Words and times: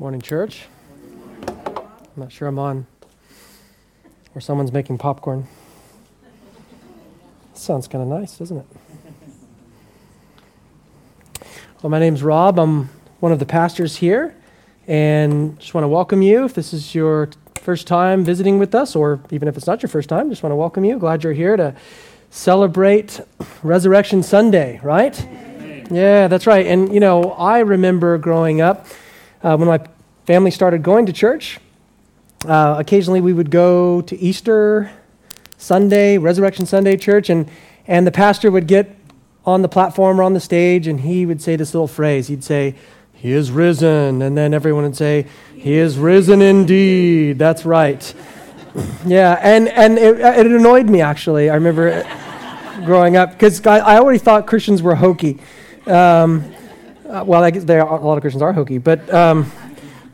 Morning, 0.00 0.20
church. 0.20 0.64
I'm 1.46 1.86
not 2.16 2.32
sure 2.32 2.48
I'm 2.48 2.58
on. 2.58 2.88
Or 4.34 4.40
someone's 4.40 4.72
making 4.72 4.98
popcorn. 4.98 5.46
Sounds 7.54 7.86
kind 7.86 8.02
of 8.02 8.08
nice, 8.08 8.36
doesn't 8.36 8.56
it? 8.56 8.66
Well, 11.80 11.90
my 11.90 12.00
name's 12.00 12.24
Rob. 12.24 12.58
I'm 12.58 12.88
one 13.20 13.30
of 13.30 13.38
the 13.38 13.46
pastors 13.46 13.94
here, 13.94 14.34
and 14.88 15.56
just 15.60 15.74
want 15.74 15.84
to 15.84 15.88
welcome 15.88 16.22
you. 16.22 16.44
If 16.44 16.54
this 16.54 16.72
is 16.72 16.92
your 16.92 17.30
first 17.54 17.86
time 17.86 18.24
visiting 18.24 18.58
with 18.58 18.74
us, 18.74 18.96
or 18.96 19.20
even 19.30 19.46
if 19.46 19.56
it's 19.56 19.68
not 19.68 19.80
your 19.80 19.90
first 19.90 20.08
time, 20.08 20.28
just 20.28 20.42
want 20.42 20.50
to 20.50 20.56
welcome 20.56 20.84
you. 20.84 20.98
Glad 20.98 21.22
you're 21.22 21.32
here 21.32 21.56
to 21.56 21.72
celebrate 22.30 23.20
Resurrection 23.62 24.24
Sunday, 24.24 24.80
right? 24.82 25.16
Yeah, 25.88 26.26
that's 26.26 26.48
right. 26.48 26.66
And, 26.66 26.92
you 26.92 26.98
know, 26.98 27.30
I 27.34 27.60
remember 27.60 28.18
growing 28.18 28.60
up 28.60 28.88
uh, 29.44 29.56
when 29.56 29.68
my 29.68 29.78
family 30.24 30.50
started 30.50 30.82
going 30.82 31.06
to 31.06 31.12
church. 31.12 31.60
Uh, 32.46 32.76
occasionally 32.78 33.20
we 33.20 33.32
would 33.32 33.50
go 33.50 34.00
to 34.00 34.18
Easter 34.18 34.90
Sunday, 35.58 36.18
Resurrection 36.18 36.66
Sunday 36.66 36.96
church, 36.96 37.30
and, 37.30 37.48
and 37.86 38.06
the 38.06 38.10
pastor 38.10 38.50
would 38.50 38.66
get 38.66 38.96
on 39.46 39.62
the 39.62 39.68
platform 39.68 40.18
or 40.18 40.22
on 40.22 40.32
the 40.32 40.40
stage 40.40 40.86
and 40.86 41.00
he 41.00 41.26
would 41.26 41.40
say 41.40 41.56
this 41.56 41.74
little 41.74 41.86
phrase. 41.86 42.28
He'd 42.28 42.42
say, 42.42 42.74
He 43.12 43.32
is 43.32 43.50
risen. 43.50 44.22
And 44.22 44.36
then 44.36 44.54
everyone 44.54 44.84
would 44.84 44.96
say, 44.96 45.26
He 45.54 45.74
is 45.74 45.98
risen 45.98 46.40
indeed. 46.40 47.38
That's 47.38 47.66
right. 47.66 48.14
yeah, 49.06 49.38
and, 49.42 49.68
and 49.68 49.98
it, 49.98 50.18
it 50.20 50.46
annoyed 50.46 50.88
me 50.88 51.02
actually. 51.02 51.50
I 51.50 51.54
remember 51.54 52.02
growing 52.84 53.16
up 53.16 53.32
because 53.32 53.64
I, 53.66 53.78
I 53.78 53.98
already 53.98 54.18
thought 54.18 54.46
Christians 54.46 54.82
were 54.82 54.94
hokey. 54.94 55.38
Um, 55.86 56.54
uh, 57.14 57.22
well, 57.24 57.44
I 57.44 57.50
guess 57.52 57.68
are, 57.70 57.78
a 57.78 58.04
lot 58.04 58.16
of 58.16 58.22
Christians 58.22 58.42
are 58.42 58.52
hokey, 58.52 58.78
but 58.78 59.12
um, 59.14 59.50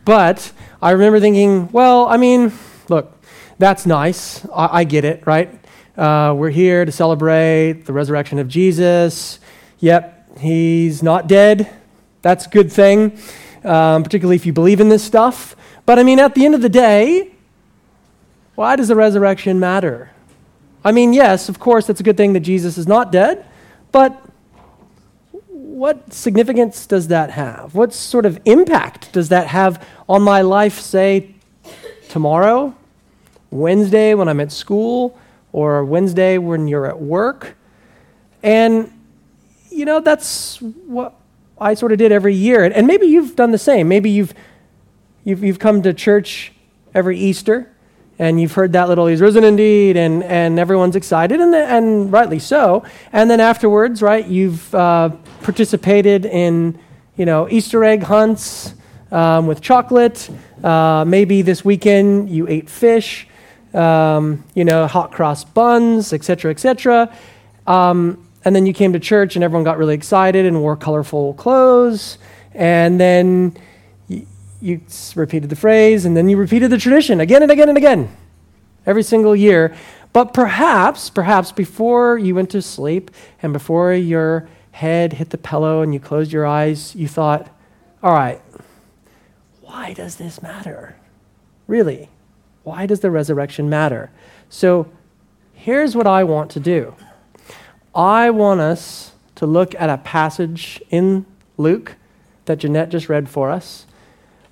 but 0.04 0.52
I 0.82 0.90
remember 0.90 1.18
thinking, 1.18 1.70
well, 1.72 2.06
I 2.06 2.18
mean, 2.18 2.52
look, 2.90 3.16
that's 3.58 3.86
nice. 3.86 4.44
I, 4.50 4.80
I 4.80 4.84
get 4.84 5.06
it, 5.06 5.26
right? 5.26 5.50
Uh, 5.96 6.34
we're 6.36 6.50
here 6.50 6.84
to 6.84 6.92
celebrate 6.92 7.86
the 7.86 7.94
resurrection 7.94 8.38
of 8.38 8.48
Jesus. 8.48 9.40
Yep, 9.78 10.40
he's 10.40 11.02
not 11.02 11.26
dead. 11.26 11.74
That's 12.20 12.44
a 12.44 12.50
good 12.50 12.70
thing, 12.70 13.18
um, 13.64 14.02
particularly 14.02 14.36
if 14.36 14.44
you 14.44 14.52
believe 14.52 14.80
in 14.80 14.90
this 14.90 15.02
stuff. 15.02 15.56
But 15.86 15.98
I 15.98 16.02
mean, 16.02 16.18
at 16.20 16.34
the 16.34 16.44
end 16.44 16.54
of 16.54 16.60
the 16.60 16.68
day, 16.68 17.32
why 18.56 18.76
does 18.76 18.88
the 18.88 18.96
resurrection 18.96 19.58
matter? 19.58 20.10
I 20.84 20.92
mean, 20.92 21.14
yes, 21.14 21.48
of 21.48 21.58
course, 21.58 21.88
it's 21.88 22.00
a 22.00 22.02
good 22.02 22.18
thing 22.18 22.34
that 22.34 22.40
Jesus 22.40 22.76
is 22.76 22.86
not 22.86 23.10
dead, 23.10 23.46
but 23.90 24.29
what 25.80 26.12
significance 26.12 26.84
does 26.84 27.08
that 27.08 27.30
have? 27.30 27.74
What 27.74 27.94
sort 27.94 28.26
of 28.26 28.38
impact 28.44 29.14
does 29.14 29.30
that 29.30 29.46
have 29.46 29.82
on 30.10 30.20
my 30.20 30.42
life, 30.42 30.78
say, 30.78 31.34
tomorrow, 32.10 32.76
Wednesday 33.50 34.12
when 34.12 34.28
I'm 34.28 34.40
at 34.40 34.52
school, 34.52 35.18
or 35.52 35.82
Wednesday 35.86 36.36
when 36.36 36.68
you're 36.68 36.84
at 36.84 37.00
work? 37.00 37.56
And, 38.42 38.92
you 39.70 39.86
know, 39.86 40.00
that's 40.00 40.60
what 40.60 41.14
I 41.58 41.72
sort 41.72 41.92
of 41.92 41.98
did 41.98 42.12
every 42.12 42.34
year. 42.34 42.62
And 42.62 42.86
maybe 42.86 43.06
you've 43.06 43.34
done 43.34 43.50
the 43.50 43.56
same. 43.56 43.88
Maybe 43.88 44.10
you've, 44.10 44.34
you've, 45.24 45.42
you've 45.42 45.58
come 45.58 45.80
to 45.80 45.94
church 45.94 46.52
every 46.92 47.18
Easter 47.18 47.74
and 48.18 48.38
you've 48.38 48.52
heard 48.52 48.74
that 48.74 48.90
little, 48.90 49.06
he's 49.06 49.22
risen 49.22 49.44
indeed, 49.44 49.96
and, 49.96 50.22
and 50.24 50.58
everyone's 50.58 50.94
excited, 50.94 51.40
and, 51.40 51.54
and 51.54 52.12
rightly 52.12 52.38
so. 52.38 52.84
And 53.14 53.30
then 53.30 53.40
afterwards, 53.40 54.02
right, 54.02 54.26
you've 54.26 54.74
uh, 54.74 55.08
participated 55.42 56.24
in, 56.26 56.78
you 57.16 57.26
know, 57.26 57.48
Easter 57.48 57.84
egg 57.84 58.02
hunts 58.02 58.74
um, 59.10 59.46
with 59.46 59.60
chocolate. 59.60 60.28
Uh, 60.62 61.04
maybe 61.06 61.42
this 61.42 61.64
weekend 61.64 62.30
you 62.30 62.46
ate 62.48 62.68
fish, 62.68 63.26
um, 63.74 64.44
you 64.54 64.64
know, 64.64 64.86
hot 64.86 65.12
cross 65.12 65.44
buns, 65.44 66.12
etc., 66.12 66.50
etc. 66.50 67.14
Um, 67.66 68.26
and 68.44 68.56
then 68.56 68.66
you 68.66 68.72
came 68.72 68.92
to 68.94 69.00
church, 69.00 69.36
and 69.36 69.44
everyone 69.44 69.64
got 69.64 69.78
really 69.78 69.94
excited 69.94 70.46
and 70.46 70.60
wore 70.60 70.76
colorful 70.76 71.34
clothes. 71.34 72.18
And 72.54 72.98
then 72.98 73.56
you 74.60 74.80
repeated 75.14 75.48
the 75.48 75.56
phrase 75.56 76.04
and 76.04 76.16
then 76.16 76.28
you 76.28 76.36
repeated 76.36 76.70
the 76.70 76.78
tradition 76.78 77.20
again 77.20 77.42
and 77.42 77.50
again 77.50 77.68
and 77.68 77.78
again 77.78 78.14
every 78.86 79.02
single 79.02 79.34
year. 79.34 79.74
But 80.12 80.34
perhaps, 80.34 81.08
perhaps 81.08 81.52
before 81.52 82.18
you 82.18 82.34
went 82.34 82.50
to 82.50 82.62
sleep 82.62 83.10
and 83.42 83.52
before 83.52 83.94
your 83.94 84.48
head 84.80 85.12
hit 85.12 85.28
the 85.28 85.36
pillow 85.36 85.82
and 85.82 85.92
you 85.92 86.00
closed 86.00 86.32
your 86.32 86.46
eyes, 86.46 86.94
you 86.96 87.06
thought, 87.06 87.54
all 88.02 88.14
right, 88.14 88.40
why 89.60 89.92
does 89.92 90.16
this 90.16 90.40
matter? 90.40 90.96
Really? 91.66 92.08
Why 92.62 92.86
does 92.86 93.00
the 93.00 93.10
resurrection 93.10 93.68
matter? 93.68 94.10
So 94.48 94.90
here's 95.52 95.94
what 95.94 96.06
I 96.06 96.24
want 96.24 96.50
to 96.52 96.60
do 96.60 96.94
I 97.94 98.30
want 98.30 98.60
us 98.60 99.12
to 99.34 99.46
look 99.46 99.74
at 99.74 99.90
a 99.90 99.98
passage 99.98 100.80
in 100.88 101.26
Luke 101.58 101.96
that 102.46 102.58
Jeanette 102.58 102.88
just 102.88 103.10
read 103.10 103.28
for 103.28 103.50
us. 103.50 103.84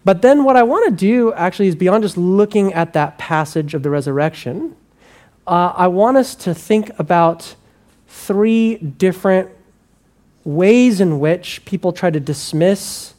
But 0.04 0.20
then 0.20 0.44
what 0.44 0.56
I 0.56 0.62
want 0.62 0.84
to 0.90 0.94
do 0.94 1.32
actually 1.32 1.68
is 1.68 1.74
beyond 1.74 2.04
just 2.04 2.18
looking 2.18 2.74
at 2.74 2.92
that 2.92 3.16
passage 3.16 3.72
of 3.72 3.82
the 3.82 3.88
resurrection, 3.90 4.76
uh, 5.46 5.72
I 5.74 5.88
want 5.88 6.18
us 6.18 6.34
to 6.34 6.54
think 6.54 6.90
about 6.98 7.54
three 8.06 8.76
different 8.76 9.50
ways 10.48 10.98
in 10.98 11.20
which 11.20 11.62
people 11.66 11.92
try 11.92 12.10
to 12.10 12.18
dismiss, 12.18 13.12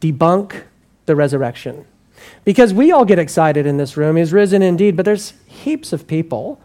debunk 0.00 0.62
the 1.04 1.14
resurrection. 1.14 1.84
Because 2.44 2.72
we 2.72 2.90
all 2.90 3.04
get 3.04 3.18
excited 3.18 3.66
in 3.66 3.76
this 3.76 3.96
room. 3.96 4.16
He's 4.16 4.32
risen 4.32 4.62
indeed, 4.62 4.96
but 4.96 5.04
there's 5.04 5.34
heaps 5.46 5.92
of 5.92 6.06
people 6.06 6.58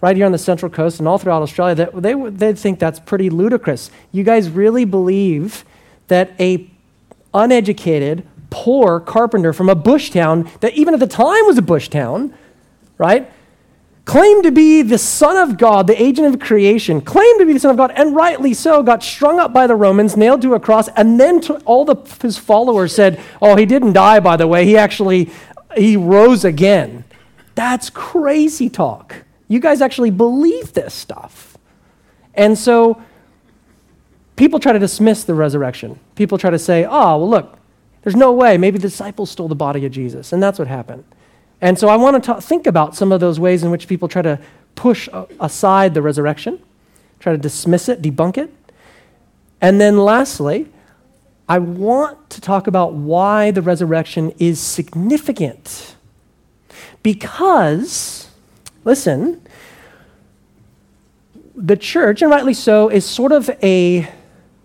right 0.00 0.16
here 0.16 0.24
on 0.24 0.32
the 0.32 0.38
Central 0.38 0.70
Coast 0.70 0.98
and 0.98 1.06
all 1.06 1.18
throughout 1.18 1.42
Australia 1.42 1.74
that 1.74 2.02
they, 2.02 2.14
they 2.14 2.54
think 2.54 2.78
that's 2.78 2.98
pretty 2.98 3.28
ludicrous. 3.28 3.90
You 4.10 4.24
guys 4.24 4.48
really 4.48 4.86
believe 4.86 5.66
that 6.08 6.32
a 6.40 6.70
uneducated, 7.34 8.26
poor 8.48 9.00
carpenter 9.00 9.52
from 9.52 9.68
a 9.68 9.74
bush 9.74 10.10
town 10.10 10.50
that 10.60 10.72
even 10.72 10.94
at 10.94 11.00
the 11.00 11.06
time 11.06 11.44
was 11.44 11.58
a 11.58 11.62
bush 11.62 11.90
town, 11.90 12.32
right? 12.96 13.30
Claimed 14.10 14.42
to 14.42 14.50
be 14.50 14.82
the 14.82 14.98
Son 14.98 15.36
of 15.36 15.56
God, 15.56 15.86
the 15.86 16.02
agent 16.02 16.34
of 16.34 16.40
creation, 16.40 17.00
claimed 17.00 17.38
to 17.38 17.46
be 17.46 17.52
the 17.52 17.60
Son 17.60 17.70
of 17.70 17.76
God, 17.76 17.92
and 17.94 18.12
rightly 18.12 18.52
so, 18.54 18.82
got 18.82 19.04
strung 19.04 19.38
up 19.38 19.52
by 19.52 19.68
the 19.68 19.76
Romans, 19.76 20.16
nailed 20.16 20.42
to 20.42 20.54
a 20.54 20.58
cross, 20.58 20.88
and 20.96 21.20
then 21.20 21.40
all 21.64 21.84
the, 21.84 21.94
his 22.20 22.36
followers 22.36 22.92
said, 22.92 23.20
Oh, 23.40 23.54
he 23.54 23.66
didn't 23.66 23.92
die, 23.92 24.18
by 24.18 24.36
the 24.36 24.48
way. 24.48 24.66
He 24.66 24.76
actually 24.76 25.30
he 25.76 25.96
rose 25.96 26.44
again. 26.44 27.04
That's 27.54 27.88
crazy 27.88 28.68
talk. 28.68 29.14
You 29.46 29.60
guys 29.60 29.80
actually 29.80 30.10
believe 30.10 30.72
this 30.72 30.92
stuff. 30.92 31.56
And 32.34 32.58
so 32.58 33.00
people 34.34 34.58
try 34.58 34.72
to 34.72 34.80
dismiss 34.80 35.22
the 35.22 35.34
resurrection. 35.34 36.00
People 36.16 36.36
try 36.36 36.50
to 36.50 36.58
say, 36.58 36.84
oh, 36.84 37.16
well, 37.16 37.30
look, 37.30 37.58
there's 38.02 38.16
no 38.16 38.32
way. 38.32 38.58
Maybe 38.58 38.78
the 38.78 38.88
disciples 38.88 39.30
stole 39.30 39.46
the 39.46 39.54
body 39.54 39.86
of 39.86 39.92
Jesus. 39.92 40.32
And 40.32 40.42
that's 40.42 40.58
what 40.58 40.66
happened. 40.66 41.04
And 41.60 41.78
so 41.78 41.88
I 41.88 41.96
want 41.96 42.24
to 42.24 42.40
think 42.40 42.66
about 42.66 42.96
some 42.96 43.12
of 43.12 43.20
those 43.20 43.38
ways 43.38 43.62
in 43.62 43.70
which 43.70 43.86
people 43.86 44.08
try 44.08 44.22
to 44.22 44.38
push 44.74 45.08
aside 45.38 45.94
the 45.94 46.02
resurrection, 46.02 46.58
try 47.18 47.32
to 47.32 47.38
dismiss 47.38 47.88
it, 47.88 48.00
debunk 48.00 48.38
it. 48.38 48.52
And 49.60 49.80
then 49.80 49.98
lastly, 49.98 50.68
I 51.48 51.58
want 51.58 52.30
to 52.30 52.40
talk 52.40 52.66
about 52.66 52.94
why 52.94 53.50
the 53.50 53.60
resurrection 53.60 54.32
is 54.38 54.58
significant. 54.60 55.96
Because, 57.02 58.28
listen, 58.84 59.42
the 61.54 61.76
church, 61.76 62.22
and 62.22 62.30
rightly 62.30 62.54
so, 62.54 62.88
is 62.88 63.04
sort 63.04 63.32
of 63.32 63.50
a 63.62 64.08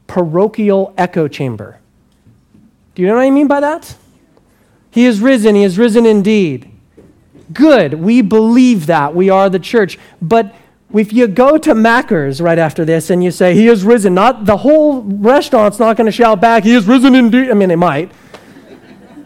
parochial 0.07 0.93
echo 0.97 1.27
chamber. 1.27 1.79
Do 2.93 3.01
you 3.01 3.07
know 3.09 3.15
what 3.15 3.23
I 3.23 3.31
mean 3.31 3.47
by 3.47 3.59
that? 3.59 3.95
He 4.91 5.05
is 5.05 5.19
risen. 5.19 5.55
He 5.55 5.63
is 5.63 5.77
risen 5.77 6.05
indeed. 6.05 6.71
Good. 7.53 7.95
We 7.95 8.21
believe 8.21 8.87
that. 8.87 9.15
We 9.15 9.29
are 9.29 9.49
the 9.49 9.59
church. 9.59 9.97
But 10.21 10.55
if 10.93 11.11
you 11.13 11.27
go 11.27 11.57
to 11.57 11.73
Macca's 11.73 12.41
right 12.41 12.57
after 12.57 12.85
this 12.85 13.09
and 13.09 13.23
you 13.23 13.31
say, 13.31 13.53
He 13.53 13.67
is 13.67 13.83
risen, 13.83 14.13
not 14.13 14.45
the 14.45 14.57
whole 14.57 15.01
restaurant's 15.03 15.79
not 15.79 15.97
going 15.97 16.05
to 16.05 16.11
shout 16.11 16.41
back, 16.41 16.63
He 16.63 16.73
is 16.73 16.85
risen 16.85 17.15
indeed. 17.15 17.49
I 17.49 17.53
mean, 17.53 17.71
it 17.71 17.77
might. 17.77 18.11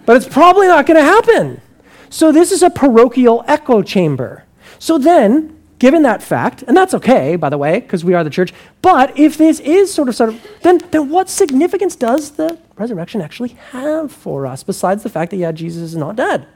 but 0.06 0.18
it's 0.18 0.28
probably 0.28 0.68
not 0.68 0.86
going 0.86 0.98
to 0.98 1.04
happen. 1.04 1.62
So 2.10 2.32
this 2.32 2.52
is 2.52 2.64
a 2.64 2.70
parochial 2.70 3.44
echo 3.48 3.82
chamber. 3.84 4.46
So 4.80 4.98
then, 4.98 5.56
given 5.78 6.02
that 6.04 6.24
fact, 6.24 6.64
and 6.64 6.76
that's 6.76 6.94
okay, 6.96 7.36
by 7.36 7.50
the 7.50 7.58
way, 7.58 7.80
because 7.80 8.04
we 8.04 8.14
are 8.14 8.24
the 8.24 8.30
church, 8.30 8.54
but 8.82 9.18
if 9.18 9.38
this 9.38 9.60
is 9.60 9.94
sort 9.94 10.10
of 10.10 10.16
sort 10.16 10.30
of, 10.30 10.48
then, 10.64 10.80
then 10.92 11.10
what 11.10 11.30
significance 11.30 11.96
does 11.96 12.32
the 12.32 12.58
resurrection 12.78 13.22
actually 13.22 13.50
have 13.72 14.12
for 14.12 14.48
us, 14.48 14.64
besides 14.64 15.04
the 15.04 15.10
fact 15.10 15.32
that, 15.32 15.38
yeah, 15.38 15.52
Jesus 15.52 15.84
is 15.84 15.96
not 15.96 16.16
dead? 16.16 16.48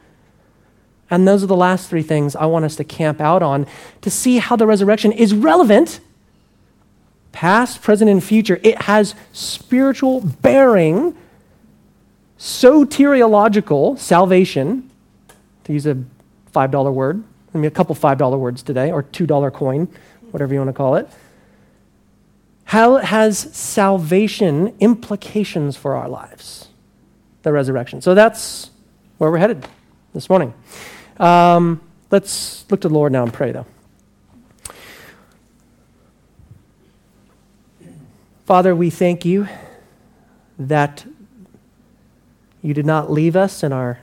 And 1.13 1.27
those 1.27 1.43
are 1.43 1.47
the 1.47 1.55
last 1.55 1.91
three 1.91 2.01
things 2.01 2.35
I 2.35 2.47
want 2.47 2.65
us 2.65 2.75
to 2.77 2.83
camp 2.83 3.21
out 3.21 3.43
on 3.43 3.67
to 4.01 4.09
see 4.09 4.39
how 4.39 4.55
the 4.55 4.65
resurrection 4.65 5.11
is 5.11 5.31
relevant, 5.31 5.99
past, 7.31 7.83
present, 7.83 8.09
and 8.09 8.23
future. 8.23 8.59
It 8.63 8.81
has 8.81 9.13
spiritual 9.31 10.21
bearing 10.21 11.15
soteriological 12.39 13.99
salvation, 13.99 14.89
to 15.65 15.73
use 15.73 15.85
a 15.85 16.03
$5 16.51 16.93
word, 16.93 17.23
I 17.53 17.57
mean, 17.59 17.65
a 17.65 17.69
couple 17.69 17.93
$5 17.93 18.39
words 18.39 18.63
today, 18.63 18.91
or 18.91 19.03
$2 19.03 19.53
coin, 19.53 19.87
whatever 20.31 20.51
you 20.51 20.59
want 20.61 20.69
to 20.69 20.73
call 20.73 20.95
it. 20.95 21.07
How 22.63 22.97
has 22.97 23.37
salvation 23.55 24.75
implications 24.79 25.77
for 25.77 25.95
our 25.95 26.09
lives? 26.09 26.69
The 27.43 27.51
resurrection. 27.51 28.01
So 28.01 28.15
that's 28.15 28.71
where 29.19 29.29
we're 29.29 29.37
headed 29.37 29.67
this 30.15 30.27
morning. 30.27 30.55
Um, 31.17 31.81
let's 32.09 32.65
look 32.69 32.81
to 32.81 32.87
the 32.87 32.93
Lord 32.93 33.11
now 33.11 33.23
and 33.23 33.33
pray, 33.33 33.51
though. 33.51 33.65
Father, 38.45 38.75
we 38.75 38.89
thank 38.89 39.23
you 39.23 39.47
that 40.59 41.05
you 42.61 42.73
did 42.73 42.85
not 42.85 43.11
leave 43.11 43.35
us 43.35 43.63
in 43.63 43.71
our 43.71 43.99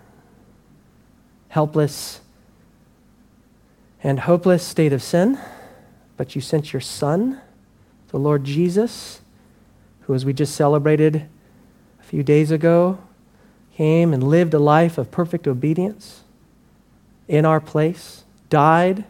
helpless 1.48 2.20
and 4.02 4.20
hopeless 4.20 4.62
state 4.62 4.92
of 4.92 5.02
sin, 5.02 5.38
but 6.16 6.34
you 6.34 6.40
sent 6.40 6.72
your 6.72 6.80
Son, 6.80 7.40
the 8.08 8.18
Lord 8.18 8.44
Jesus, 8.44 9.20
who, 10.02 10.14
as 10.14 10.24
we 10.24 10.32
just 10.32 10.54
celebrated 10.54 11.28
a 11.98 12.02
few 12.02 12.22
days 12.22 12.50
ago, 12.50 12.98
came 13.74 14.14
and 14.14 14.22
lived 14.22 14.54
a 14.54 14.58
life 14.58 14.96
of 14.96 15.10
perfect 15.10 15.46
obedience 15.46 16.22
in 17.30 17.46
our 17.46 17.60
place, 17.60 18.24
died, 18.48 19.04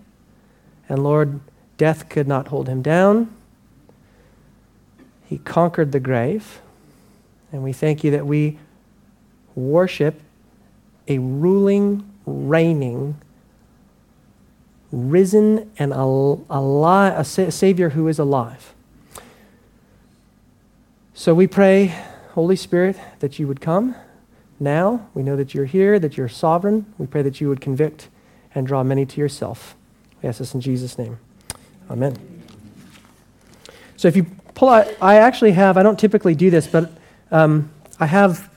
and 0.91 1.03
Lord, 1.03 1.41
death 1.79 2.11
could 2.11 2.29
not 2.29 2.49
hold 2.49 2.69
him 2.69 2.83
down. 2.83 3.35
He 5.27 5.39
conquered 5.39 5.93
the 5.93 6.01
grave, 6.01 6.61
and 7.51 7.63
we 7.63 7.73
thank 7.73 8.05
you 8.05 8.11
that 8.11 8.27
we 8.27 8.59
worship 9.55 10.21
a 11.09 11.19
ruling, 11.19 12.09
reigning, 12.27 13.17
risen, 14.93 15.71
and 15.79 15.95
alive, 15.95 17.15
a 17.19 17.51
Savior 17.51 17.89
who 17.89 18.07
is 18.07 18.19
alive. 18.19 18.75
So 21.15 21.33
we 21.33 21.47
pray, 21.47 21.95
Holy 22.33 22.57
Spirit, 22.57 22.99
that 23.21 23.39
you 23.39 23.49
would 23.49 23.63
come 23.63 23.95
now. 24.61 25.09
We 25.15 25.23
know 25.23 25.37
that 25.37 25.55
you're 25.55 25.65
here, 25.65 25.99
that 25.99 26.17
you're 26.17 26.29
sovereign. 26.29 26.93
We 26.99 27.07
pray 27.07 27.23
that 27.23 27.41
you 27.41 27.49
would 27.49 27.61
convict 27.61 28.09
and 28.55 28.67
draw 28.67 28.83
many 28.83 29.07
to 29.07 29.21
yourself. 29.21 29.75
We 30.23 30.29
ask 30.29 30.39
this 30.39 30.55
in 30.55 30.61
Jesus' 30.61 30.99
name. 30.99 31.19
Amen. 31.91 32.17
So 33.97 34.09
if 34.09 34.17
you 34.17 34.25
pull 34.55 34.69
out, 34.69 34.89
I 35.01 35.17
actually 35.17 35.53
have, 35.53 35.77
I 35.77 35.83
don't 35.83 35.99
typically 35.99 36.35
do 36.35 36.51
this, 36.51 36.67
but 36.67 36.91
um, 37.31 37.71
I 37.99 38.07
have 38.07 38.51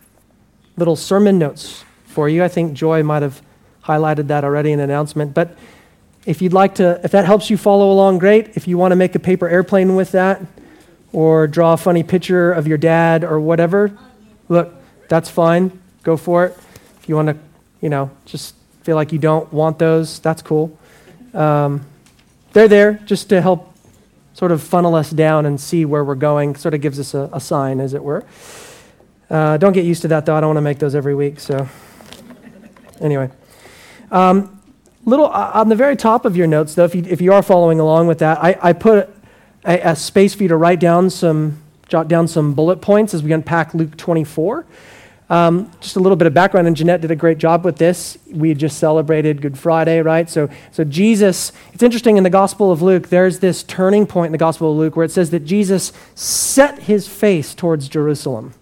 little 0.77 0.95
sermon 0.95 1.37
notes 1.37 1.83
for 2.05 2.29
you. 2.29 2.43
I 2.43 2.47
think 2.47 2.73
Joy 2.73 3.03
might 3.03 3.21
have 3.21 3.41
highlighted 3.83 4.27
that 4.27 4.43
already 4.43 4.71
in 4.71 4.79
an 4.79 4.89
announcement. 4.89 5.33
But 5.33 5.57
if 6.25 6.41
you'd 6.41 6.53
like 6.53 6.75
to, 6.75 6.99
if 7.03 7.11
that 7.11 7.25
helps 7.25 7.49
you 7.49 7.57
follow 7.57 7.91
along, 7.91 8.19
great. 8.19 8.55
If 8.55 8.67
you 8.67 8.77
want 8.77 8.91
to 8.91 8.95
make 8.95 9.15
a 9.15 9.19
paper 9.19 9.49
airplane 9.49 9.95
with 9.95 10.11
that 10.13 10.41
or 11.11 11.47
draw 11.47 11.73
a 11.73 11.77
funny 11.77 12.03
picture 12.03 12.51
of 12.51 12.67
your 12.67 12.77
dad 12.77 13.23
or 13.23 13.39
whatever, 13.39 13.97
look, 14.47 14.73
that's 15.09 15.29
fine. 15.29 15.82
Go 16.03 16.17
for 16.17 16.45
it. 16.45 16.57
If 17.01 17.09
you 17.09 17.15
want 17.15 17.29
to, 17.29 17.37
you 17.81 17.89
know, 17.89 18.11
just 18.25 18.55
feel 18.83 18.95
like 18.95 19.11
you 19.11 19.19
don't 19.19 19.51
want 19.51 19.79
those, 19.79 20.19
that's 20.19 20.41
cool. 20.41 20.77
Um, 21.33 21.85
they're 22.51 22.67
there 22.67 22.93
just 23.05 23.29
to 23.29 23.41
help 23.41 23.73
sort 24.33 24.51
of 24.51 24.61
funnel 24.61 24.95
us 24.95 25.09
down 25.09 25.45
and 25.45 25.59
see 25.59 25.85
where 25.85 26.03
we're 26.03 26.15
going, 26.15 26.55
sort 26.55 26.73
of 26.73 26.81
gives 26.81 26.99
us 26.99 27.13
a, 27.13 27.29
a 27.33 27.39
sign, 27.39 27.79
as 27.79 27.93
it 27.93 28.03
were. 28.03 28.25
Uh, 29.29 29.57
don't 29.57 29.73
get 29.73 29.85
used 29.85 30.01
to 30.01 30.07
that, 30.09 30.25
though. 30.25 30.35
I 30.35 30.41
don't 30.41 30.49
want 30.49 30.57
to 30.57 30.61
make 30.61 30.79
those 30.79 30.95
every 30.95 31.15
week. 31.15 31.39
So, 31.39 31.67
anyway. 32.99 33.29
Um, 34.11 34.61
little 35.05 35.27
uh, 35.27 35.51
on 35.53 35.69
the 35.69 35.75
very 35.75 35.95
top 35.95 36.25
of 36.25 36.35
your 36.35 36.47
notes, 36.47 36.75
though, 36.75 36.85
if 36.85 36.93
you, 36.95 37.03
if 37.07 37.21
you 37.21 37.33
are 37.33 37.41
following 37.41 37.79
along 37.79 38.07
with 38.07 38.19
that, 38.19 38.43
I, 38.43 38.57
I 38.61 38.73
put 38.73 39.09
a, 39.65 39.91
a 39.91 39.95
space 39.95 40.33
for 40.35 40.43
you 40.43 40.49
to 40.49 40.57
write 40.57 40.79
down 40.79 41.09
some, 41.09 41.61
jot 41.87 42.07
down 42.07 42.27
some 42.27 42.53
bullet 42.53 42.81
points 42.81 43.13
as 43.13 43.23
we 43.23 43.31
unpack 43.31 43.73
Luke 43.73 43.95
24. 43.97 44.65
Um, 45.29 45.71
just 45.79 45.95
a 45.95 45.99
little 45.99 46.15
bit 46.15 46.27
of 46.27 46.33
background, 46.33 46.67
and 46.67 46.75
Jeanette 46.75 47.01
did 47.01 47.11
a 47.11 47.15
great 47.15 47.37
job 47.37 47.63
with 47.63 47.77
this. 47.77 48.17
We 48.29 48.53
just 48.53 48.77
celebrated 48.77 49.41
Good 49.41 49.57
Friday, 49.57 50.01
right? 50.01 50.29
So, 50.29 50.49
so 50.71 50.83
Jesus, 50.83 51.51
it's 51.73 51.81
interesting 51.81 52.17
in 52.17 52.23
the 52.23 52.29
Gospel 52.29 52.71
of 52.71 52.81
Luke, 52.81 53.07
there's 53.07 53.39
this 53.39 53.63
turning 53.63 54.05
point 54.05 54.27
in 54.27 54.31
the 54.33 54.37
Gospel 54.37 54.71
of 54.71 54.77
Luke 54.77 54.95
where 54.95 55.05
it 55.05 55.11
says 55.11 55.31
that 55.31 55.45
Jesus 55.45 55.93
set 56.13 56.79
his 56.79 57.07
face 57.07 57.55
towards 57.55 57.87
Jerusalem. 57.87 58.53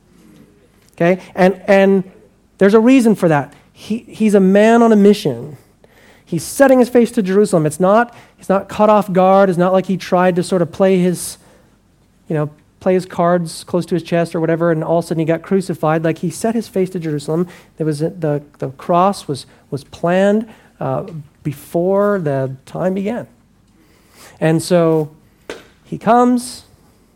Okay? 0.93 1.21
And, 1.33 1.61
and 1.67 2.09
there's 2.59 2.75
a 2.75 2.79
reason 2.79 3.15
for 3.15 3.27
that. 3.27 3.53
He, 3.73 3.99
he's 3.99 4.35
a 4.35 4.39
man 4.39 4.83
on 4.83 4.91
a 4.91 4.95
mission. 4.95 5.57
He's 6.23 6.43
setting 6.43 6.79
his 6.79 6.89
face 6.89 7.11
to 7.13 7.23
Jerusalem. 7.23 7.65
It's 7.65 7.79
not, 7.79 8.15
he's 8.37 8.49
not 8.49 8.69
caught 8.69 8.89
off 8.89 9.11
guard. 9.11 9.49
It's 9.49 9.57
not 9.57 9.73
like 9.73 9.87
he 9.87 9.97
tried 9.97 10.35
to 10.35 10.43
sort 10.43 10.61
of 10.61 10.71
play 10.71 10.99
his, 10.99 11.37
you 12.29 12.35
know, 12.35 12.51
play 12.81 12.95
his 12.95 13.05
cards 13.05 13.63
close 13.63 13.85
to 13.85 13.95
his 13.95 14.03
chest 14.03 14.35
or 14.35 14.41
whatever, 14.41 14.71
and 14.71 14.83
all 14.83 14.97
of 14.97 15.05
a 15.05 15.07
sudden 15.07 15.19
he 15.19 15.25
got 15.25 15.43
crucified. 15.43 16.03
Like 16.03 16.17
he 16.17 16.29
set 16.29 16.55
his 16.55 16.67
face 16.67 16.89
to 16.89 16.99
Jerusalem. 16.99 17.47
There 17.77 17.85
was 17.85 17.99
the, 17.99 18.43
the 18.57 18.71
cross 18.71 19.27
was, 19.27 19.45
was 19.69 19.85
planned 19.85 20.51
uh, 20.79 21.09
before 21.43 22.19
the 22.19 22.57
time 22.65 22.95
began. 22.95 23.27
And 24.39 24.61
so 24.61 25.15
he 25.85 25.97
comes, 25.99 26.65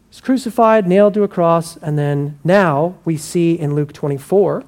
he's 0.09 0.21
crucified, 0.21 0.87
nailed 0.87 1.15
to 1.15 1.23
a 1.23 1.27
cross, 1.27 1.75
and 1.77 1.97
then 1.97 2.39
now 2.43 2.95
we 3.03 3.17
see 3.17 3.53
in 3.53 3.73
Luke 3.73 3.91
24, 3.91 4.63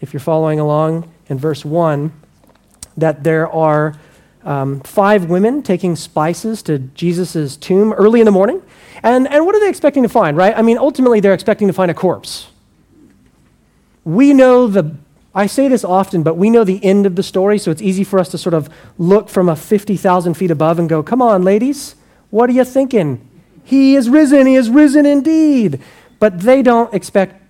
if 0.00 0.12
you're 0.12 0.20
following 0.20 0.58
along 0.58 1.10
in 1.28 1.38
verse 1.38 1.64
1, 1.64 2.12
that 2.96 3.22
there 3.22 3.48
are 3.48 3.94
um, 4.42 4.80
five 4.80 5.26
women 5.26 5.62
taking 5.62 5.94
spices 5.94 6.62
to 6.62 6.78
Jesus' 6.78 7.56
tomb 7.56 7.92
early 7.92 8.20
in 8.20 8.26
the 8.26 8.32
morning. 8.32 8.60
And, 9.04 9.28
and 9.28 9.44
what 9.44 9.54
are 9.54 9.60
they 9.60 9.68
expecting 9.68 10.02
to 10.02 10.08
find, 10.08 10.34
right? 10.34 10.56
I 10.56 10.62
mean, 10.62 10.78
ultimately, 10.78 11.20
they're 11.20 11.34
expecting 11.34 11.68
to 11.68 11.74
find 11.74 11.90
a 11.90 11.94
corpse. 11.94 12.48
We 14.02 14.32
know 14.32 14.66
the, 14.66 14.96
I 15.34 15.46
say 15.46 15.68
this 15.68 15.84
often, 15.84 16.22
but 16.22 16.38
we 16.38 16.48
know 16.48 16.64
the 16.64 16.82
end 16.82 17.04
of 17.04 17.14
the 17.14 17.22
story, 17.22 17.58
so 17.58 17.70
it's 17.70 17.82
easy 17.82 18.02
for 18.02 18.18
us 18.18 18.30
to 18.30 18.38
sort 18.38 18.54
of 18.54 18.70
look 18.96 19.28
from 19.28 19.50
a 19.50 19.56
50,000 19.56 20.34
feet 20.34 20.50
above 20.50 20.78
and 20.78 20.88
go, 20.88 21.02
come 21.02 21.20
on, 21.20 21.44
ladies, 21.44 21.96
what 22.30 22.48
are 22.48 22.54
you 22.54 22.64
thinking? 22.64 23.28
He 23.62 23.94
is 23.94 24.08
risen, 24.08 24.46
he 24.46 24.54
is 24.54 24.70
risen 24.70 25.04
indeed. 25.04 25.80
But 26.18 26.40
they 26.40 26.62
don't 26.62 26.92
expect, 26.94 27.42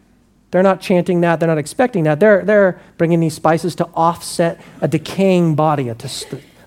they're 0.51 0.65
not 0.65 0.81
chanting 0.81 1.21
that, 1.21 1.39
they're 1.39 1.49
not 1.49 1.59
expecting 1.59 2.03
that. 2.03 2.19
They're, 2.19 2.45
they're 2.45 2.81
bringing 2.99 3.21
these 3.21 3.35
spices 3.35 3.77
to 3.77 3.89
offset 3.95 4.61
a 4.81 4.89
decaying 4.89 5.55
body, 5.55 5.89
a, 5.89 5.97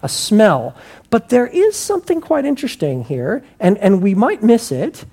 a 0.02 0.10
smell. 0.10 0.76
But 1.10 1.30
there 1.30 1.48
is 1.48 1.76
something 1.76 2.22
quite 2.22 2.46
interesting 2.46 3.04
here, 3.04 3.44
and, 3.60 3.78
and 3.78 4.02
we 4.02 4.14
might 4.16 4.44
miss 4.44 4.72
it 4.72 5.06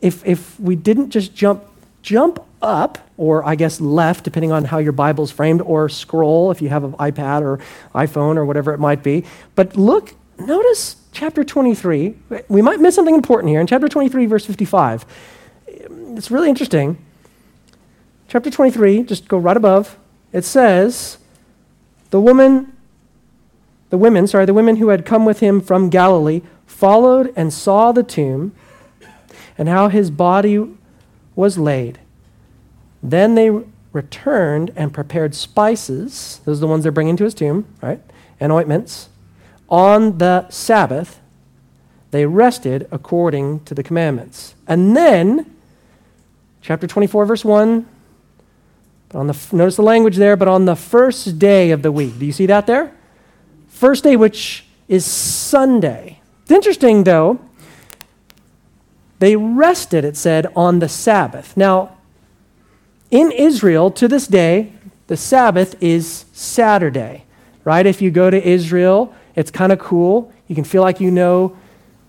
if, 0.00 0.24
if 0.26 0.58
we 0.60 0.76
didn't 0.76 1.10
just 1.10 1.34
jump, 1.34 1.64
jump 2.02 2.44
up, 2.62 2.98
or 3.16 3.44
I 3.44 3.54
guess 3.54 3.80
left, 3.80 4.24
depending 4.24 4.52
on 4.52 4.64
how 4.64 4.78
your 4.78 4.92
Bible's 4.92 5.30
framed, 5.30 5.60
or 5.62 5.88
scroll 5.88 6.50
if 6.50 6.62
you 6.62 6.68
have 6.68 6.84
an 6.84 6.92
iPad 6.94 7.42
or 7.42 7.60
iPhone 7.94 8.36
or 8.36 8.44
whatever 8.44 8.72
it 8.72 8.78
might 8.78 9.02
be. 9.02 9.24
But 9.54 9.76
look, 9.76 10.14
notice 10.38 10.96
chapter 11.12 11.44
23. 11.44 12.16
We 12.48 12.62
might 12.62 12.80
miss 12.80 12.94
something 12.94 13.14
important 13.14 13.50
here. 13.50 13.60
In 13.60 13.66
chapter 13.66 13.88
23, 13.88 14.26
verse 14.26 14.46
55, 14.46 15.04
it's 15.66 16.30
really 16.30 16.48
interesting. 16.48 16.98
Chapter 18.28 18.50
23, 18.50 19.04
just 19.04 19.26
go 19.26 19.38
right 19.38 19.56
above, 19.56 19.98
it 20.32 20.44
says, 20.44 21.18
The 22.10 22.20
woman 22.20 22.76
the 23.90 23.98
women, 23.98 24.26
sorry, 24.26 24.44
the 24.44 24.54
women 24.54 24.76
who 24.76 24.88
had 24.88 25.06
come 25.06 25.24
with 25.24 25.40
him 25.40 25.60
from 25.60 25.88
Galilee 25.88 26.42
followed 26.66 27.32
and 27.34 27.52
saw 27.52 27.92
the 27.92 28.02
tomb 28.02 28.54
and 29.56 29.68
how 29.68 29.88
his 29.88 30.10
body 30.10 30.68
was 31.34 31.58
laid. 31.58 31.98
Then 33.02 33.34
they 33.34 33.50
returned 33.92 34.70
and 34.76 34.92
prepared 34.92 35.34
spices, 35.34 36.40
those 36.44 36.58
are 36.58 36.60
the 36.60 36.66
ones 36.66 36.82
they're 36.82 36.92
bringing 36.92 37.16
to 37.16 37.24
his 37.24 37.34
tomb, 37.34 37.66
right? 37.80 38.00
And 38.38 38.52
ointments. 38.52 39.08
On 39.68 40.18
the 40.18 40.48
Sabbath, 40.50 41.20
they 42.10 42.26
rested 42.26 42.86
according 42.90 43.64
to 43.64 43.74
the 43.74 43.82
commandments. 43.82 44.54
And 44.66 44.96
then, 44.96 45.54
chapter 46.60 46.86
24, 46.86 47.26
verse 47.26 47.44
1, 47.44 47.86
on 49.14 49.26
the, 49.26 49.46
notice 49.52 49.76
the 49.76 49.82
language 49.82 50.16
there, 50.16 50.36
but 50.36 50.48
on 50.48 50.66
the 50.66 50.76
first 50.76 51.38
day 51.38 51.70
of 51.70 51.82
the 51.82 51.90
week. 51.90 52.18
Do 52.18 52.26
you 52.26 52.32
see 52.32 52.46
that 52.46 52.66
there? 52.66 52.94
First 53.78 54.02
day, 54.02 54.16
which 54.16 54.64
is 54.88 55.04
Sunday. 55.06 56.18
It's 56.42 56.50
interesting, 56.50 57.04
though, 57.04 57.38
they 59.20 59.36
rested, 59.36 60.04
it 60.04 60.16
said, 60.16 60.48
on 60.56 60.80
the 60.80 60.88
Sabbath. 60.88 61.56
Now, 61.56 61.96
in 63.12 63.30
Israel, 63.30 63.92
to 63.92 64.08
this 64.08 64.26
day, 64.26 64.72
the 65.06 65.16
Sabbath 65.16 65.80
is 65.80 66.24
Saturday, 66.32 67.22
right? 67.62 67.86
If 67.86 68.02
you 68.02 68.10
go 68.10 68.30
to 68.30 68.44
Israel, 68.44 69.14
it's 69.36 69.52
kind 69.52 69.70
of 69.70 69.78
cool. 69.78 70.32
You 70.48 70.56
can 70.56 70.64
feel 70.64 70.82
like 70.82 70.98
you 70.98 71.12
know 71.12 71.56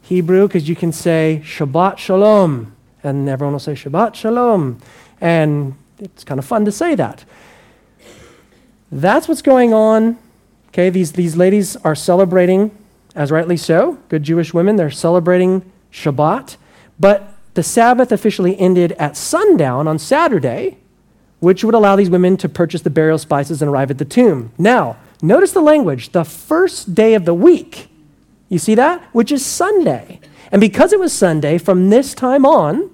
Hebrew 0.02 0.48
because 0.48 0.68
you 0.68 0.76
can 0.76 0.92
say 0.92 1.44
Shabbat 1.46 2.00
Shalom, 2.00 2.76
and 3.04 3.30
everyone 3.30 3.54
will 3.54 3.60
say 3.60 3.74
Shabbat 3.74 4.16
Shalom. 4.16 4.82
And 5.22 5.76
it's 6.00 6.24
kind 6.24 6.40
of 6.40 6.46
fun 6.46 6.66
to 6.66 6.72
say 6.72 6.96
that. 6.96 7.26
That's 8.92 9.28
what's 9.28 9.44
going 9.44 9.72
on. 9.72 10.18
Okay, 10.80 10.90
these, 10.90 11.12
these 11.12 11.36
ladies 11.36 11.76
are 11.76 11.94
celebrating, 11.94 12.72
as 13.14 13.32
rightly 13.32 13.58
so, 13.58 13.98
good 14.08 14.24
Jewish 14.24 14.54
women, 14.54 14.78
they're 14.78 14.90
celebrating 14.90 15.70
Shabbat. 15.92 16.56
But 16.98 17.34
the 17.54 17.64
Sabbath 17.64 18.14
officially 18.14 18.58
ended 18.58 18.94
at 18.94 19.18
sundown 19.18 19.90
on 19.90 20.00
Saturday, 20.00 20.78
which 21.42 21.66
would 21.66 21.76
allow 21.76 21.98
these 21.98 22.10
women 22.10 22.38
to 22.38 22.48
purchase 22.48 22.82
the 22.82 22.90
burial 22.90 23.18
spices 23.18 23.62
and 23.62 23.70
arrive 23.70 23.92
at 23.92 23.98
the 23.98 24.06
tomb. 24.06 24.54
Now, 24.58 24.96
notice 25.22 25.52
the 25.52 25.60
language 25.60 26.14
the 26.14 26.24
first 26.24 26.96
day 26.96 27.14
of 27.14 27.26
the 27.26 27.34
week. 27.34 27.90
You 28.48 28.58
see 28.58 28.76
that? 28.76 29.04
Which 29.12 29.34
is 29.34 29.46
Sunday. 29.46 30.22
And 30.50 30.62
because 30.62 30.94
it 30.94 31.00
was 31.02 31.12
Sunday, 31.12 31.58
from 31.58 31.90
this 31.90 32.14
time 32.14 32.46
on, 32.46 32.90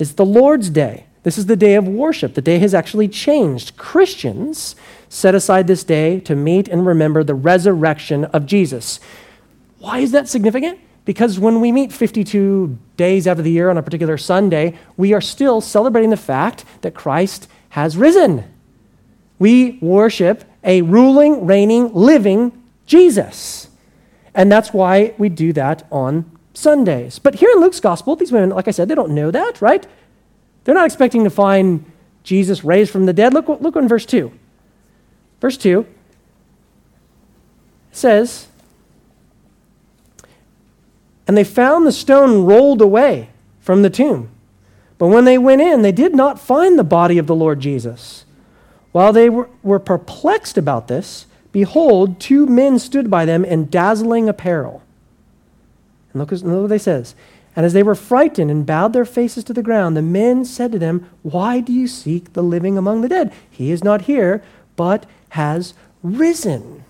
it's 0.00 0.14
the 0.14 0.26
Lord's 0.26 0.70
Day. 0.70 1.06
This 1.22 1.38
is 1.38 1.46
the 1.46 1.54
day 1.54 1.76
of 1.76 1.86
worship. 1.86 2.34
The 2.34 2.42
day 2.42 2.58
has 2.58 2.74
actually 2.74 3.06
changed. 3.06 3.76
Christians 3.76 4.74
set 5.08 5.34
aside 5.34 5.66
this 5.66 5.84
day 5.84 6.20
to 6.20 6.34
meet 6.34 6.68
and 6.68 6.86
remember 6.86 7.22
the 7.22 7.34
resurrection 7.34 8.24
of 8.26 8.46
Jesus. 8.46 9.00
Why 9.78 9.98
is 9.98 10.12
that 10.12 10.28
significant? 10.28 10.80
Because 11.04 11.38
when 11.38 11.60
we 11.60 11.70
meet 11.70 11.92
52 11.92 12.76
days 12.96 13.26
out 13.26 13.38
of 13.38 13.44
the 13.44 13.50
year 13.50 13.70
on 13.70 13.78
a 13.78 13.82
particular 13.82 14.18
Sunday, 14.18 14.76
we 14.96 15.12
are 15.12 15.20
still 15.20 15.60
celebrating 15.60 16.10
the 16.10 16.16
fact 16.16 16.64
that 16.82 16.94
Christ 16.94 17.48
has 17.70 17.96
risen. 17.96 18.44
We 19.38 19.78
worship 19.80 20.44
a 20.64 20.82
ruling, 20.82 21.46
reigning, 21.46 21.94
living 21.94 22.64
Jesus. 22.86 23.68
And 24.34 24.50
that's 24.50 24.72
why 24.72 25.14
we 25.16 25.28
do 25.28 25.52
that 25.52 25.86
on 25.92 26.30
Sundays. 26.54 27.18
But 27.18 27.36
here 27.36 27.50
in 27.54 27.60
Luke's 27.60 27.80
gospel, 27.80 28.16
these 28.16 28.32
women, 28.32 28.50
like 28.50 28.66
I 28.66 28.72
said, 28.72 28.88
they 28.88 28.94
don't 28.94 29.14
know 29.14 29.30
that, 29.30 29.62
right? 29.62 29.86
They're 30.64 30.74
not 30.74 30.86
expecting 30.86 31.22
to 31.24 31.30
find 31.30 31.90
Jesus 32.24 32.64
raised 32.64 32.90
from 32.90 33.06
the 33.06 33.12
dead. 33.12 33.32
Look, 33.32 33.48
look 33.48 33.76
in 33.76 33.86
verse 33.86 34.04
2. 34.06 34.32
Verse 35.46 35.58
2 35.58 35.86
says, 37.92 38.48
And 41.28 41.36
they 41.36 41.44
found 41.44 41.86
the 41.86 41.92
stone 41.92 42.44
rolled 42.44 42.82
away 42.82 43.28
from 43.60 43.82
the 43.82 43.90
tomb. 43.90 44.28
But 44.98 45.06
when 45.06 45.24
they 45.24 45.38
went 45.38 45.62
in, 45.62 45.82
they 45.82 45.92
did 45.92 46.16
not 46.16 46.40
find 46.40 46.76
the 46.76 46.82
body 46.82 47.16
of 47.16 47.28
the 47.28 47.34
Lord 47.36 47.60
Jesus. 47.60 48.24
While 48.90 49.12
they 49.12 49.30
were, 49.30 49.48
were 49.62 49.78
perplexed 49.78 50.58
about 50.58 50.88
this, 50.88 51.26
behold, 51.52 52.18
two 52.18 52.46
men 52.46 52.80
stood 52.80 53.08
by 53.08 53.24
them 53.24 53.44
in 53.44 53.70
dazzling 53.70 54.28
apparel. 54.28 54.82
And 56.12 56.20
look, 56.20 56.32
look 56.32 56.62
what 56.62 56.70
they 56.70 56.76
says. 56.76 57.14
And 57.54 57.64
as 57.64 57.72
they 57.72 57.84
were 57.84 57.94
frightened 57.94 58.50
and 58.50 58.66
bowed 58.66 58.94
their 58.94 59.04
faces 59.04 59.44
to 59.44 59.52
the 59.52 59.62
ground, 59.62 59.96
the 59.96 60.02
men 60.02 60.44
said 60.44 60.72
to 60.72 60.78
them, 60.80 61.08
Why 61.22 61.60
do 61.60 61.72
you 61.72 61.86
seek 61.86 62.32
the 62.32 62.42
living 62.42 62.76
among 62.76 63.02
the 63.02 63.08
dead? 63.08 63.32
He 63.48 63.70
is 63.70 63.84
not 63.84 64.02
here, 64.02 64.42
but 64.76 65.06
has 65.30 65.74
risen. 66.02 66.84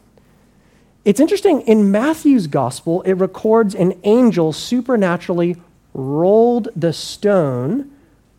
It's 1.04 1.20
interesting, 1.20 1.60
in 1.62 1.90
Matthew's 1.90 2.48
gospel, 2.48 3.02
it 3.02 3.12
records 3.12 3.74
an 3.74 3.98
angel 4.02 4.52
supernaturally 4.52 5.56
rolled 5.94 6.68
the 6.74 6.92
stone 6.92 7.90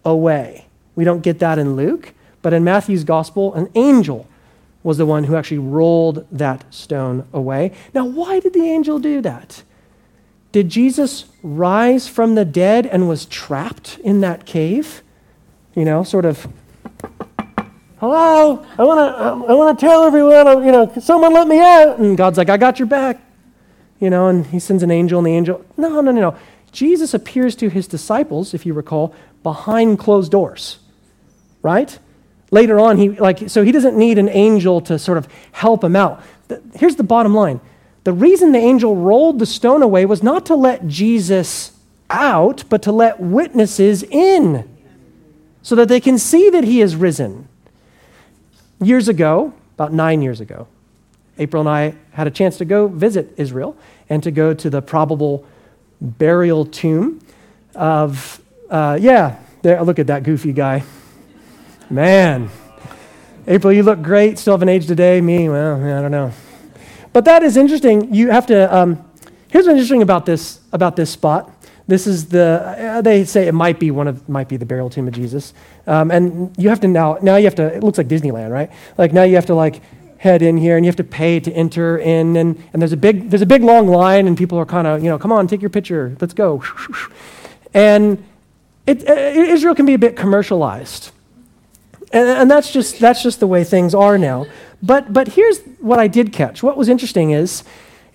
away. 0.04 0.66
We 0.96 1.04
don't 1.04 1.22
get 1.22 1.40
that 1.40 1.58
in 1.58 1.76
Luke, 1.76 2.14
but 2.42 2.54
in 2.54 2.64
Matthew's 2.64 3.04
gospel, 3.04 3.54
an 3.54 3.70
angel 3.74 4.28
was 4.84 4.98
the 4.98 5.06
one 5.06 5.26
who 5.26 5.36
actually 5.36 5.58
rolled 5.58 6.26
that 6.32 6.64
stone 6.74 7.28
away. 7.34 7.72
Now, 7.94 8.06
why 8.06 8.40
did 8.40 8.54
the 8.54 8.70
angel 8.70 9.00
do 9.00 9.22
that? 9.22 9.64
Did 10.52 10.70
Jesus 10.70 11.26
rise 11.44 12.08
from 12.08 12.36
the 12.36 12.46
dead 12.46 12.86
and 12.86 13.10
was 13.10 13.26
trapped 13.26 14.00
in 14.00 14.22
that 14.22 14.46
cave? 14.46 15.04
You 15.76 15.86
know, 15.86 16.04
sort 16.04 16.26
of, 16.26 16.48
hello, 18.00 18.66
I 18.78 18.84
want 18.84 19.00
to 19.00 19.52
I 19.52 19.54
want 19.54 19.78
to 19.78 19.86
tell 19.86 20.04
everyone, 20.04 20.48
uh, 20.48 20.60
you 20.60 20.72
know, 20.72 20.92
someone 21.00 21.34
let 21.34 21.48
me 21.48 21.60
out. 21.60 22.00
And 22.00 22.18
God's 22.18 22.38
like, 22.38 22.50
I 22.50 22.58
got 22.58 22.80
your 22.80 22.88
back. 22.88 23.22
You 24.00 24.10
know, 24.12 24.28
and 24.28 24.46
he 24.46 24.60
sends 24.60 24.84
an 24.84 24.92
angel, 24.92 25.18
and 25.18 25.26
the 25.26 25.32
angel, 25.32 25.66
no, 25.76 26.02
no, 26.02 26.12
no, 26.12 26.22
no. 26.22 26.38
Jesus 26.72 27.16
appears 27.16 27.56
to 27.56 27.70
his 27.70 27.88
disciples, 27.88 28.54
if 28.54 28.66
you 28.66 28.74
recall, 28.74 29.16
behind 29.42 29.98
closed 29.98 30.32
doors, 30.32 30.78
right? 31.64 31.98
Later 32.52 32.80
on, 32.80 32.98
he 32.98 33.10
like 33.10 33.50
so 33.50 33.64
he 33.64 33.72
doesn't 33.72 33.98
need 33.98 34.18
an 34.18 34.30
angel 34.30 34.82
to 34.82 35.00
sort 35.00 35.18
of 35.18 35.28
help 35.52 35.84
him 35.84 35.96
out. 35.96 36.22
Here's 36.76 36.96
the 36.96 37.04
bottom 37.04 37.34
line 37.34 37.60
the 38.04 38.14
reason 38.14 38.52
the 38.52 38.60
angel 38.60 38.96
rolled 38.96 39.40
the 39.40 39.46
stone 39.46 39.82
away 39.84 40.06
was 40.06 40.24
not 40.24 40.46
to 40.46 40.56
let 40.56 40.88
Jesus 40.88 41.72
out, 42.10 42.64
but 42.70 42.82
to 42.84 42.92
let 42.92 43.20
witnesses 43.20 44.04
in 44.04 44.70
so 45.62 45.76
that 45.76 45.90
they 45.90 46.00
can 46.00 46.18
see 46.18 46.50
that 46.50 46.64
he 46.64 46.80
is 46.80 46.96
risen. 46.96 47.50
Years 48.82 49.08
ago, 49.08 49.54
about 49.76 49.94
nine 49.94 50.22
years 50.22 50.40
ago, 50.40 50.68
April 51.40 51.62
and 51.62 51.70
I 51.70 51.96
had 52.12 52.28
a 52.28 52.32
chance 52.32 52.58
to 52.58 52.66
go 52.66 52.88
visit 52.88 53.34
Israel 53.38 53.76
and 54.10 54.24
to 54.24 54.32
go 54.32 54.54
to 54.54 54.70
the 54.70 54.82
probable 54.82 55.46
burial 56.02 56.66
tomb 56.66 57.22
of, 57.76 58.42
uh, 58.70 58.98
yeah, 59.00 59.38
there, 59.62 59.82
look 59.84 60.00
at 60.00 60.08
that 60.08 60.24
goofy 60.24 60.54
guy. 60.54 60.84
Man. 61.90 62.50
April, 63.48 63.72
you 63.72 63.82
look 63.82 64.02
great. 64.02 64.38
Still 64.38 64.54
have 64.54 64.62
an 64.62 64.70
age 64.70 64.88
today. 64.88 65.22
Me, 65.22 65.48
well, 65.48 65.80
yeah, 65.80 66.00
I 66.00 66.02
don't 66.02 66.12
know. 66.12 66.32
But 67.14 67.26
that 67.26 67.44
is 67.44 67.56
interesting. 67.56 68.14
You 68.14 68.30
have 68.30 68.46
to. 68.48 68.76
Um, 68.76 69.04
here's 69.48 69.66
what's 69.66 69.76
interesting 69.76 70.02
about 70.02 70.26
this 70.26 70.60
about 70.74 70.98
this 70.98 71.10
spot. 71.10 71.50
This 71.88 72.06
is 72.06 72.28
the. 72.28 72.98
Uh, 72.98 73.02
they 73.02 73.24
say 73.26 73.48
it 73.48 73.54
might 73.54 73.80
be 73.80 73.92
one 73.92 74.08
of 74.08 74.28
might 74.28 74.50
be 74.50 74.58
the 74.58 74.66
burial 74.66 74.90
tomb 74.90 75.08
of 75.08 75.14
Jesus, 75.14 75.54
um, 75.86 76.12
and 76.12 76.54
you 76.58 76.70
have 76.70 76.80
to 76.82 76.88
now. 76.88 77.18
Now 77.22 77.38
you 77.38 77.46
have 77.46 77.56
to. 77.56 77.64
It 77.64 77.84
looks 77.84 77.98
like 77.98 78.08
Disneyland, 78.08 78.52
right? 78.52 78.70
Like 78.98 79.14
now 79.14 79.24
you 79.24 79.36
have 79.36 79.46
to 79.48 79.56
like 79.56 79.82
head 80.18 80.42
in 80.42 80.58
here 80.58 80.76
and 80.78 80.86
you 80.86 80.90
have 80.90 80.96
to 80.96 81.04
pay 81.04 81.40
to 81.40 81.52
enter 81.52 82.00
in 82.00 82.36
and, 82.38 82.60
and 82.74 82.82
there's 82.82 82.92
a 82.92 82.98
big 82.98 83.30
there's 83.30 83.44
a 83.44 83.46
big 83.46 83.62
long 83.62 83.88
line 83.88 84.26
and 84.26 84.36
people 84.36 84.58
are 84.58 84.66
kind 84.66 84.88
of 84.88 85.04
you 85.04 85.10
know 85.12 85.20
come 85.20 85.32
on 85.32 85.46
take 85.46 85.62
your 85.62 85.70
picture 85.70 86.18
let's 86.20 86.34
go 86.34 86.64
and 87.76 88.24
it, 88.88 89.08
uh, 89.08 89.14
israel 89.14 89.76
can 89.76 89.86
be 89.86 89.94
a 89.94 90.00
bit 90.00 90.16
commercialized 90.16 91.12
and, 92.12 92.28
and 92.28 92.50
that's 92.50 92.72
just 92.74 93.00
that's 93.00 93.22
just 93.22 93.40
the 93.40 93.46
way 93.46 93.64
things 93.64 93.94
are 93.94 94.18
now 94.18 94.48
but, 94.82 95.12
but 95.12 95.30
here's 95.30 95.60
what 95.80 96.00
I 96.00 96.08
did 96.08 96.32
catch. 96.32 96.62
What 96.62 96.78
was 96.78 96.90
interesting 96.90 97.32
is 97.32 97.64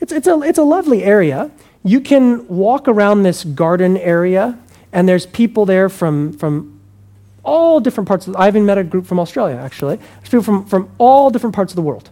it's, 0.00 0.12
it's, 0.12 0.26
a, 0.26 0.40
it's 0.42 0.58
a 0.58 0.64
lovely 0.64 1.02
area. 1.02 1.50
You 1.84 2.00
can 2.00 2.46
walk 2.48 2.88
around 2.88 3.22
this 3.22 3.44
garden 3.44 3.96
area, 3.96 4.58
and 4.92 5.08
there's 5.08 5.26
people 5.26 5.66
there 5.66 5.88
from, 5.88 6.32
from 6.32 6.80
all 7.42 7.80
different 7.80 8.06
parts 8.06 8.26
of 8.26 8.34
the, 8.34 8.38
I 8.38 8.48
even 8.48 8.64
met 8.64 8.78
a 8.78 8.84
group 8.84 9.06
from 9.06 9.18
Australia, 9.18 9.56
actually. 9.56 9.96
There's 9.96 10.28
people 10.28 10.42
from, 10.42 10.66
from 10.66 10.90
all 10.98 11.30
different 11.30 11.54
parts 11.54 11.72
of 11.72 11.76
the 11.76 11.82
world. 11.82 12.10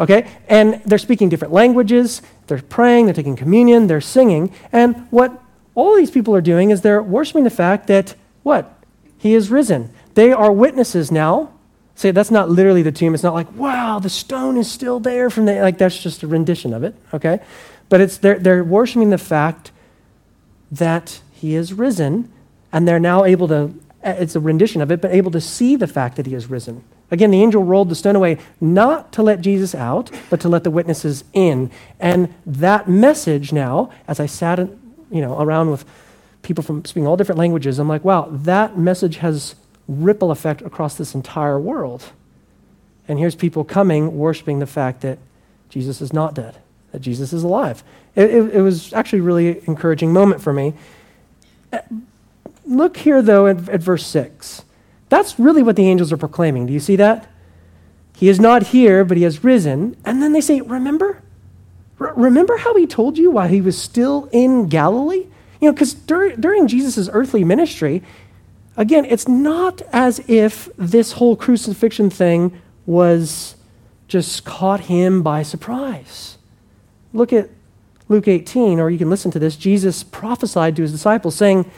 Okay? 0.00 0.28
And 0.48 0.82
they're 0.84 0.98
speaking 0.98 1.28
different 1.28 1.54
languages, 1.54 2.22
they're 2.48 2.62
praying, 2.62 3.06
they're 3.06 3.14
taking 3.14 3.36
communion, 3.36 3.86
they're 3.86 4.00
singing. 4.00 4.52
And 4.72 5.06
what 5.10 5.40
all 5.74 5.94
these 5.96 6.10
people 6.10 6.34
are 6.34 6.40
doing 6.40 6.70
is 6.70 6.80
they're 6.80 7.02
worshiping 7.02 7.44
the 7.44 7.50
fact 7.50 7.86
that, 7.86 8.14
what? 8.42 8.74
He 9.18 9.34
is 9.34 9.50
risen. 9.50 9.90
They 10.14 10.32
are 10.32 10.50
witnesses 10.50 11.12
now 11.12 11.52
Say 11.98 12.12
that's 12.12 12.30
not 12.30 12.48
literally 12.48 12.82
the 12.82 12.92
tomb. 12.92 13.12
It's 13.12 13.24
not 13.24 13.34
like, 13.34 13.52
wow, 13.56 13.98
the 13.98 14.08
stone 14.08 14.56
is 14.56 14.70
still 14.70 15.00
there 15.00 15.30
from 15.30 15.46
the 15.46 15.60
like 15.60 15.78
that's 15.78 16.00
just 16.00 16.22
a 16.22 16.28
rendition 16.28 16.72
of 16.72 16.84
it, 16.84 16.94
okay? 17.12 17.40
But 17.88 18.00
it's 18.00 18.18
they're 18.18 18.38
they're 18.38 18.64
worshiping 18.64 19.10
the 19.10 19.18
fact 19.18 19.72
that 20.70 21.20
he 21.32 21.54
is 21.54 21.72
risen, 21.72 22.30
and 22.72 22.86
they're 22.86 23.00
now 23.00 23.24
able 23.24 23.48
to 23.48 23.74
eh, 24.02 24.16
it's 24.18 24.36
a 24.36 24.40
rendition 24.40 24.82
of 24.82 24.90
it, 24.90 25.00
but 25.00 25.10
able 25.10 25.30
to 25.30 25.40
see 25.40 25.76
the 25.76 25.86
fact 25.86 26.16
that 26.16 26.26
he 26.26 26.34
is 26.34 26.48
risen. 26.50 26.84
Again, 27.10 27.30
the 27.30 27.42
angel 27.42 27.64
rolled 27.64 27.88
the 27.88 27.94
stone 27.94 28.16
away 28.16 28.38
not 28.60 29.12
to 29.12 29.22
let 29.22 29.40
Jesus 29.40 29.74
out, 29.74 30.10
but 30.28 30.40
to 30.40 30.48
let 30.48 30.64
the 30.64 30.70
witnesses 30.70 31.24
in. 31.32 31.70
And 31.98 32.34
that 32.44 32.88
message 32.88 33.50
now, 33.52 33.90
as 34.06 34.20
I 34.20 34.26
sat 34.26 34.58
you 34.58 35.22
know, 35.22 35.40
around 35.40 35.70
with 35.70 35.86
people 36.42 36.62
from 36.62 36.84
speaking 36.84 37.06
all 37.06 37.16
different 37.16 37.38
languages, 37.38 37.78
I'm 37.78 37.88
like, 37.88 38.04
wow, 38.04 38.28
that 38.30 38.76
message 38.76 39.16
has 39.16 39.54
ripple 39.88 40.30
effect 40.30 40.60
across 40.60 40.96
this 40.96 41.14
entire 41.14 41.58
world. 41.58 42.04
And 43.06 43.18
here's 43.18 43.34
people 43.34 43.64
coming 43.64 44.18
worshiping 44.18 44.58
the 44.58 44.66
fact 44.66 45.00
that 45.00 45.18
Jesus 45.70 46.02
is 46.02 46.12
not 46.12 46.34
dead, 46.34 46.58
that 46.92 47.00
Jesus 47.00 47.32
is 47.32 47.42
alive. 47.42 47.82
It, 48.14 48.30
it, 48.30 48.54
it 48.56 48.60
was 48.62 48.92
actually 48.92 49.20
a 49.20 49.22
really 49.22 49.62
encouraging 49.66 50.12
moment 50.12 50.40
for 50.40 50.52
me. 50.52 50.74
Look 52.66 52.98
here, 52.98 53.22
though, 53.22 53.46
at, 53.46 53.68
at 53.68 53.80
verse 53.80 54.06
6. 54.06 54.64
That's 55.08 55.38
really 55.38 55.62
what 55.62 55.76
the 55.76 55.88
angels 55.88 56.12
are 56.12 56.16
proclaiming. 56.16 56.66
Do 56.66 56.72
you 56.72 56.80
see 56.80 56.96
that? 56.96 57.28
He 58.16 58.28
is 58.28 58.40
not 58.40 58.68
here, 58.68 59.04
but 59.04 59.16
he 59.16 59.22
has 59.22 59.44
risen. 59.44 59.96
And 60.04 60.22
then 60.22 60.32
they 60.32 60.40
say, 60.40 60.60
Remember? 60.60 61.22
R- 62.00 62.14
remember 62.14 62.56
how 62.58 62.76
he 62.76 62.86
told 62.86 63.16
you 63.16 63.30
while 63.30 63.48
he 63.48 63.60
was 63.60 63.80
still 63.80 64.28
in 64.32 64.68
Galilee? 64.68 65.26
You 65.60 65.68
know, 65.68 65.72
because 65.72 65.94
dur- 65.94 66.36
during 66.36 66.66
Jesus' 66.66 67.08
earthly 67.12 67.44
ministry, 67.44 68.02
Again, 68.78 69.06
it's 69.06 69.26
not 69.26 69.82
as 69.92 70.20
if 70.28 70.68
this 70.76 71.12
whole 71.12 71.34
crucifixion 71.34 72.10
thing 72.10 72.62
was 72.86 73.56
just 74.06 74.44
caught 74.44 74.82
him 74.82 75.20
by 75.20 75.42
surprise. 75.42 76.37
Look 77.18 77.32
at 77.32 77.50
Luke 78.08 78.28
18, 78.28 78.78
or 78.78 78.88
you 78.90 78.96
can 78.96 79.10
listen 79.10 79.32
to 79.32 79.40
this. 79.40 79.56
Jesus 79.56 80.04
prophesied 80.04 80.76
to 80.76 80.82
his 80.82 80.92
disciples, 80.92 81.34
saying, 81.34 81.68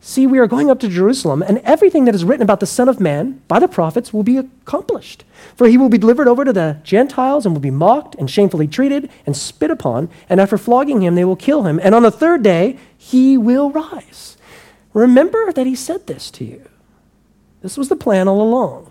See, 0.00 0.26
we 0.26 0.38
are 0.38 0.48
going 0.48 0.70
up 0.70 0.80
to 0.80 0.88
Jerusalem, 0.88 1.40
and 1.40 1.58
everything 1.58 2.04
that 2.04 2.16
is 2.16 2.24
written 2.24 2.42
about 2.42 2.58
the 2.58 2.66
Son 2.66 2.88
of 2.88 3.00
Man 3.00 3.40
by 3.46 3.60
the 3.60 3.68
prophets 3.68 4.12
will 4.12 4.24
be 4.24 4.36
accomplished. 4.36 5.24
For 5.54 5.68
he 5.68 5.78
will 5.78 5.88
be 5.88 5.98
delivered 5.98 6.26
over 6.26 6.44
to 6.44 6.52
the 6.52 6.78
Gentiles 6.82 7.46
and 7.46 7.54
will 7.54 7.60
be 7.60 7.70
mocked 7.70 8.16
and 8.16 8.28
shamefully 8.28 8.66
treated 8.66 9.08
and 9.24 9.36
spit 9.36 9.70
upon, 9.70 10.10
and 10.28 10.40
after 10.40 10.58
flogging 10.58 11.00
him, 11.00 11.14
they 11.14 11.24
will 11.24 11.36
kill 11.36 11.62
him. 11.62 11.78
And 11.80 11.94
on 11.94 12.02
the 12.02 12.10
third 12.10 12.42
day, 12.42 12.76
he 12.98 13.38
will 13.38 13.70
rise. 13.70 14.36
Remember 14.92 15.52
that 15.52 15.66
he 15.66 15.76
said 15.76 16.08
this 16.08 16.28
to 16.32 16.44
you. 16.44 16.68
This 17.62 17.78
was 17.78 17.88
the 17.88 17.94
plan 17.94 18.26
all 18.26 18.42
along. 18.42 18.90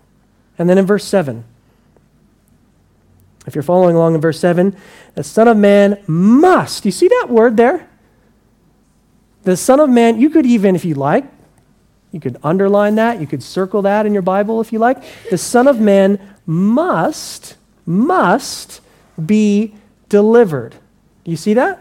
And 0.58 0.70
then 0.70 0.78
in 0.78 0.86
verse 0.86 1.04
7, 1.04 1.44
if 3.46 3.56
you're 3.56 3.64
following 3.64 3.96
along 3.96 4.16
in 4.16 4.22
verse 4.22 4.40
7, 4.40 4.76
the 5.14 5.24
Son 5.24 5.48
of 5.48 5.58
Man 5.58 6.04
must. 6.08 6.86
You 6.86 6.92
see 6.92 7.08
that 7.08 7.28
word 7.30 7.58
there? 7.58 7.88
The 9.44 9.56
Son 9.56 9.80
of 9.80 9.90
Man, 9.90 10.20
you 10.20 10.30
could 10.30 10.46
even, 10.46 10.76
if 10.76 10.84
you 10.84 10.96
like, 10.96 11.26
you 12.12 12.20
could 12.20 12.38
underline 12.44 12.96
that, 12.96 13.20
you 13.20 13.28
could 13.28 13.44
circle 13.44 13.82
that 13.84 14.06
in 14.06 14.14
your 14.14 14.22
Bible 14.22 14.62
if 14.62 14.74
you 14.74 14.80
like. 14.80 15.04
The 15.30 15.38
Son 15.38 15.68
of 15.68 15.80
Man 15.80 16.20
must, 16.46 17.58
must 17.86 18.82
be 19.24 19.76
delivered. 20.10 20.76
Do 21.24 21.32
you 21.32 21.38
see 21.38 21.54
that? 21.54 21.80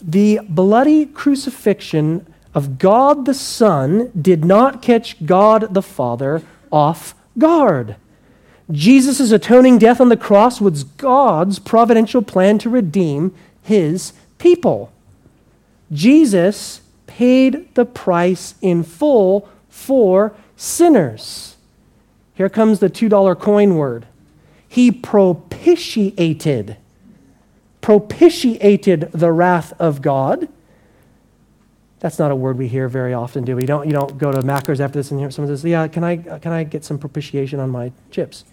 The 0.00 0.40
bloody 0.48 1.06
crucifixion 1.06 2.32
of 2.54 2.78
God 2.78 3.24
the 3.24 3.34
Son 3.34 4.10
did 4.20 4.44
not 4.44 4.82
catch 4.82 5.24
God 5.24 5.74
the 5.74 5.82
Father 5.82 6.42
off 6.70 7.14
guard. 7.38 7.96
Jesus' 8.72 9.30
atoning 9.30 9.78
death 9.78 10.00
on 10.00 10.08
the 10.08 10.16
cross 10.16 10.60
was 10.60 10.84
God's 10.84 11.58
providential 11.58 12.22
plan 12.22 12.58
to 12.58 12.70
redeem 12.70 13.34
his 13.62 14.14
people. 14.38 14.92
Jesus 15.92 16.80
paid 17.06 17.74
the 17.74 17.84
price 17.84 18.54
in 18.62 18.82
full 18.82 19.48
for 19.68 20.34
sinners. 20.56 21.56
Here 22.34 22.48
comes 22.48 22.78
the 22.78 22.88
$2 22.88 23.38
coin 23.38 23.76
word. 23.76 24.06
He 24.66 24.90
propitiated, 24.90 26.78
propitiated 27.82 29.12
the 29.12 29.30
wrath 29.30 29.74
of 29.78 30.00
God. 30.00 30.48
That's 32.00 32.18
not 32.18 32.30
a 32.30 32.34
word 32.34 32.56
we 32.56 32.68
hear 32.68 32.88
very 32.88 33.12
often, 33.12 33.44
do 33.44 33.54
we? 33.54 33.62
You 33.62 33.66
Don't, 33.68 33.86
you 33.86 33.92
don't 33.92 34.16
go 34.16 34.32
to 34.32 34.40
Macca's 34.40 34.80
after 34.80 34.98
this 34.98 35.10
and 35.10 35.20
hear 35.20 35.30
someone 35.30 35.54
says, 35.54 35.62
Yeah, 35.62 35.86
can 35.88 36.02
I, 36.02 36.16
can 36.16 36.52
I 36.52 36.64
get 36.64 36.84
some 36.84 36.98
propitiation 36.98 37.60
on 37.60 37.70
my 37.70 37.92
chips? 38.10 38.44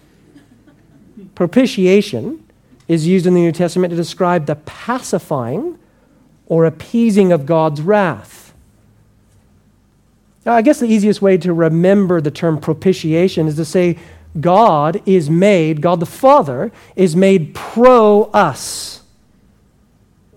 Propitiation 1.35 2.43
is 2.87 3.07
used 3.07 3.25
in 3.25 3.33
the 3.33 3.39
New 3.39 3.51
Testament 3.51 3.91
to 3.91 3.97
describe 3.97 4.45
the 4.45 4.55
pacifying 4.55 5.77
or 6.47 6.65
appeasing 6.65 7.31
of 7.31 7.45
God's 7.45 7.81
wrath. 7.81 8.53
Now, 10.45 10.53
I 10.53 10.61
guess 10.61 10.79
the 10.79 10.87
easiest 10.87 11.21
way 11.21 11.37
to 11.37 11.53
remember 11.53 12.21
the 12.21 12.31
term 12.31 12.59
propitiation 12.59 13.47
is 13.47 13.55
to 13.57 13.65
say 13.65 13.97
God 14.39 15.01
is 15.05 15.29
made, 15.29 15.81
God 15.81 15.99
the 15.99 16.05
Father 16.05 16.71
is 16.95 17.15
made 17.15 17.53
pro 17.53 18.23
us. 18.25 19.03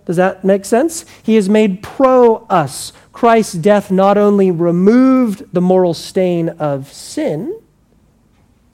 Does 0.05 0.17
that 0.17 0.45
make 0.45 0.65
sense? 0.65 1.05
He 1.23 1.37
is 1.37 1.49
made 1.49 1.83
pro 1.83 2.45
us. 2.47 2.93
Christ's 3.12 3.55
death 3.55 3.91
not 3.91 4.19
only 4.19 4.51
removed 4.51 5.53
the 5.53 5.61
moral 5.61 5.95
stain 5.95 6.49
of 6.51 6.93
sin, 6.93 7.59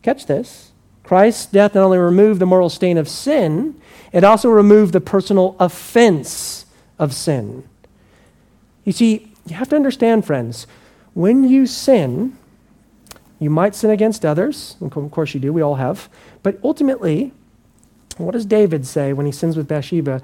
catch 0.03 0.27
this, 0.27 0.68
Christ's 1.09 1.47
death 1.47 1.75
not 1.75 1.85
only 1.85 1.97
removed 1.97 2.39
the 2.39 2.45
moral 2.45 2.69
stain 2.69 2.99
of 2.99 3.09
sin, 3.09 3.81
it 4.13 4.25
also 4.25 4.51
removed 4.51 4.93
the 4.93 5.01
personal 5.01 5.57
offense 5.59 6.67
of 6.99 7.15
sin. 7.15 7.67
You 8.85 8.93
see, 8.93 9.33
you 9.47 9.57
have 9.57 9.71
to 9.71 9.77
understand, 9.77 10.27
friends, 10.27 10.67
when 11.15 11.45
you 11.45 11.67
sin, 11.67 12.37
you 13.39 13.49
might 13.49 13.75
sin 13.75 13.89
against 13.89 14.27
others. 14.27 14.77
Of 14.83 15.11
course, 15.11 15.33
you 15.33 15.41
do. 15.41 15.51
We 15.51 15.63
all 15.63 15.77
have. 15.77 16.11
But 16.43 16.59
ultimately, 16.63 17.33
what 18.19 18.33
does 18.33 18.45
David 18.45 18.87
say 18.87 19.15
when 19.15 19.25
he 19.25 19.33
sins 19.33 19.57
with 19.57 19.67
Bathsheba? 19.67 20.21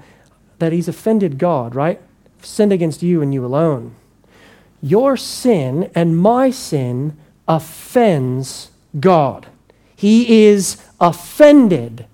That 0.59 0.71
he's 0.71 0.87
offended 0.87 1.39
God, 1.39 1.73
right? 1.73 1.99
Sinned 2.43 2.71
against 2.71 3.01
you 3.01 3.23
and 3.23 3.33
you 3.33 3.43
alone. 3.43 3.95
Your 4.83 5.17
sin 5.17 5.89
and 5.95 6.15
my 6.15 6.51
sin 6.51 7.17
offends 7.47 8.69
God. 8.99 9.47
He 10.05 10.45
is 10.45 10.77
offended 11.01 12.05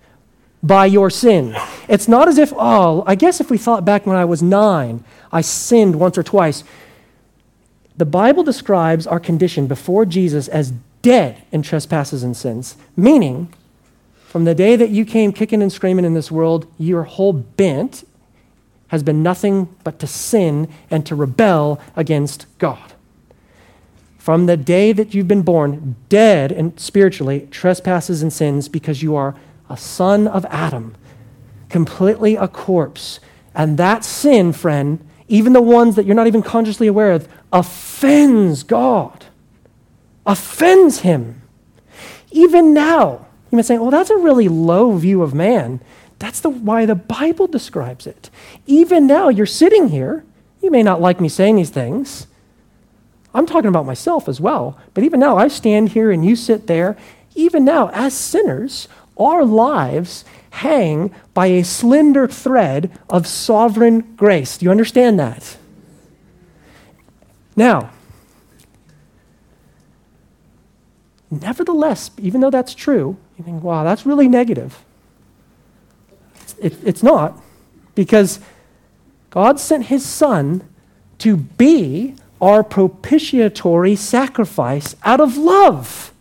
by 0.64 0.86
your 0.86 1.10
sin. 1.10 1.58
It's 1.90 2.08
not 2.08 2.30
as 2.30 2.38
if, 2.38 2.54
oh, 2.56 3.04
I 3.06 3.16
guess 3.16 3.42
if 3.42 3.52
we 3.52 3.58
thought 3.58 3.84
back 3.84 4.06
when 4.06 4.16
I 4.16 4.24
was 4.24 4.42
nine, 4.42 5.04
I 5.30 5.42
sinned 5.42 5.98
once 5.98 6.18
or 6.18 6.24
twice. 6.24 6.64
The 7.98 8.06
Bible 8.06 8.44
describes 8.44 9.06
our 9.06 9.20
condition 9.20 9.68
before 9.68 10.06
Jesus 10.06 10.48
as 10.48 10.72
dead 11.02 11.44
in 11.52 11.64
trespasses 11.64 12.24
and 12.24 12.38
sins, 12.38 12.78
meaning 12.96 13.54
from 14.24 14.46
the 14.46 14.56
day 14.56 14.78
that 14.78 14.92
you 14.92 15.04
came 15.04 15.34
kicking 15.34 15.62
and 15.62 15.70
screaming 15.70 16.06
in 16.06 16.14
this 16.14 16.32
world, 16.32 16.72
your 16.78 17.04
whole 17.04 17.34
bent 17.34 18.08
has 18.88 19.04
been 19.04 19.22
nothing 19.22 19.68
but 19.84 20.00
to 20.00 20.08
sin 20.08 20.70
and 20.90 21.06
to 21.08 21.14
rebel 21.14 21.78
against 21.98 22.46
God. 22.58 22.94
From 24.22 24.46
the 24.46 24.56
day 24.56 24.94
that 24.94 25.16
you've 25.16 25.28
been 25.28 25.42
born, 25.42 25.96
dead 26.08 26.52
and 26.52 26.80
spiritually, 26.80 27.48
trespasses 27.50 28.22
and 28.22 28.32
sins, 28.32 28.70
because 28.70 29.02
you 29.02 29.16
are 29.16 29.34
a 29.68 29.76
son 29.76 30.28
of 30.28 30.46
Adam, 30.46 30.94
completely 31.70 32.36
a 32.36 32.48
corpse. 32.48 33.20
And 33.56 33.80
that 33.80 34.06
sin, 34.06 34.54
friend, 34.54 35.04
even 35.28 35.54
the 35.54 35.62
ones 35.62 35.96
that 35.96 36.06
you're 36.06 36.14
not 36.14 36.28
even 36.28 36.44
consciously 36.44 36.86
aware 36.86 37.14
of, 37.14 37.28
offends 37.52 38.62
God, 38.62 39.26
offends 40.24 41.00
Him. 41.00 41.42
Even 42.30 42.76
now, 42.76 43.26
you 43.50 43.56
might 43.56 43.66
say, 43.66 43.80
well, 43.80 43.90
that's 43.90 44.12
a 44.12 44.18
really 44.18 44.48
low 44.48 44.96
view 44.98 45.24
of 45.24 45.34
man. 45.34 45.82
That's 46.20 46.42
the, 46.42 46.50
why 46.52 46.86
the 46.86 46.94
Bible 46.94 47.48
describes 47.48 48.06
it. 48.06 48.30
Even 48.68 49.08
now, 49.08 49.30
you're 49.30 49.48
sitting 49.48 49.90
here. 49.90 50.24
You 50.62 50.70
may 50.70 50.84
not 50.84 51.02
like 51.02 51.20
me 51.20 51.28
saying 51.28 51.56
these 51.56 51.72
things. 51.72 52.28
I'm 53.34 53.46
talking 53.46 53.70
about 53.70 53.86
myself 53.86 54.28
as 54.28 54.42
well. 54.42 54.78
But 54.94 55.04
even 55.04 55.20
now, 55.20 55.38
I 55.38 55.48
stand 55.48 55.90
here 55.90 56.12
and 56.12 56.26
you 56.26 56.36
sit 56.36 56.68
there. 56.68 56.98
Even 57.36 57.64
now, 57.64 57.90
as 57.94 58.14
sinners, 58.14 58.88
our 59.18 59.46
lives 59.46 60.26
hang 60.52 61.14
by 61.34 61.48
a 61.48 61.64
slender 61.64 62.28
thread 62.28 62.92
of 63.10 63.26
sovereign 63.26 64.16
grace. 64.18 64.58
Do 64.58 64.66
you 64.66 64.72
understand 64.72 65.20
that? 65.20 65.58
Now, 67.56 67.92
nevertheless, 71.30 72.12
even 72.18 72.42
though 72.42 72.50
that's 72.50 72.76
true, 72.76 73.18
you 73.38 73.46
think, 73.46 73.64
wow, 73.64 73.84
that's 73.84 74.06
really 74.06 74.28
negative. 74.28 74.84
It, 76.60 76.76
it's 76.84 77.02
not, 77.02 77.42
because 77.96 78.40
God 79.30 79.60
sent 79.60 79.86
his 79.86 80.06
Son 80.06 80.68
to 81.20 81.38
be 81.38 82.16
our 82.42 82.64
propitiatory 82.64 83.96
sacrifice 83.96 84.96
out 85.04 85.22
of 85.22 85.38
love. 85.38 86.12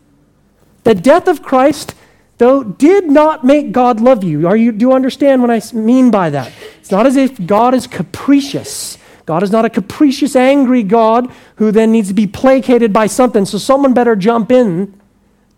The 0.85 0.95
death 0.95 1.27
of 1.27 1.43
Christ 1.43 1.95
though 2.39 2.65
did 2.65 3.07
not 3.07 3.45
make 3.45 3.71
God 3.71 4.01
love 4.01 4.25
you. 4.25 4.49
Are 4.49 4.57
you 4.57 4.73
do 4.73 4.87
you 4.87 4.93
understand 4.93 5.43
what 5.43 5.51
I 5.51 5.61
mean 5.75 6.11
by 6.11 6.31
that? 6.31 6.53
It's 6.79 6.91
not 6.91 7.07
as 7.07 7.17
if 7.17 7.47
God 7.47 7.75
is 7.75 7.87
capricious. 7.87 8.97
God 9.27 9.43
is 9.43 9.51
not 9.51 9.65
a 9.65 9.71
capricious, 9.71 10.35
angry 10.35 10.83
God 10.83 11.31
who 11.57 11.71
then 11.71 11.93
needs 11.93 12.09
to 12.09 12.15
be 12.15 12.27
placated 12.27 12.93
by 12.93 13.07
something, 13.07 13.45
so 13.45 13.59
someone 13.59 13.95
better 13.95 14.17
jump 14.17 14.51
in. 14.51 14.99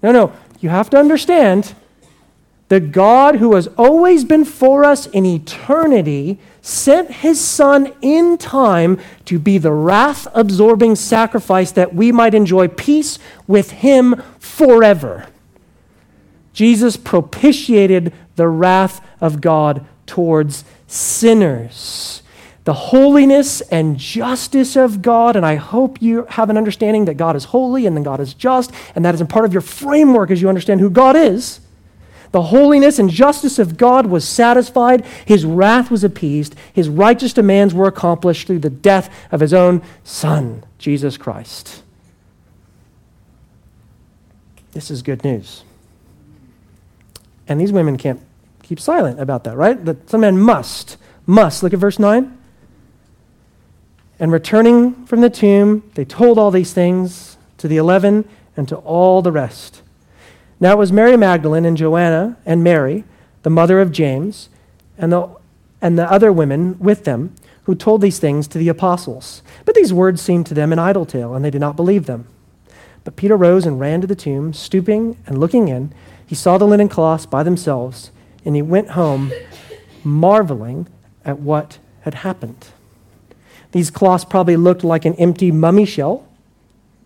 No, 0.03 0.13
no. 0.13 0.33
You 0.61 0.69
have 0.69 0.91
to 0.91 0.99
understand 0.99 1.75
the 2.73 2.81
God 2.81 3.37
who 3.37 3.55
has 3.55 3.67
always 3.77 4.25
been 4.25 4.47
for 4.47 4.83
us 4.83 5.05
in 5.09 5.27
eternity 5.27 6.39
sent 6.63 7.11
his 7.11 7.39
Son 7.39 7.93
in 8.01 8.39
time 8.39 8.99
to 9.27 9.39
be 9.39 9.59
the 9.59 9.75
wrath 9.75 10.27
absorbing 10.33 10.97
sacrifice 10.97 11.71
that 11.73 11.95
we 11.95 12.11
might 12.11 12.33
enjoy 12.33 12.69
peace 12.69 13.19
with 13.47 13.73
him 13.73 14.23
forever. 14.39 15.27
Jesus 16.55 16.97
propitiated 16.97 18.11
the 18.37 18.49
wrath 18.49 19.07
of 19.21 19.43
God 19.43 19.85
towards 20.07 20.65
sinners. 20.87 22.23
The 22.65 22.73
holiness 22.73 23.61
and 23.61 23.99
justice 23.99 24.77
of 24.77 25.03
God, 25.03 25.37
and 25.37 25.45
I 25.45 25.57
hope 25.57 26.01
you 26.01 26.25
have 26.25 26.49
an 26.49 26.57
understanding 26.57 27.05
that 27.05 27.19
God 27.19 27.37
is 27.37 27.45
holy 27.45 27.85
and 27.85 27.95
that 27.99 28.05
God 28.05 28.21
is 28.21 28.33
just, 28.33 28.73
and 28.95 29.05
that 29.05 29.15
is 29.15 29.21
a 29.21 29.27
part 29.27 29.45
of 29.45 29.53
your 29.53 29.61
framework 29.61 30.31
as 30.31 30.41
you 30.41 30.49
understand 30.49 30.81
who 30.81 30.89
God 30.89 31.17
is. 31.17 31.61
The 32.33 32.43
holiness 32.43 32.99
and 32.99 33.11
justice 33.11 33.59
of 33.59 33.77
God 33.77 34.07
was 34.07 34.27
satisfied, 34.27 35.05
his 35.27 35.45
wrath 35.45 35.91
was 35.91 36.03
appeased, 36.03 36.55
his 36.73 36.89
righteous 36.89 37.35
demands 37.35 37.75
were 37.75 37.87
accomplished 37.87 38.47
through 38.47 38.61
the 38.61 38.71
death 38.71 39.15
of 39.31 39.41
his 39.41 39.53
own 39.53 39.83
Son, 40.03 40.65
Jesus 40.79 41.19
Christ. 41.19 41.83
This 44.73 44.91
is 44.91 45.03
good 45.03 45.23
news. 45.23 45.65
And 47.47 47.61
these 47.61 47.73
women 47.73 47.99
can't 47.99 48.21
keep 48.63 48.81
silent 48.81 49.21
about 49.21 49.45
that, 49.45 49.57
right? 49.57 49.85
That 49.85 50.09
some 50.09 50.23
men 50.23 50.39
must, 50.39 50.97
must. 51.27 51.63
Look 51.63 51.75
at 51.75 51.79
verse 51.79 51.99
9. 51.99 52.39
And 54.19 54.33
returning 54.33 55.05
from 55.05 55.21
the 55.21 55.29
tomb, 55.29 55.83
they 55.95 56.07
told 56.07 56.39
all 56.39 56.51
these 56.51 56.73
things 56.73 57.37
to 57.59 57.69
the 57.69 57.77
eleven 57.77 58.27
and 58.57 58.67
to 58.69 58.77
all 58.77 59.21
the 59.21 59.33
rest. 59.33 59.83
Now 60.63 60.75
it 60.75 60.79
was 60.79 60.93
Mary 60.93 61.17
Magdalene 61.17 61.65
and 61.65 61.77
Joanna 61.77 62.37
and 62.47 62.63
Mary, 62.63 63.03
the 63.43 63.51
mother 63.51 63.81
of 63.81 63.91
James, 63.91 64.49
and 64.97 65.13
the, 65.13 65.29
and 65.81 65.99
the 65.99 66.09
other 66.09 66.33
women 66.33 66.79
with 66.79 67.03
them 67.03 67.35
who 67.65 67.75
told 67.75 68.01
these 68.01 68.21
things 68.21 68.47
to 68.47 68.59
the 68.59 68.69
apostles. 68.69 69.43
But 69.65 69.75
these 69.75 69.93
words 69.93 70.23
seemed 70.23 70.47
to 70.47 70.55
them 70.55 70.73
an 70.73 70.79
idle 70.79 71.05
tale, 71.05 71.35
and 71.35 71.45
they 71.45 71.51
did 71.51 71.61
not 71.61 71.75
believe 71.75 72.07
them. 72.07 72.29
But 73.03 73.17
Peter 73.17 73.37
rose 73.37 73.67
and 73.67 73.81
ran 73.81 74.03
to 74.03 74.07
the 74.07 74.15
tomb, 74.15 74.53
stooping 74.53 75.17
and 75.27 75.39
looking 75.39 75.67
in. 75.67 75.93
He 76.25 76.37
saw 76.37 76.59
the 76.59 76.65
linen 76.65 76.89
cloths 76.89 77.27
by 77.27 77.43
themselves, 77.43 78.13
and 78.45 78.55
he 78.55 78.63
went 78.63 78.91
home, 78.91 79.33
marveling 80.05 80.87
at 81.25 81.41
what 81.41 81.79
had 82.03 82.15
happened. 82.15 82.69
These 83.73 83.91
cloths 83.91 84.25
probably 84.25 84.57
looked 84.57 84.85
like 84.85 85.05
an 85.05 85.15
empty 85.15 85.51
mummy 85.51 85.87
shell, 85.87 86.25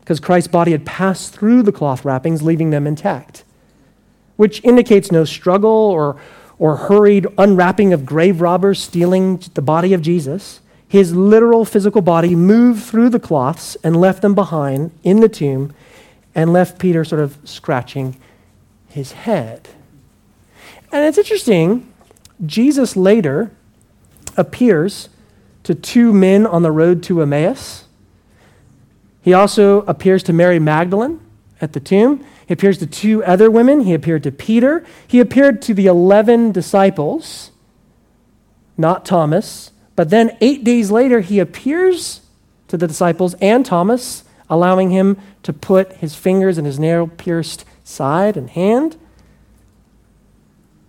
because 0.01 0.21
Christ's 0.21 0.49
body 0.49 0.73
had 0.73 0.85
passed 0.85 1.33
through 1.33 1.63
the 1.63 1.73
cloth 1.73 2.05
wrappings, 2.05 2.43
leaving 2.43 2.69
them 2.69 2.87
intact, 2.87 3.45
which 4.37 4.63
indicates 4.65 5.11
no 5.11 5.25
struggle 5.25 5.71
or, 5.71 6.17
or 6.59 6.77
hurried 6.77 7.27
unwrapping 7.39 7.93
of 7.93 8.07
grave 8.07 8.41
robbers 8.41 8.83
stealing 8.83 9.43
the 9.55 9.63
body 9.63 9.93
of 9.93 10.03
Jesus. 10.03 10.61
His 10.89 11.15
literal 11.15 11.65
physical 11.65 12.01
body 12.01 12.37
moved 12.37 12.85
through 12.85 13.11
the 13.11 13.21
cloths 13.21 13.77
and 13.83 13.97
left 13.97 14.23
them 14.23 14.35
behind 14.35 14.93
in 15.03 15.21
the 15.21 15.29
tomb 15.29 15.73
and 16.35 16.53
left 16.53 16.79
Peter 16.79 17.05
sort 17.05 17.21
of 17.21 17.39
scratching 17.45 18.17
his 18.89 19.13
head. 19.13 19.69
And 20.93 21.05
it's 21.05 21.19
interesting, 21.19 21.93
Jesus 22.45 22.97
later 22.97 23.51
appears 24.37 25.09
to 25.65 25.75
two 25.75 26.13
men 26.13 26.47
on 26.47 26.63
the 26.63 26.71
road 26.71 27.03
to 27.05 27.23
Emmaus. 27.23 27.85
He 29.23 29.35
also 29.35 29.81
appears 29.83 30.23
to 30.25 30.33
Mary 30.33 30.61
Magdalene 30.61 31.21
at 31.61 31.73
the 31.73 31.81
tomb. 31.81 32.25
He 32.47 32.55
appears 32.55 32.79
to 32.79 32.87
two 32.87 33.25
other 33.25 33.51
women. 33.51 33.81
He 33.81 33.93
appeared 33.93 34.23
to 34.23 34.33
Peter. 34.33 34.85
He 35.07 35.21
appeared 35.21 35.61
to 35.63 35.75
the 35.75 35.87
11 35.87 36.53
disciples, 36.53 37.51
not 38.79 39.05
Thomas. 39.05 39.73
But 39.97 40.11
then 40.11 40.37
eight 40.41 40.63
days 40.63 40.91
later, 40.91 41.21
he 41.21 41.41
appears 41.41 42.21
to 42.69 42.77
the 42.77 42.87
disciples 42.87 43.35
and 43.41 43.67
Thomas 43.67 44.25
allowing 44.49 44.91
him 44.91 45.19
to 45.43 45.53
put 45.53 45.95
his 45.95 46.15
fingers 46.15 46.57
in 46.57 46.65
his 46.65 46.79
nail 46.79 47.09
pierced 47.09 47.65
side 47.83 48.37
and 48.37 48.51
hand. 48.51 48.97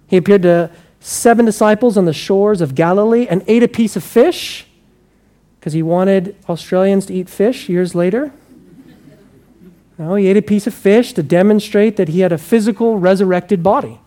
He 0.08 0.18
appeared 0.18 0.44
to 0.44 0.70
seven 1.00 1.46
disciples 1.46 1.98
on 1.98 2.06
the 2.06 2.14
shores 2.14 2.62
of 2.62 2.76
Galilee 2.76 3.28
and 3.28 3.44
ate 3.48 3.64
a 3.64 3.68
piece 3.68 3.96
of 3.96 4.04
fish 4.04 4.68
because 5.60 5.74
he 5.74 5.82
wanted 5.82 6.36
Australians 6.48 7.08
to 7.08 7.14
eat 7.14 7.30
fish 7.30 7.68
years 7.68 7.96
later. 7.96 8.32
No, 9.98 10.16
he 10.16 10.28
ate 10.28 10.38
a 10.38 10.42
piece 10.42 10.68
of 10.68 10.74
fish 10.74 11.14
to 11.14 11.24
demonstrate 11.24 11.98
that 11.98 12.10
he 12.10 12.20
had 12.20 12.32
a 12.32 12.38
physical 12.38 13.00
resurrected 13.00 13.64
body. 13.64 14.00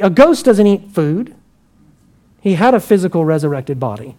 A 0.00 0.10
ghost 0.10 0.44
doesn't 0.44 0.66
eat 0.66 0.90
food. 0.90 1.34
He 2.40 2.54
had 2.54 2.74
a 2.74 2.80
physical 2.80 3.24
resurrected 3.24 3.78
body. 3.78 4.16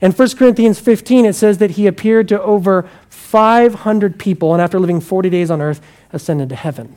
In 0.00 0.12
1 0.12 0.28
Corinthians 0.36 0.78
15, 0.78 1.24
it 1.24 1.32
says 1.32 1.58
that 1.58 1.72
he 1.72 1.86
appeared 1.86 2.28
to 2.28 2.40
over 2.42 2.88
500 3.08 4.18
people, 4.18 4.52
and 4.52 4.62
after 4.62 4.78
living 4.78 5.00
40 5.00 5.30
days 5.30 5.50
on 5.50 5.60
earth, 5.60 5.80
ascended 6.12 6.48
to 6.50 6.56
heaven. 6.56 6.96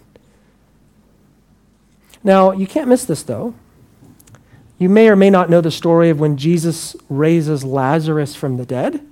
Now, 2.23 2.51
you 2.51 2.67
can't 2.67 2.88
miss 2.88 3.06
this, 3.06 3.23
though. 3.23 3.56
You 4.77 4.89
may 4.89 5.10
or 5.10 5.15
may 5.15 5.30
not 5.30 5.49
know 5.49 5.62
the 5.62 5.71
story 5.71 6.10
of 6.10 6.19
when 6.19 6.38
Jesus 6.38 6.95
raises 7.10 7.63
Lazarus 7.63 8.36
from 8.36 8.58
the 8.58 8.65
dead. 8.65 9.06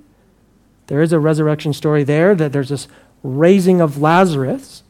There 0.86 1.02
is 1.02 1.12
a 1.12 1.20
resurrection 1.20 1.72
story 1.72 2.04
there, 2.04 2.34
that 2.34 2.52
there's 2.52 2.68
this 2.68 2.88
raising 3.22 3.80
of 3.80 4.00
Lazarus. 4.00 4.82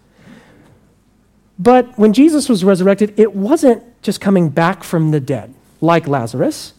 But 1.59 1.99
when 1.99 2.13
Jesus 2.13 2.49
was 2.49 2.65
resurrected, 2.65 3.19
it 3.19 3.35
wasn't 3.35 3.83
just 4.03 4.21
coming 4.21 4.49
back 4.49 4.83
from 4.83 5.11
the 5.11 5.21
dead 5.21 5.55
like 5.81 6.09
Lazarus. 6.09 6.75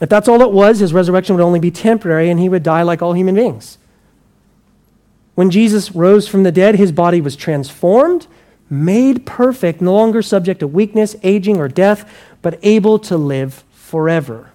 If 0.00 0.08
that's 0.08 0.28
all 0.28 0.40
it 0.42 0.50
was, 0.50 0.78
his 0.78 0.92
resurrection 0.92 1.36
would 1.36 1.44
only 1.44 1.60
be 1.60 1.70
temporary 1.70 2.30
and 2.30 2.40
he 2.40 2.48
would 2.48 2.62
die 2.62 2.82
like 2.82 3.02
all 3.02 3.12
human 3.12 3.34
beings. 3.34 3.78
When 5.34 5.50
Jesus 5.50 5.92
rose 5.92 6.26
from 6.26 6.42
the 6.42 6.52
dead, 6.52 6.76
his 6.76 6.90
body 6.90 7.20
was 7.20 7.36
transformed, 7.36 8.26
made 8.68 9.26
perfect, 9.26 9.80
no 9.80 9.94
longer 9.94 10.22
subject 10.22 10.60
to 10.60 10.66
weakness, 10.66 11.16
aging, 11.22 11.58
or 11.58 11.68
death, 11.68 12.10
but 12.42 12.58
able 12.62 12.98
to 13.00 13.16
live 13.16 13.64
forever. 13.72 14.50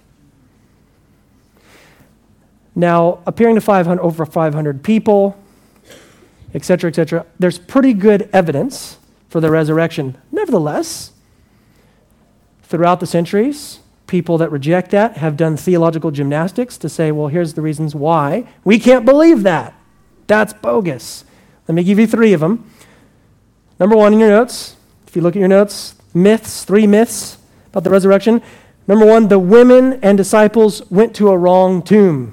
Now, 2.74 3.20
appearing 3.26 3.54
to 3.54 3.60
500, 3.60 4.02
over 4.02 4.26
500 4.26 4.82
people, 4.82 5.36
etc., 6.56 6.88
etc., 6.88 7.26
there's 7.38 7.58
pretty 7.58 7.92
good 7.92 8.28
evidence 8.32 8.98
for 9.28 9.40
the 9.40 9.50
resurrection. 9.50 10.16
Nevertheless, 10.32 11.12
throughout 12.62 12.98
the 12.98 13.06
centuries, 13.06 13.80
people 14.06 14.38
that 14.38 14.50
reject 14.50 14.90
that 14.90 15.18
have 15.18 15.36
done 15.36 15.58
theological 15.58 16.10
gymnastics 16.10 16.78
to 16.78 16.88
say, 16.88 17.12
well, 17.12 17.28
here's 17.28 17.54
the 17.54 17.60
reasons 17.60 17.94
why. 17.94 18.48
We 18.64 18.78
can't 18.78 19.04
believe 19.04 19.42
that. 19.42 19.74
That's 20.26 20.54
bogus. 20.54 21.24
Let 21.68 21.74
me 21.74 21.84
give 21.84 21.98
you 21.98 22.06
three 22.06 22.32
of 22.32 22.40
them. 22.40 22.68
Number 23.78 23.94
one 23.94 24.14
in 24.14 24.18
your 24.18 24.30
notes, 24.30 24.76
if 25.06 25.14
you 25.14 25.20
look 25.20 25.36
at 25.36 25.40
your 25.40 25.48
notes, 25.48 25.94
myths, 26.14 26.64
three 26.64 26.86
myths 26.86 27.36
about 27.68 27.84
the 27.84 27.90
resurrection. 27.90 28.40
Number 28.88 29.04
one, 29.04 29.28
the 29.28 29.38
women 29.38 30.00
and 30.02 30.16
disciples 30.16 30.88
went 30.90 31.14
to 31.16 31.28
a 31.28 31.36
wrong 31.36 31.82
tomb. 31.82 32.32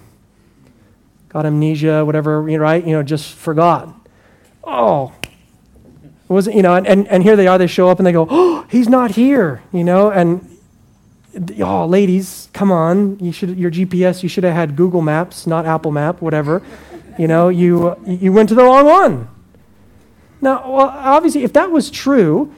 Got 1.28 1.46
amnesia, 1.46 2.06
whatever, 2.06 2.42
right? 2.42 2.86
You 2.86 2.94
know, 2.94 3.04
just 3.04 3.34
forgot. 3.34 4.03
Oh, 4.64 5.14
was 6.34 6.48
you 6.48 6.62
know, 6.62 6.74
and, 6.74 6.88
and, 6.88 7.08
and 7.08 7.24
here 7.24 7.36
they 7.36 7.48
are, 7.48 7.58
they 7.58 7.68
show 7.68 7.90
up 7.90 8.00
and 8.00 8.08
they 8.08 8.12
go, 8.12 8.28
oh, 8.30 8.66
he's 8.70 8.90
not 8.90 9.12
here, 9.12 9.62
you 9.72 9.84
know, 9.84 10.12
and 10.12 10.50
oh, 11.60 11.86
ladies, 11.86 12.50
come 12.54 12.72
on. 12.72 13.20
You 13.20 13.32
should, 13.32 13.58
your 13.58 13.72
GPS, 13.72 14.24
you 14.24 14.30
should 14.30 14.44
have 14.44 14.54
had 14.54 14.76
Google 14.76 15.02
Maps, 15.02 15.48
not 15.48 15.66
Apple 15.66 15.92
Map, 15.92 16.22
whatever. 16.22 16.62
You 17.18 17.28
know, 17.28 17.50
you, 17.50 17.96
you 18.06 18.34
went 18.34 18.50
to 18.50 18.56
the 18.56 18.64
wrong 18.64 18.86
one. 18.86 19.28
Now, 20.42 20.70
well, 20.70 20.90
obviously, 20.90 21.44
if 21.44 21.54
that 21.54 21.72
was 21.72 21.90
true, 21.90 22.54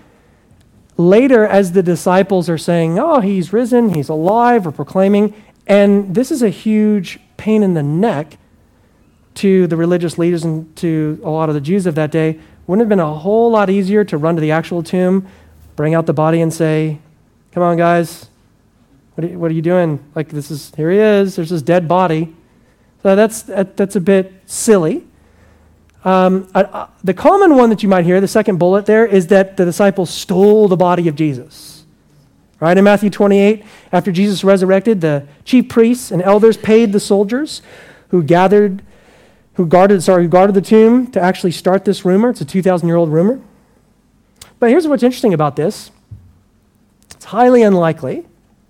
later 0.98 1.46
as 1.46 1.74
the 1.74 1.84
disciples 1.84 2.50
are 2.50 2.58
saying, 2.58 2.98
oh, 2.98 3.20
he's 3.20 3.54
risen, 3.54 3.94
he's 3.94 4.10
alive, 4.10 4.66
or 4.66 4.72
proclaiming, 4.72 5.34
and 5.68 6.16
this 6.16 6.32
is 6.32 6.42
a 6.42 6.50
huge 6.50 7.20
pain 7.38 7.64
in 7.64 7.74
the 7.74 7.84
neck 7.84 8.38
to 9.36 9.68
the 9.68 9.76
religious 9.76 10.18
leaders 10.18 10.44
and 10.44 10.76
to 10.78 11.20
a 11.24 11.30
lot 11.30 11.50
of 11.50 11.56
the 11.56 11.62
Jews 11.62 11.86
of 11.86 11.96
that 11.96 12.12
day, 12.12 12.40
wouldn't 12.68 12.82
have 12.82 12.90
been 12.90 13.00
a 13.00 13.14
whole 13.14 13.52
lot 13.52 13.70
easier 13.70 14.04
to 14.06 14.18
run 14.18 14.36
to 14.36 14.42
the 14.42 14.52
actual 14.52 14.82
tomb, 14.82 15.28
bring 15.76 15.94
out 15.94 16.06
the 16.06 16.14
body, 16.14 16.42
and 16.42 16.54
say, 16.54 17.00
Come 17.52 17.64
on, 17.64 17.78
guys, 17.78 18.28
what 19.14 19.24
are, 19.24 19.28
you, 19.30 19.40
what 19.40 19.50
are 19.50 19.54
you 19.54 19.62
doing? 19.62 20.04
Like, 20.14 20.30
this 20.30 20.52
is, 20.52 20.74
here 20.76 20.92
he 20.92 20.98
is, 20.98 21.38
there's 21.38 21.50
this 21.50 21.62
dead 21.62 21.88
body. 21.88 22.36
So 23.02 23.16
that's, 23.16 23.44
that, 23.44 23.78
that's 23.78 23.96
a 23.96 24.02
bit 24.02 24.34
silly. 24.46 25.06
Um, 26.04 26.48
uh, 26.54 26.88
the 27.04 27.14
common 27.14 27.56
one 27.56 27.70
that 27.70 27.82
you 27.82 27.90
might 27.90 28.04
hear, 28.04 28.20
the 28.20 28.28
second 28.28 28.58
bullet 28.58 28.86
there, 28.86 29.06
is 29.06 29.28
that 29.28 29.58
the 29.58 29.66
disciples 29.66 30.10
stole 30.10 30.68
the 30.68 30.76
body 30.76 31.08
of 31.08 31.16
Jesus. 31.16 31.86
Right 32.60 32.78
in 32.78 32.84
Matthew 32.84 33.10
28, 33.10 33.64
after 33.92 34.12
Jesus 34.12 34.44
resurrected, 34.44 35.02
the 35.02 35.28
chief 35.44 35.70
priests 35.70 36.12
and 36.12 36.22
elders 36.22 36.58
paid 36.58 36.92
the 36.92 37.00
soldiers 37.00 37.62
who 38.10 38.24
gathered, 38.24 38.82
who 39.56 39.66
guarded, 39.66 40.04
sorry, 40.04 40.24
who 40.24 40.30
guarded 40.30 40.56
the 40.56 40.62
tomb 40.62 41.08
to 41.12 41.20
actually 41.22 41.52
start 41.52 41.86
this 41.86 42.06
rumor. 42.06 42.30
It's 42.30 42.42
a 42.42 42.46
2,000 42.46 42.88
year 42.88 42.98
old 42.98 43.12
rumor. 43.12 43.42
But 44.60 44.70
here's 44.70 44.88
what's 44.88 45.04
interesting 45.04 45.34
about 45.34 45.56
this 45.56 45.92
it's 47.12 47.26
highly 47.26 47.62
unlikely 47.64 48.26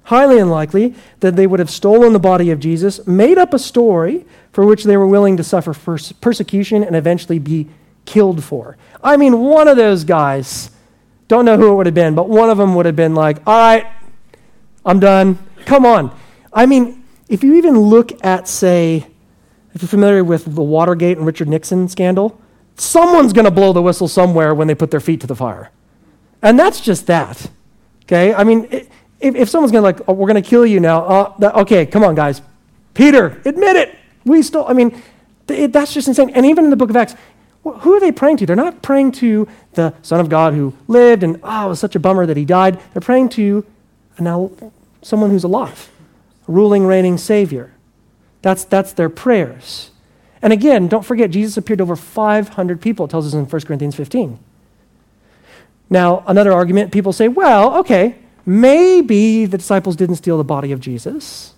highly 0.06 0.39
unlikely 0.39 0.93
that 1.19 1.36
they 1.36 1.45
would 1.45 1.60
have 1.60 1.69
stolen 1.69 2.13
the 2.13 2.19
body 2.19 2.52
of 2.52 2.60
Jesus, 2.60 3.06
made 3.06 3.38
up 3.38 3.54
a 3.54 3.60
story 3.60 4.26
for 4.52 4.65
which 4.65 4.84
they 4.84 4.98
were 4.98 5.08
willing 5.08 5.36
to 5.38 5.43
suffer 5.43 5.74
persecution 6.21 6.84
and 6.84 6.95
eventually 6.95 7.39
be 7.39 7.67
killed 8.06 8.43
for. 8.43 8.78
I 9.04 9.17
mean, 9.17 9.39
one 9.39 9.67
of 9.67 9.78
those 9.78 10.04
guys, 10.04 10.69
don't 11.28 11.43
know 11.43 11.58
who 11.58 11.71
it 11.71 11.76
would 11.76 11.86
have 11.88 11.95
been, 11.95 12.15
but 12.15 12.30
one 12.30 12.50
of 12.50 12.58
them 12.58 12.76
would 12.76 12.86
have 12.86 12.95
been 12.95 13.15
like, 13.15 13.38
all 13.48 13.58
right, 13.58 13.88
I'm 14.86 15.00
done. 15.00 15.39
Come 15.65 15.86
on. 15.86 16.15
I 16.54 16.67
mean, 16.67 17.04
if 17.28 17.43
you 17.43 17.56
even 17.56 17.78
look 17.80 18.24
at, 18.24 18.48
say, 18.48 19.08
if 19.76 19.82
you're 19.82 19.90
familiar 19.90 20.24
with 20.24 20.56
the 20.56 20.64
Watergate 20.64 21.18
and 21.18 21.26
Richard 21.26 21.50
Nixon 21.50 21.90
scandal, 21.90 22.40
someone's 22.78 23.34
going 23.34 23.44
to 23.44 23.52
blow 23.52 23.74
the 23.74 23.82
whistle 23.82 24.08
somewhere 24.08 24.56
when 24.56 24.68
they 24.70 24.74
put 24.74 24.90
their 24.90 25.02
feet 25.02 25.20
to 25.22 25.28
the 25.28 25.36
fire. 25.36 25.70
And 26.42 26.58
that's 26.58 26.80
just 26.80 27.08
that. 27.08 27.50
Okay? 28.04 28.34
I 28.34 28.46
mean, 28.46 28.68
if, 28.72 29.36
if 29.36 29.50
someone's 29.50 29.74
going 29.74 29.82
to 29.82 29.86
like, 29.86 30.08
oh, 30.08 30.14
we're 30.14 30.30
going 30.30 30.42
to 30.42 30.50
kill 30.50 30.66
you 30.66 30.80
now, 30.80 31.04
uh, 31.04 31.38
that, 31.40 31.56
okay, 31.56 31.86
come 31.86 32.06
on, 32.06 32.16
guys. 32.16 32.42
Peter, 32.94 33.42
admit 33.44 33.76
it. 33.76 33.96
We 34.24 34.42
still, 34.44 34.66
I 34.66 34.72
mean, 34.72 35.02
it, 35.50 35.74
that's 35.74 35.94
just 35.94 36.08
insane. 36.08 36.30
And 36.30 36.46
even 36.46 36.64
in 36.64 36.70
the 36.70 36.78
book 36.78 36.90
of 36.90 36.96
Acts, 36.96 37.16
who 37.64 37.94
are 37.94 38.00
they 38.00 38.14
praying 38.14 38.38
to? 38.38 38.46
They're 38.46 38.56
not 38.56 38.82
praying 38.82 39.12
to 39.14 39.46
the 39.74 39.94
Son 40.04 40.22
of 40.22 40.30
God 40.30 40.54
who 40.54 40.74
lived 40.88 41.22
and, 41.22 41.38
oh, 41.44 41.66
it 41.66 41.70
was 41.70 41.80
such 41.82 41.96
a 41.96 42.00
bummer 42.00 42.26
that 42.26 42.38
he 42.38 42.46
died. 42.46 42.80
They're 42.94 43.02
praying 43.02 43.30
to 43.30 43.66
now 44.20 44.52
someone 45.02 45.32
who's 45.32 45.44
alive, 45.44 45.90
ruling, 46.48 46.86
reigning 46.86 47.18
Savior. 47.18 47.75
That's, 48.45 48.63
that's 48.63 48.93
their 48.93 49.10
prayers. 49.10 49.89
And 50.39 50.53
again, 50.53 50.88
don't 50.88 51.01
forget, 51.01 51.31
Jesus 51.31 51.58
appeared 51.58 51.79
to 51.79 51.81
over 51.81 51.95
500 51.95 52.79
people, 52.79 53.05
it 53.05 53.10
tells 53.10 53.25
us 53.25 53.34
in 53.34 53.45
1 53.45 53.62
Corinthians 53.63 53.95
15. 53.95 54.38
Now, 55.89 56.23
another 56.27 56.53
argument 56.53 56.91
people 56.91 57.12
say, 57.12 57.27
well, 57.27 57.77
okay, 57.77 58.19
maybe 58.45 59.47
the 59.47 59.58
disciples 59.58 59.95
didn't 59.95 60.17
steal 60.17 60.38
the 60.38 60.43
body 60.43 60.71
of 60.71 60.79
Jesus. 60.79 61.55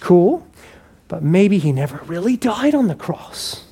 Cool. 0.00 0.46
But 1.06 1.22
maybe 1.22 1.58
he 1.58 1.70
never 1.70 1.98
really 2.06 2.38
died 2.38 2.74
on 2.74 2.88
the 2.88 2.94
cross. 2.94 3.64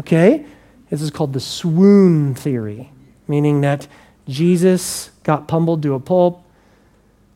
Okay? 0.00 0.46
This 0.90 1.00
is 1.00 1.12
called 1.12 1.32
the 1.32 1.38
swoon 1.38 2.34
theory, 2.34 2.90
meaning 3.28 3.60
that 3.60 3.86
Jesus 4.28 5.12
got 5.22 5.46
pummeled 5.46 5.82
to 5.82 5.94
a 5.94 6.00
pulp, 6.00 6.42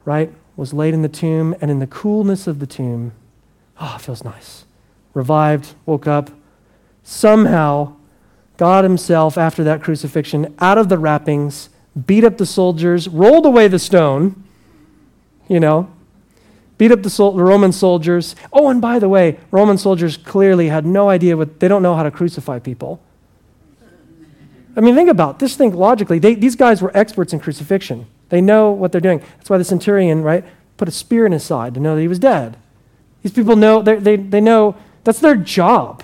right? 0.05 0.33
Was 0.57 0.73
laid 0.75 0.95
in 0.95 1.03
the 1.03 1.09
tomb, 1.09 1.55
and 1.61 1.71
in 1.71 1.79
the 1.79 1.87
coolness 1.87 2.49
of 2.49 2.59
the 2.59 2.67
tomb, 2.67 3.13
oh, 3.81 3.95
it 3.97 4.03
feels 4.03 4.23
nice. 4.23 4.65
Revived, 5.15 5.75
woke 5.87 6.07
up. 6.07 6.31
Somehow, 7.03 7.97
God 8.57 8.85
Himself, 8.85 9.37
after 9.37 9.65
that 9.65 9.83
crucifixion, 9.83 10.55
out 10.61 10.79
of 10.79 10.89
the 10.89 10.99
wrappings, 10.99 11.71
beat 12.07 12.25
up 12.25 12.39
the 12.39 12.47
soldiers, 12.47 13.09
rolled 13.09 13.47
away 13.47 13.67
the 13.67 13.79
stone, 13.79 14.45
you 15.49 15.59
know, 15.59 15.91
beat 16.79 16.93
up 16.93 17.03
the, 17.03 17.11
sol- 17.11 17.33
the, 17.33 17.43
Roman 17.43 17.73
soldiers. 17.73 18.37
Oh, 18.53 18.69
and 18.69 18.81
by 18.81 18.99
the 18.99 19.09
way, 19.09 19.41
Roman 19.51 19.77
soldiers 19.77 20.17
clearly 20.17 20.69
had 20.69 20.87
no 20.87 21.09
idea 21.09 21.37
what, 21.37 21.59
they 21.59 21.69
don't 21.69 21.83
know 21.83 21.97
how 21.97 22.03
to 22.03 22.11
crucify 22.11 22.59
people. 22.59 23.03
I 24.77 24.81
mean, 24.81 24.95
think 24.95 25.11
about 25.11 25.41
this. 25.41 25.57
Think 25.57 25.75
logically. 25.75 26.21
They, 26.21 26.35
these 26.35 26.55
guys 26.55 26.81
were 26.81 26.97
experts 26.97 27.33
in 27.33 27.41
crucifixion. 27.41 28.07
They 28.29 28.41
know 28.41 28.71
what 28.71 28.93
they're 28.93 29.01
doing. 29.01 29.19
That's 29.19 29.51
why 29.51 29.59
the 29.59 29.65
centurion, 29.65 30.23
right, 30.23 30.45
put 30.77 30.87
a 30.87 30.93
spear 30.93 31.27
in 31.27 31.33
his 31.33 31.43
side 31.43 31.75
to 31.75 31.81
know 31.81 31.97
that 31.97 32.01
he 32.01 32.09
was 32.09 32.21
dead. 32.21 32.57
These 33.23 33.33
people 33.33 33.57
know, 33.57 33.83
they, 33.83 34.17
they 34.17 34.41
know 34.41 34.77
that's 35.05 35.21
their 35.21 35.37
job. 35.37 36.03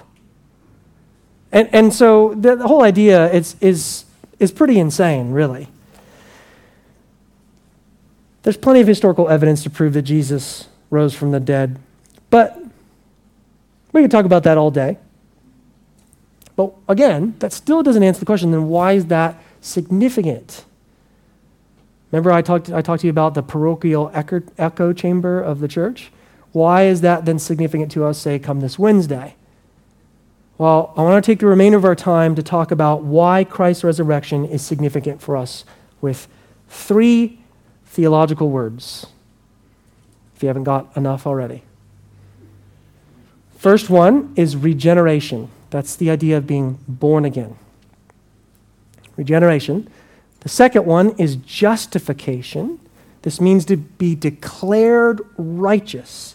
And, 1.53 1.69
and 1.73 1.95
so 1.95 2.35
the, 2.35 2.57
the 2.57 2.67
whole 2.67 2.83
idea 2.83 3.31
is, 3.33 3.57
is, 3.61 4.05
is 4.39 4.53
pretty 4.53 4.79
insane, 4.79 5.31
really. 5.31 5.69
There's 8.43 8.57
plenty 8.57 8.81
of 8.81 8.87
historical 8.87 9.29
evidence 9.29 9.63
to 9.65 9.71
prove 9.71 9.95
that 9.95 10.03
Jesus 10.03 10.69
rose 10.91 11.15
from 11.15 11.33
the 11.33 11.41
dead, 11.41 11.79
but 12.31 12.63
we 13.93 14.03
could 14.03 14.11
talk 14.11 14.25
about 14.25 14.45
that 14.45 14.59
all 14.59 14.71
day. 14.71 14.99
But 16.55 16.73
again, 16.89 17.35
that 17.39 17.53
still 17.53 17.83
doesn't 17.83 18.03
answer 18.03 18.21
the 18.21 18.27
question 18.27 18.51
then 18.51 18.69
why 18.69 18.93
is 18.93 19.07
that 19.07 19.43
significant? 19.61 20.65
Remember, 22.13 22.31
I 22.31 22.41
talked, 22.41 22.71
I 22.71 22.83
talked 22.83 23.01
to 23.01 23.07
you 23.07 23.11
about 23.11 23.35
the 23.35 23.43
parochial 23.43 24.11
echo, 24.15 24.43
echo 24.57 24.93
chamber 24.93 25.41
of 25.41 25.61
the 25.61 25.69
church? 25.69 26.11
Why 26.57 26.85
is 26.85 27.03
that 27.03 27.27
then 27.27 27.39
significant 27.39 27.93
to 27.93 28.07
us, 28.07 28.17
say, 28.17 28.39
come 28.39 28.61
this 28.61 28.79
Wednesday? 28.79 29.37
Well, 30.57 30.95
I 30.97 31.03
want 31.03 31.23
to 31.23 31.31
take 31.31 31.41
the 31.41 31.47
remainder 31.47 31.77
of 31.77 31.85
our 31.85 31.95
time 31.95 32.35
to 32.35 32.43
talk 32.43 32.71
about 32.71 33.03
why 33.03 33.45
Christ's 33.45 33.85
resurrection 33.85 34.47
is 34.47 34.63
significant 34.63 35.21
for 35.21 35.37
us 35.37 35.67
with 36.01 36.29
three 36.67 37.41
theological 37.85 38.49
words, 38.49 39.05
if 40.35 40.43
you 40.43 40.47
haven't 40.47 40.65
got 40.65 40.97
enough 40.97 41.27
already. 41.27 41.63
First 43.59 43.91
one 43.91 44.33
is 44.35 44.57
regeneration. 44.57 45.51
That's 45.69 45.95
the 45.95 46.11
idea 46.11 46.39
of 46.39 46.47
being 46.47 46.79
born 46.89 47.27
again. 47.27 47.59
Regeneration. 49.19 49.91
The 50.41 50.49
second 50.49 50.87
one 50.87 51.11
is 51.19 51.37
justification. 51.37 52.81
This 53.21 53.43
means 53.43 53.67
to 53.67 53.77
be 53.77 54.15
declared 54.15 55.21
righteous. 55.37 56.33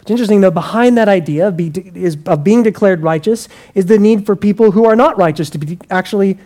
What's 0.00 0.10
interesting, 0.10 0.40
though, 0.40 0.50
behind 0.50 0.96
that 0.96 1.08
idea 1.08 1.48
of, 1.48 1.58
be, 1.58 1.70
is, 1.94 2.16
of 2.24 2.42
being 2.42 2.62
declared 2.62 3.02
righteous 3.02 3.48
is 3.74 3.84
the 3.84 3.98
need 3.98 4.24
for 4.24 4.34
people 4.34 4.70
who 4.70 4.86
are 4.86 4.96
not 4.96 5.18
righteous 5.18 5.50
to 5.50 5.58
be 5.58 5.78
actually 5.90 6.38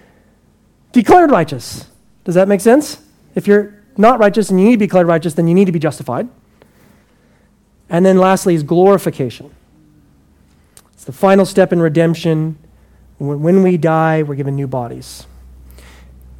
declared 0.92 1.30
righteous. 1.30 1.86
Does 2.24 2.34
that 2.34 2.48
make 2.48 2.60
sense? 2.60 3.00
If 3.36 3.46
you're 3.46 3.74
not 3.96 4.18
righteous 4.18 4.50
and 4.50 4.58
you 4.58 4.66
need 4.66 4.72
to 4.72 4.78
be 4.78 4.86
declared 4.86 5.06
righteous, 5.06 5.34
then 5.34 5.46
you 5.46 5.54
need 5.54 5.66
to 5.66 5.72
be 5.72 5.78
justified. 5.78 6.28
And 7.88 8.04
then 8.04 8.18
lastly 8.18 8.56
is 8.56 8.64
glorification. 8.64 9.54
It's 10.94 11.04
the 11.04 11.12
final 11.12 11.46
step 11.46 11.72
in 11.72 11.80
redemption. 11.80 12.58
When 13.18 13.62
we 13.62 13.76
die, 13.76 14.24
we're 14.24 14.34
given 14.34 14.56
new 14.56 14.66
bodies. 14.66 15.28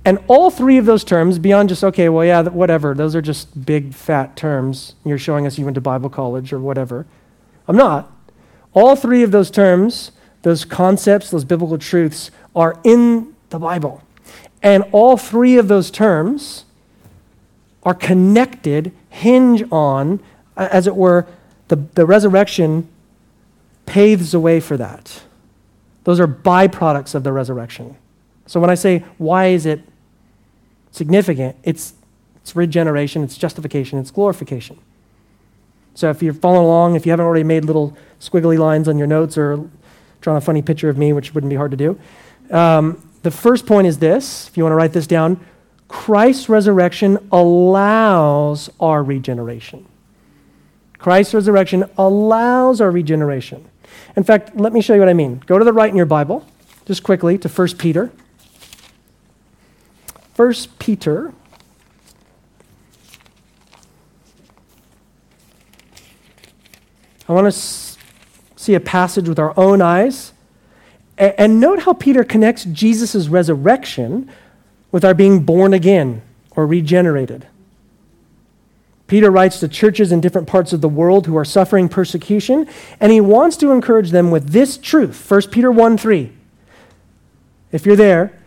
And 0.04 0.18
all 0.28 0.50
three 0.50 0.76
of 0.76 0.84
those 0.84 1.02
terms, 1.02 1.38
beyond 1.38 1.70
just, 1.70 1.82
okay, 1.82 2.08
well, 2.10 2.24
yeah, 2.24 2.42
whatever, 2.42 2.94
those 2.94 3.16
are 3.16 3.22
just 3.22 3.64
big, 3.64 3.94
fat 3.94 4.36
terms. 4.36 4.94
You're 5.04 5.18
showing 5.18 5.46
us 5.46 5.58
you 5.58 5.64
went 5.64 5.76
to 5.76 5.80
Bible 5.80 6.10
college 6.10 6.52
or 6.52 6.60
whatever. 6.60 7.06
I'm 7.66 7.76
not. 7.76 8.12
All 8.74 8.96
three 8.96 9.22
of 9.22 9.30
those 9.30 9.50
terms, 9.50 10.12
those 10.42 10.64
concepts, 10.64 11.30
those 11.30 11.44
biblical 11.44 11.78
truths, 11.78 12.30
are 12.54 12.78
in 12.84 13.34
the 13.48 13.58
Bible. 13.58 14.02
And 14.62 14.84
all 14.92 15.16
three 15.16 15.56
of 15.56 15.68
those 15.68 15.90
terms 15.90 16.64
are 17.82 17.94
connected, 17.94 18.92
hinge 19.08 19.64
on, 19.70 20.20
as 20.56 20.86
it 20.86 20.96
were, 20.96 21.26
the, 21.68 21.76
the 21.76 22.04
resurrection 22.04 22.88
paves 23.86 24.32
the 24.32 24.40
way 24.40 24.60
for 24.60 24.76
that. 24.76 25.22
Those 26.04 26.20
are 26.20 26.28
byproducts 26.28 27.14
of 27.14 27.24
the 27.24 27.32
resurrection. 27.32 27.96
So 28.46 28.60
when 28.60 28.68
I 28.68 28.74
say, 28.74 29.04
why 29.16 29.46
is 29.46 29.64
it 29.64 29.80
significant, 30.94 31.57
it's, 31.64 31.94
it's 32.37 32.54
regeneration, 32.54 33.24
it's 33.24 33.37
justification, 33.37 33.98
it's 33.98 34.12
glorification. 34.12 34.78
So 35.94 36.09
if 36.11 36.22
you're 36.22 36.35
following 36.35 36.64
along, 36.64 36.94
if 36.94 37.04
you 37.04 37.11
haven't 37.11 37.26
already 37.26 37.44
made 37.44 37.64
little 37.64 37.96
squiggly 38.20 38.59
lines 38.59 38.88
on 38.88 38.96
your 38.96 39.09
notes 39.09 39.37
or 39.37 39.68
drawn 40.20 40.37
a 40.37 40.40
funny 40.40 40.62
picture 40.62 40.88
of 40.88 40.96
me, 40.96 41.12
which 41.12 41.35
wouldn't 41.35 41.50
be 41.50 41.57
hard 41.57 41.72
to 41.72 41.76
do, 41.76 41.98
um, 42.50 43.11
the 43.22 43.30
first 43.30 43.66
point 43.66 43.87
is 43.87 43.98
this 43.98 44.48
if 44.48 44.57
you 44.57 44.62
want 44.62 44.72
to 44.72 44.76
write 44.76 44.92
this 44.92 45.07
down 45.07 45.44
Christ's 45.88 46.48
resurrection 46.48 47.18
allows 47.30 48.70
our 48.80 49.02
regeneration. 49.02 49.87
Christ's 50.98 51.35
resurrection 51.35 51.85
allows 51.98 52.80
our 52.80 52.90
regeneration. 52.90 53.68
In 54.16 54.24
fact, 54.24 54.57
let 54.57 54.72
me 54.72 54.80
show 54.80 54.94
you 54.94 55.00
what 55.00 55.09
I 55.09 55.14
mean. 55.14 55.42
Go 55.46 55.59
to 55.59 55.64
the 55.64 55.72
right 55.72 55.90
in 55.90 55.96
your 55.96 56.07
Bible, 56.07 56.46
just 56.87 57.02
quickly, 57.02 57.37
to 57.38 57.48
1 57.48 57.68
Peter. 57.78 58.11
1 60.36 60.54
Peter. 60.78 61.32
I 67.28 67.32
want 67.32 67.52
to 67.52 67.58
see 68.56 68.74
a 68.74 68.80
passage 68.80 69.28
with 69.28 69.38
our 69.38 69.54
own 69.58 69.80
eyes. 69.80 70.32
And 71.16 71.60
note 71.60 71.80
how 71.80 71.92
Peter 71.92 72.24
connects 72.24 72.64
Jesus' 72.64 73.28
resurrection 73.28 74.28
with 74.90 75.04
our 75.04 75.14
being 75.14 75.44
born 75.44 75.72
again 75.72 76.22
or 76.50 76.66
regenerated. 76.66 77.46
Peter 79.06 79.30
writes 79.30 79.60
to 79.60 79.68
churches 79.68 80.10
in 80.10 80.20
different 80.20 80.48
parts 80.48 80.72
of 80.72 80.80
the 80.80 80.88
world 80.88 81.26
who 81.26 81.36
are 81.36 81.44
suffering 81.44 81.88
persecution, 81.88 82.66
and 82.98 83.12
he 83.12 83.20
wants 83.20 83.56
to 83.58 83.70
encourage 83.70 84.10
them 84.10 84.30
with 84.30 84.48
this 84.48 84.76
truth 84.76 85.30
1 85.30 85.42
Peter 85.50 85.70
1 85.70 85.98
3. 85.98 86.32
If 87.70 87.86
you're 87.86 87.96
there, 87.96 88.43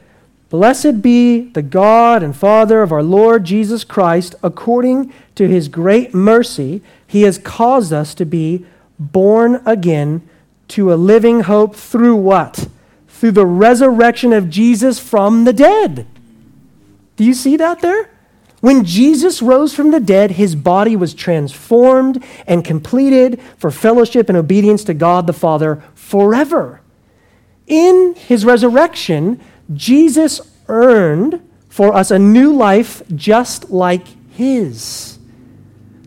Blessed 0.50 1.02
be 1.02 1.50
the 1.50 1.62
God 1.62 2.24
and 2.24 2.36
Father 2.36 2.82
of 2.82 2.92
our 2.92 3.04
Lord 3.04 3.44
Jesus 3.44 3.84
Christ, 3.84 4.36
according 4.42 5.12
to 5.36 5.48
his 5.48 5.68
great 5.68 6.14
mercy, 6.14 6.82
he 7.06 7.24
has 7.24 7.38
caused 7.38 7.92
us 7.92 8.14
to 8.16 8.26
be 8.26 8.66
born 8.98 9.62
again 9.66 10.28
to 10.70 10.94
a 10.94 10.96
living 10.96 11.42
hope 11.42 11.76
through 11.76 12.16
what? 12.16 12.68
Through 13.08 13.32
the 13.32 13.46
resurrection 13.46 14.32
of 14.32 14.50
Jesus 14.50 15.00
from 15.00 15.44
the 15.44 15.54
dead. 15.54 16.08
Do 17.18 17.24
you 17.26 17.34
see 17.34 17.58
that 17.58 17.82
there? 17.82 18.10
When 18.62 18.86
Jesus 18.86 19.42
rose 19.42 19.74
from 19.74 19.92
the 19.92 20.00
dead, 20.00 20.32
his 20.32 20.56
body 20.56 20.96
was 20.96 21.14
transformed 21.14 22.24
and 22.48 22.66
completed 22.66 23.42
for 23.58 23.70
fellowship 23.70 24.30
and 24.30 24.38
obedience 24.38 24.84
to 24.86 24.94
God 24.94 25.28
the 25.28 25.34
Father 25.34 25.84
forever. 25.94 26.82
In 27.68 28.16
his 28.16 28.46
resurrection, 28.46 29.40
Jesus 29.74 30.42
earned 30.68 31.42
for 31.70 31.96
us 31.96 32.12
a 32.12 32.20
new 32.20 32.54
life 32.54 33.02
just 33.16 33.70
like 33.70 34.08
his. 34.32 35.20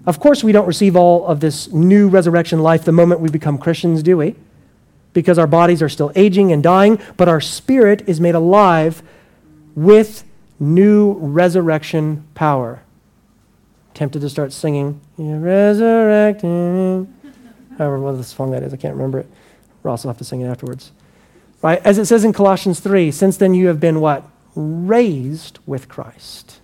Of 0.06 0.18
course, 0.18 0.42
we 0.42 0.52
don't 0.52 0.66
receive 0.66 0.96
all 0.96 1.26
of 1.26 1.40
this 1.40 1.70
new 1.72 2.08
resurrection 2.08 2.60
life 2.60 2.84
the 2.84 2.92
moment 2.92 3.20
we 3.20 3.28
become 3.28 3.58
Christians, 3.58 4.02
do 4.02 4.16
we? 4.16 4.34
Because 5.12 5.38
our 5.38 5.46
bodies 5.46 5.82
are 5.82 5.88
still 5.88 6.10
aging 6.16 6.52
and 6.52 6.62
dying, 6.62 6.98
but 7.16 7.28
our 7.28 7.40
spirit 7.40 8.02
is 8.08 8.20
made 8.20 8.34
alive 8.34 9.02
with 9.74 10.24
new 10.58 11.12
resurrection 11.12 12.26
power. 12.34 12.82
Tempted 13.94 14.20
to 14.20 14.30
start 14.30 14.52
singing, 14.52 15.00
You're 15.18 15.38
resurrecting. 15.38 17.12
However, 17.76 17.98
what 17.98 18.16
the 18.16 18.24
song 18.24 18.50
that 18.52 18.62
is, 18.62 18.72
I 18.72 18.76
can't 18.76 18.94
remember 18.94 19.20
it. 19.20 19.26
Ross 19.82 20.04
will 20.04 20.10
have 20.10 20.18
to 20.18 20.24
sing 20.24 20.40
it 20.40 20.46
afterwards. 20.46 20.92
Right? 21.62 21.84
As 21.84 21.98
it 21.98 22.06
says 22.06 22.24
in 22.24 22.32
Colossians 22.32 22.80
3, 22.80 23.10
since 23.10 23.36
then 23.36 23.54
you 23.54 23.66
have 23.68 23.80
been 23.80 24.00
what? 24.00 24.24
Raised 24.54 25.58
with 25.66 25.88
Christ. 25.88 26.60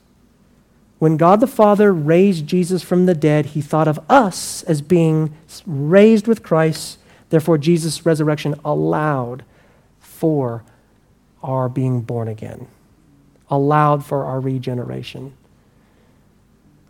When 0.98 1.18
God 1.18 1.40
the 1.40 1.46
Father 1.46 1.92
raised 1.92 2.46
Jesus 2.46 2.82
from 2.82 3.04
the 3.04 3.14
dead, 3.14 3.46
he 3.46 3.60
thought 3.60 3.88
of 3.88 4.00
us 4.08 4.62
as 4.62 4.80
being 4.80 5.34
raised 5.66 6.26
with 6.26 6.42
Christ. 6.42 6.98
Therefore, 7.28 7.58
Jesus' 7.58 8.06
resurrection 8.06 8.58
allowed 8.64 9.44
for 10.00 10.64
our 11.42 11.68
being 11.68 12.00
born 12.00 12.28
again, 12.28 12.66
allowed 13.50 14.06
for 14.06 14.24
our 14.24 14.40
regeneration. 14.40 15.34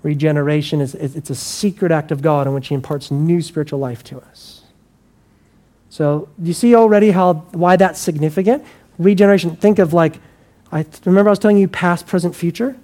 Regeneration 0.05 0.81
is 0.81 0.95
it's 0.95 1.31
a 1.31 1.35
secret 1.35 1.91
act 1.91 2.13
of 2.13 2.23
God 2.23 2.47
in 2.47 2.55
which 2.55 2.69
he 2.69 2.77
imparts 2.77 3.11
new 3.11 3.43
spiritual 3.43 3.81
life 3.81 4.05
to 4.05 4.21
us. 4.21 4.56
So, 5.97 6.29
you 6.39 6.53
see 6.53 6.75
already 6.75 7.13
how 7.13 7.33
why 7.53 7.77
that's 7.77 7.99
significant? 7.99 8.63
Regeneration, 8.99 9.57
think 9.57 9.79
of 9.79 9.95
like 9.95 10.21
I 10.71 10.85
remember 11.07 11.31
I 11.31 11.33
was 11.33 11.39
telling 11.39 11.57
you 11.57 11.69
past, 11.69 12.07
present, 12.07 12.37
future. 12.37 12.77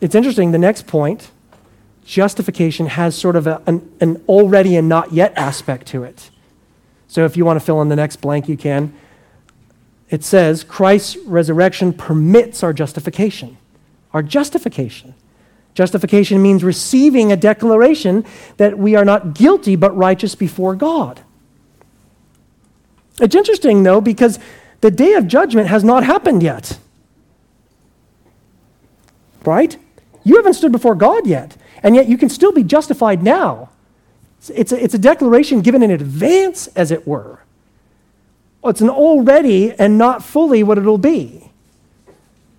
It's 0.00 0.16
interesting, 0.16 0.50
the 0.50 0.58
next 0.58 0.88
point, 0.88 1.30
justification 2.04 2.86
has 2.86 3.14
sort 3.14 3.36
of 3.36 3.46
a, 3.46 3.62
an, 3.68 3.88
an 4.00 4.20
already 4.26 4.74
and 4.74 4.88
not 4.88 5.12
yet 5.12 5.32
aspect 5.36 5.86
to 5.88 6.02
it. 6.02 6.28
So 7.06 7.24
if 7.24 7.36
you 7.36 7.44
want 7.44 7.60
to 7.60 7.64
fill 7.64 7.80
in 7.82 7.88
the 7.88 7.94
next 7.94 8.16
blank, 8.16 8.48
you 8.48 8.56
can. 8.56 8.92
It 10.10 10.24
says 10.24 10.64
Christ's 10.64 11.16
resurrection 11.18 11.92
permits 11.92 12.64
our 12.64 12.72
justification. 12.72 13.58
Our 14.12 14.24
justification. 14.24 15.14
Justification 15.76 16.40
means 16.40 16.64
receiving 16.64 17.30
a 17.30 17.36
declaration 17.36 18.24
that 18.56 18.78
we 18.78 18.96
are 18.96 19.04
not 19.04 19.34
guilty 19.34 19.76
but 19.76 19.94
righteous 19.94 20.34
before 20.34 20.74
God. 20.74 21.20
It's 23.20 23.34
interesting, 23.34 23.82
though, 23.82 24.00
because 24.00 24.38
the 24.80 24.90
day 24.90 25.12
of 25.12 25.26
judgment 25.26 25.68
has 25.68 25.84
not 25.84 26.02
happened 26.02 26.42
yet. 26.42 26.78
Right? 29.44 29.76
You 30.24 30.36
haven't 30.36 30.54
stood 30.54 30.72
before 30.72 30.94
God 30.94 31.26
yet, 31.26 31.58
and 31.82 31.94
yet 31.94 32.08
you 32.08 32.16
can 32.16 32.30
still 32.30 32.52
be 32.52 32.62
justified 32.62 33.22
now. 33.22 33.68
It's 34.48 34.72
a, 34.72 34.82
it's 34.82 34.94
a 34.94 34.98
declaration 34.98 35.60
given 35.60 35.82
in 35.82 35.90
advance, 35.90 36.68
as 36.68 36.90
it 36.90 37.06
were. 37.06 37.40
It's 38.64 38.80
an 38.80 38.88
already 38.88 39.72
and 39.72 39.98
not 39.98 40.24
fully 40.24 40.62
what 40.62 40.78
it'll 40.78 40.96
be. 40.96 41.50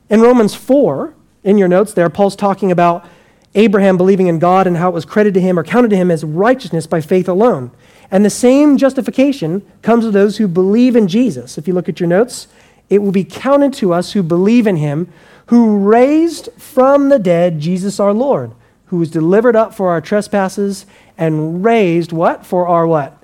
In 0.08 0.21
Romans 0.21 0.53
4, 0.53 1.15
in 1.47 1.57
your 1.57 1.69
notes 1.69 1.93
there, 1.93 2.10
Paul's 2.10 2.36
talking 2.36 2.73
about 2.73 3.07
Abraham 3.55 3.95
believing 3.95 4.27
in 4.27 4.38
God 4.38 4.67
and 4.67 4.75
how 4.75 4.89
it 4.89 4.93
was 4.93 5.05
credited 5.05 5.36
to 5.36 5.41
him 5.41 5.57
or 5.57 5.63
counted 5.63 5.89
to 5.91 5.95
him 5.95 6.12
as 6.12 6.25
righteousness 6.25 6.86
by 6.86 6.99
faith 6.99 7.29
alone. 7.29 7.71
And 8.12 8.25
the 8.25 8.29
same 8.29 8.77
justification 8.77 9.65
comes 9.81 10.03
to 10.03 10.12
those 10.12 10.38
who 10.38 10.47
believe 10.49 10.97
in 10.97 11.07
Jesus. 11.07 11.57
If 11.57 11.65
you 11.65 11.73
look 11.73 11.88
at 11.88 12.01
your 12.01 12.10
notes, 12.10 12.47
it 12.89 13.01
will 13.01 13.13
be 13.13 13.23
counted 13.23 13.71
to 13.75 13.93
us 13.93 14.12
who 14.12 14.23
believe 14.23 14.67
in 14.67 14.75
him, 14.75 15.12
who 15.45 15.77
raised 15.77 16.49
from 16.57 17.07
the 17.07 17.17
dead 17.17 17.62
Jesus 17.62 17.97
our 17.97 18.13
Lord, 18.13 18.51
who 18.88 18.97
was 18.97 19.10
delivered 19.10 19.55
up 19.55 19.73
for 19.73 19.89
our 19.89 20.01
trespasses 20.01 20.86
and 21.17 21.63
raised 21.63 22.12
what? 22.12 22.45
For 22.45 22.67
our 22.67 22.86
what? 22.86 23.17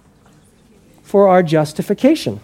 For 1.01 1.27
our 1.27 1.43
justification. 1.43 2.39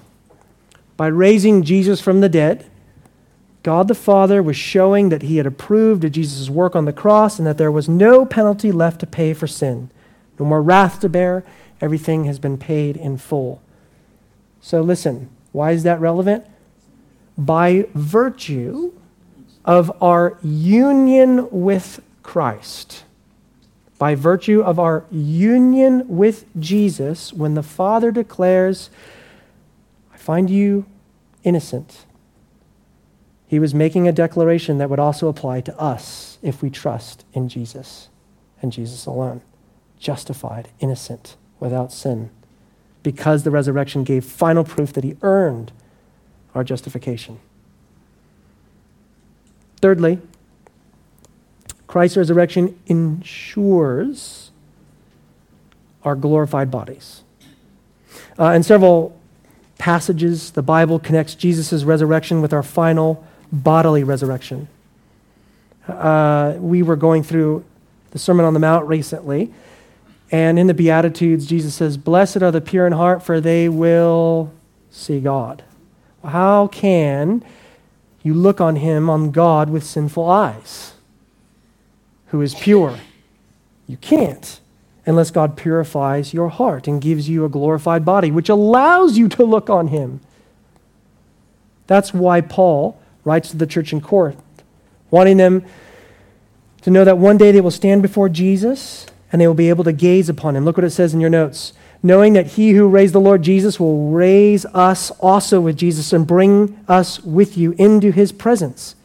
By 0.98 1.08
raising 1.08 1.64
Jesus 1.64 2.02
from 2.02 2.20
the 2.20 2.28
dead, 2.28 2.70
God 3.64 3.88
the 3.88 3.96
Father 3.96 4.42
was 4.42 4.56
showing 4.56 5.10
that 5.10 5.24
he 5.24 5.38
had 5.38 5.46
approved 5.46 6.04
of 6.04 6.12
Jesus' 6.12 6.50
work 6.50 6.76
on 6.76 6.86
the 6.86 6.94
cross 6.94 7.38
and 7.38 7.48
that 7.48 7.58
there 7.58 7.72
was 7.72 7.90
no 7.90 8.26
penalty 8.26 8.72
left 8.72 9.00
to 9.02 9.08
pay 9.08 9.34
for 9.34 9.48
sin, 9.48 9.90
no 10.40 10.46
more 10.46 10.62
wrath 10.62 11.00
to 11.02 11.10
bear, 11.10 11.44
Everything 11.82 12.26
has 12.26 12.40
been 12.40 12.58
paid 12.58 12.98
in 12.98 13.18
full. 13.18 13.62
So 14.62 14.82
listen, 14.82 15.30
why 15.52 15.72
is 15.72 15.84
that 15.84 16.00
relevant? 16.00 16.46
By 17.38 17.88
virtue 17.94 18.94
of 19.64 19.92
our 20.02 20.38
union 20.44 21.48
with 21.52 22.02
Christ, 22.22 23.06
by 23.98 24.16
virtue 24.16 24.62
of 24.62 24.78
our 24.78 25.06
union 25.10 26.06
with 26.08 26.46
Jesus, 26.60 27.32
when 27.32 27.54
the 27.54 27.64
Father 27.64 28.12
declares, 28.12 28.90
I 30.14 30.18
find 30.18 30.50
you 30.50 30.86
innocent, 31.44 32.06
he 33.50 33.60
was 33.60 33.74
making 33.74 34.08
a 34.08 34.12
declaration 34.12 34.78
that 34.78 34.90
would 34.90 35.00
also 35.00 35.28
apply 35.28 35.62
to 35.62 35.78
us 35.78 36.38
if 36.44 36.62
we 36.62 36.70
trust 36.70 37.26
in 37.34 37.50
Jesus 37.50 38.08
and 38.62 38.72
Jesus 38.72 39.06
alone. 39.08 39.42
Justified, 40.00 40.70
innocent 40.80 41.36
without 41.60 41.92
sin 41.92 42.30
because 43.02 43.44
the 43.44 43.52
resurrection 43.52 44.04
gave 44.04 44.24
final 44.24 44.64
proof 44.64 44.94
that 44.94 45.04
he 45.04 45.18
earned 45.24 45.72
our 46.54 46.64
justification. 46.64 47.40
Thirdly, 49.82 50.20
Christ's 51.88 52.18
resurrection 52.18 52.80
ensures 52.86 54.52
our 56.04 56.16
glorified 56.16 56.70
bodies. 56.70 57.24
Uh, 58.38 58.52
in 58.52 58.62
several 58.62 59.18
passages, 59.78 60.52
the 60.52 60.62
Bible 60.62 61.00
connects 61.00 61.34
Jesus' 61.34 61.84
resurrection 61.84 62.42
with 62.42 62.54
our 62.54 62.64
final 62.64 63.26
bodily 63.52 64.04
resurrection. 64.04 64.68
Uh, 65.88 66.56
we 66.60 66.84
were 66.84 66.96
going 66.96 67.24
through 67.24 67.66
the 68.12 68.20
Sermon 68.20 68.46
on 68.46 68.54
the 68.54 68.60
Mount 68.60 68.88
recently, 68.88 69.52
and 70.32 70.60
in 70.60 70.68
the 70.68 70.74
Beatitudes, 70.74 71.48
Jesus 71.48 71.74
says, 71.74 71.98
Blessed 71.98 72.44
are 72.44 72.52
the 72.52 72.62
pure 72.62 72.86
in 72.86 72.94
heart, 72.94 73.24
for 73.24 73.42
they 73.42 73.68
will 73.68 74.52
see 74.92 75.20
God. 75.20 75.64
How 76.24 76.68
can 76.68 77.44
you 78.22 78.34
look 78.34 78.62
on 78.62 78.76
him, 78.76 79.10
on 79.10 79.32
God, 79.32 79.70
with 79.70 79.84
sinful 79.84 80.30
eyes, 80.30 80.94
who 82.28 82.42
is 82.42 82.54
pure? 82.54 83.00
You 83.88 83.98
can't 83.98 84.60
unless 85.06 85.32
God 85.32 85.58
purifies 85.58 86.34
your 86.36 86.50
heart 86.50 86.88
and 86.88 87.02
gives 87.02 87.28
you 87.28 87.44
a 87.44 87.50
glorified 87.50 88.06
body, 88.06 88.30
which 88.30 88.50
allows 88.50 89.18
you 89.18 89.28
to 89.30 89.44
look 89.44 89.68
on 89.68 89.88
him. 89.88 90.20
That's 91.88 92.14
why 92.14 92.42
Paul 92.42 93.02
writes 93.30 93.52
to 93.52 93.58
the 93.58 93.68
church 93.68 93.94
in 93.94 94.02
Corinth, 94.02 94.42
wanting 95.12 95.38
them 95.38 95.64
to 96.82 96.90
know 96.90 97.06
that 97.06 97.18
one 97.18 97.38
day 97.38 97.52
they 97.52 97.62
will 97.62 97.72
stand 97.72 98.02
before 98.02 98.30
Jesus 98.30 99.06
and 99.32 99.40
they 99.40 99.48
will 99.48 99.54
be 99.54 99.70
able 99.70 99.84
to 99.84 99.94
gaze 99.94 100.30
upon 100.30 100.56
him. 100.56 100.66
Look 100.66 100.78
what 100.78 100.84
it 100.84 100.90
says 100.90 101.14
in 101.14 101.22
your 101.22 101.30
notes. 101.30 101.74
Knowing 102.02 102.34
that 102.34 102.48
he 102.48 102.72
who 102.72 102.88
raised 102.88 103.14
the 103.14 103.20
Lord 103.20 103.42
Jesus 103.42 103.80
will 103.80 104.10
raise 104.10 104.66
us 104.68 105.12
also 105.20 105.60
with 105.60 105.78
Jesus 105.78 106.14
and 106.14 106.26
bring 106.26 106.84
us 106.88 107.22
with 107.24 107.58
you 107.58 107.74
into 107.78 108.12
his 108.12 108.32
presence. 108.32 108.96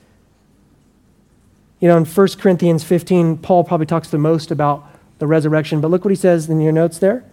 You 1.81 1.89
know, 1.89 1.97
in 1.99 2.05
1 2.05 2.29
Corinthians 2.39 2.85
15, 2.85 3.39
Paul 3.39 3.65
probably 3.65 3.87
talks 3.87 4.09
the 4.09 4.17
most 4.17 4.51
about 4.51 4.87
the 5.19 5.27
resurrection, 5.27 5.81
but 5.81 5.91
look 5.91 6.05
what 6.05 6.13
he 6.13 6.17
says 6.17 6.49
in 6.49 6.61
your 6.61 6.73
notes 6.73 6.99
there. 6.99 7.25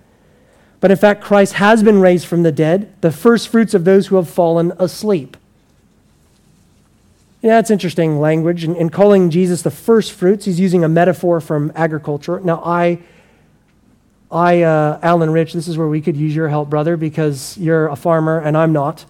But 0.79 0.91
in 0.91 0.97
fact, 0.97 1.23
Christ 1.23 1.53
has 1.53 1.83
been 1.83 2.01
raised 2.01 2.25
from 2.25 2.41
the 2.41 2.51
dead, 2.51 2.91
the 3.01 3.11
first 3.11 3.49
fruits 3.49 3.75
of 3.75 3.85
those 3.85 4.07
who 4.07 4.15
have 4.15 4.29
fallen 4.29 4.73
asleep. 4.79 5.37
Yeah, 7.41 7.57
it's 7.57 7.71
interesting 7.71 8.19
language. 8.19 8.63
In, 8.63 8.75
in 8.75 8.91
calling 8.91 9.31
Jesus 9.31 9.63
the 9.63 9.71
first 9.71 10.11
fruits, 10.11 10.45
he's 10.45 10.59
using 10.59 10.83
a 10.83 10.89
metaphor 10.89 11.41
from 11.41 11.71
agriculture. 11.75 12.39
Now, 12.39 12.61
I, 12.63 12.99
I, 14.31 14.61
uh, 14.61 14.99
Alan 15.01 15.31
Rich, 15.31 15.53
this 15.53 15.67
is 15.67 15.75
where 15.75 15.87
we 15.87 16.01
could 16.01 16.15
use 16.15 16.35
your 16.35 16.49
help, 16.49 16.69
brother, 16.69 16.97
because 16.97 17.57
you're 17.57 17.87
a 17.87 17.95
farmer 17.95 18.39
and 18.39 18.55
I'm 18.55 18.73
not. 18.73 19.05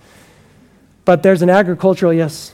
But 1.03 1.23
there's 1.23 1.41
an 1.41 1.49
agricultural, 1.49 2.13
yes, 2.13 2.53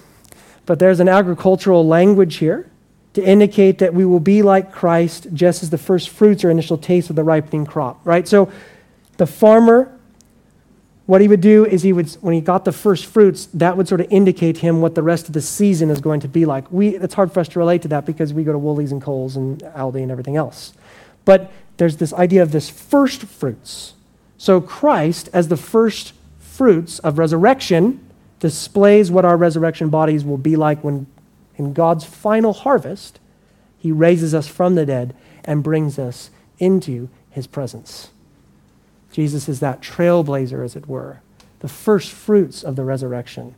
but 0.65 0.79
there's 0.79 0.99
an 0.99 1.09
agricultural 1.09 1.85
language 1.85 2.37
here 2.37 2.69
to 3.13 3.23
indicate 3.23 3.77
that 3.77 3.93
we 3.93 4.05
will 4.05 4.19
be 4.19 4.41
like 4.41 4.71
Christ 4.71 5.27
just 5.33 5.61
as 5.61 5.69
the 5.69 5.77
first 5.77 6.09
fruits 6.09 6.43
or 6.43 6.49
initial 6.49 6.77
taste 6.77 7.09
of 7.09 7.15
the 7.15 7.23
ripening 7.23 7.65
crop, 7.65 7.99
right? 8.03 8.27
So 8.27 8.51
the 9.17 9.27
farmer 9.27 9.96
what 11.07 11.21
he 11.21 11.27
would 11.29 11.41
do 11.41 11.65
is 11.65 11.83
he 11.83 11.93
would 11.93 12.09
when 12.21 12.35
he 12.35 12.41
got 12.41 12.65
the 12.65 12.71
first 12.71 13.05
fruits 13.05 13.47
that 13.53 13.77
would 13.77 13.87
sort 13.87 14.01
of 14.01 14.07
indicate 14.11 14.57
him 14.57 14.81
what 14.81 14.93
the 14.93 15.01
rest 15.01 15.27
of 15.27 15.33
the 15.33 15.41
season 15.41 15.89
is 15.89 15.99
going 16.01 16.19
to 16.19 16.27
be 16.27 16.45
like. 16.45 16.69
We 16.71 16.97
it's 16.97 17.13
hard 17.13 17.31
for 17.31 17.39
us 17.39 17.47
to 17.49 17.59
relate 17.59 17.81
to 17.83 17.87
that 17.87 18.05
because 18.05 18.33
we 18.33 18.43
go 18.43 18.51
to 18.51 18.59
woolies 18.59 18.91
and 18.91 19.01
coles 19.01 19.37
and 19.37 19.59
aldi 19.61 20.03
and 20.03 20.11
everything 20.11 20.35
else. 20.35 20.73
But 21.23 21.49
there's 21.77 21.97
this 21.97 22.11
idea 22.13 22.43
of 22.43 22.51
this 22.51 22.69
first 22.69 23.23
fruits. 23.23 23.93
So 24.37 24.59
christ 24.59 25.29
as 25.31 25.47
the 25.47 25.57
first 25.57 26.13
fruits 26.39 26.99
of 26.99 27.17
resurrection 27.17 28.05
displays 28.39 29.09
what 29.09 29.25
our 29.25 29.37
resurrection 29.37 29.89
bodies 29.89 30.25
will 30.25 30.37
be 30.37 30.55
like 30.55 30.83
when 30.83 31.07
in 31.55 31.73
god's 31.73 32.03
final 32.03 32.53
harvest 32.53 33.19
he 33.79 33.91
raises 33.91 34.33
us 34.35 34.47
from 34.47 34.75
the 34.75 34.85
dead 34.85 35.15
and 35.45 35.63
brings 35.63 35.97
us 35.97 36.29
into 36.59 37.09
his 37.29 37.47
presence 37.47 38.09
Jesus 39.17 39.49
is 39.49 39.61
that 39.61 39.81
trailblazer, 39.81 40.63
as 40.63 40.75
it 40.75 40.87
were, 40.87 41.21
the 41.61 41.67
first 41.67 42.11
fruits 42.11 42.61
of 42.61 42.75
the 42.75 42.83
resurrection. 42.83 43.55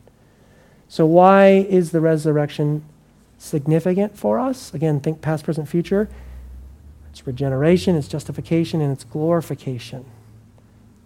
So, 0.88 1.04
why 1.04 1.48
is 1.50 1.90
the 1.90 2.00
resurrection 2.00 2.82
significant 3.36 4.16
for 4.16 4.40
us? 4.40 4.72
Again, 4.72 5.00
think 5.00 5.20
past, 5.20 5.44
present, 5.44 5.68
future. 5.68 6.08
It's 7.10 7.26
regeneration, 7.26 7.94
it's 7.94 8.08
justification, 8.08 8.80
and 8.80 8.90
it's 8.90 9.04
glorification. 9.04 10.06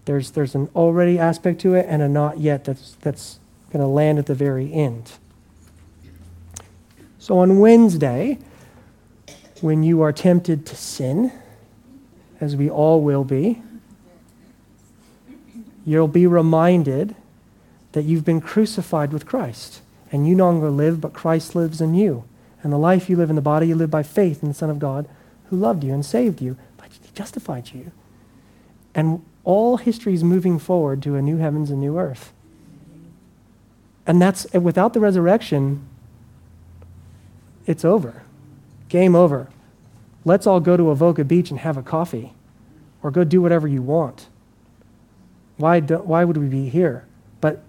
There's, 0.04 0.30
there's 0.30 0.54
an 0.54 0.70
already 0.76 1.18
aspect 1.18 1.60
to 1.62 1.74
it 1.74 1.86
and 1.88 2.00
a 2.00 2.08
not 2.08 2.38
yet 2.38 2.62
that's, 2.64 2.94
that's 3.00 3.40
going 3.72 3.82
to 3.82 3.88
land 3.88 4.20
at 4.20 4.26
the 4.26 4.36
very 4.36 4.72
end. 4.72 5.10
So 7.18 7.38
on 7.38 7.58
Wednesday, 7.58 8.38
when 9.62 9.82
you 9.82 10.00
are 10.02 10.12
tempted 10.12 10.64
to 10.66 10.76
sin, 10.76 11.32
as 12.40 12.54
we 12.54 12.70
all 12.70 13.00
will 13.00 13.24
be, 13.24 13.60
you'll 15.84 16.08
be 16.08 16.26
reminded 16.26 17.14
that 17.92 18.04
you've 18.04 18.24
been 18.24 18.40
crucified 18.40 19.12
with 19.12 19.26
Christ, 19.26 19.80
and 20.10 20.26
you 20.26 20.34
no 20.34 20.46
longer 20.46 20.70
live, 20.70 21.00
but 21.00 21.12
Christ 21.12 21.54
lives 21.54 21.80
in 21.80 21.94
you. 21.94 22.24
And 22.62 22.72
the 22.72 22.78
life 22.78 23.10
you 23.10 23.16
live 23.16 23.30
in 23.30 23.36
the 23.36 23.42
body, 23.42 23.68
you 23.68 23.74
live 23.74 23.90
by 23.90 24.02
faith 24.02 24.42
in 24.42 24.48
the 24.48 24.54
Son 24.54 24.70
of 24.70 24.78
God 24.78 25.06
who 25.50 25.56
loved 25.56 25.84
you 25.84 25.92
and 25.92 26.04
saved 26.04 26.40
you, 26.40 26.56
but 26.76 26.88
he 26.88 27.10
justified 27.14 27.70
you. 27.72 27.92
And 28.94 29.24
all 29.44 29.76
history 29.76 30.14
is 30.14 30.24
moving 30.24 30.58
forward 30.58 31.02
to 31.02 31.16
a 31.16 31.22
new 31.22 31.36
heavens 31.36 31.70
and 31.70 31.80
new 31.80 31.98
earth. 31.98 32.32
And 34.06 34.20
that's 34.20 34.50
without 34.52 34.94
the 34.94 35.00
resurrection, 35.00 35.86
it's 37.66 37.84
over. 37.84 38.22
Game 38.88 39.14
over. 39.14 39.48
Let's 40.24 40.46
all 40.46 40.60
go 40.60 40.76
to 40.76 40.90
Avoca 40.90 41.24
Beach 41.24 41.50
and 41.50 41.60
have 41.60 41.76
a 41.76 41.82
coffee 41.82 42.32
or 43.02 43.10
go 43.10 43.24
do 43.24 43.42
whatever 43.42 43.68
you 43.68 43.82
want. 43.82 44.28
Why, 45.56 45.80
do, 45.80 45.98
why 45.98 46.24
would 46.24 46.36
we 46.36 46.46
be 46.46 46.68
here? 46.68 47.04
But 47.40 47.62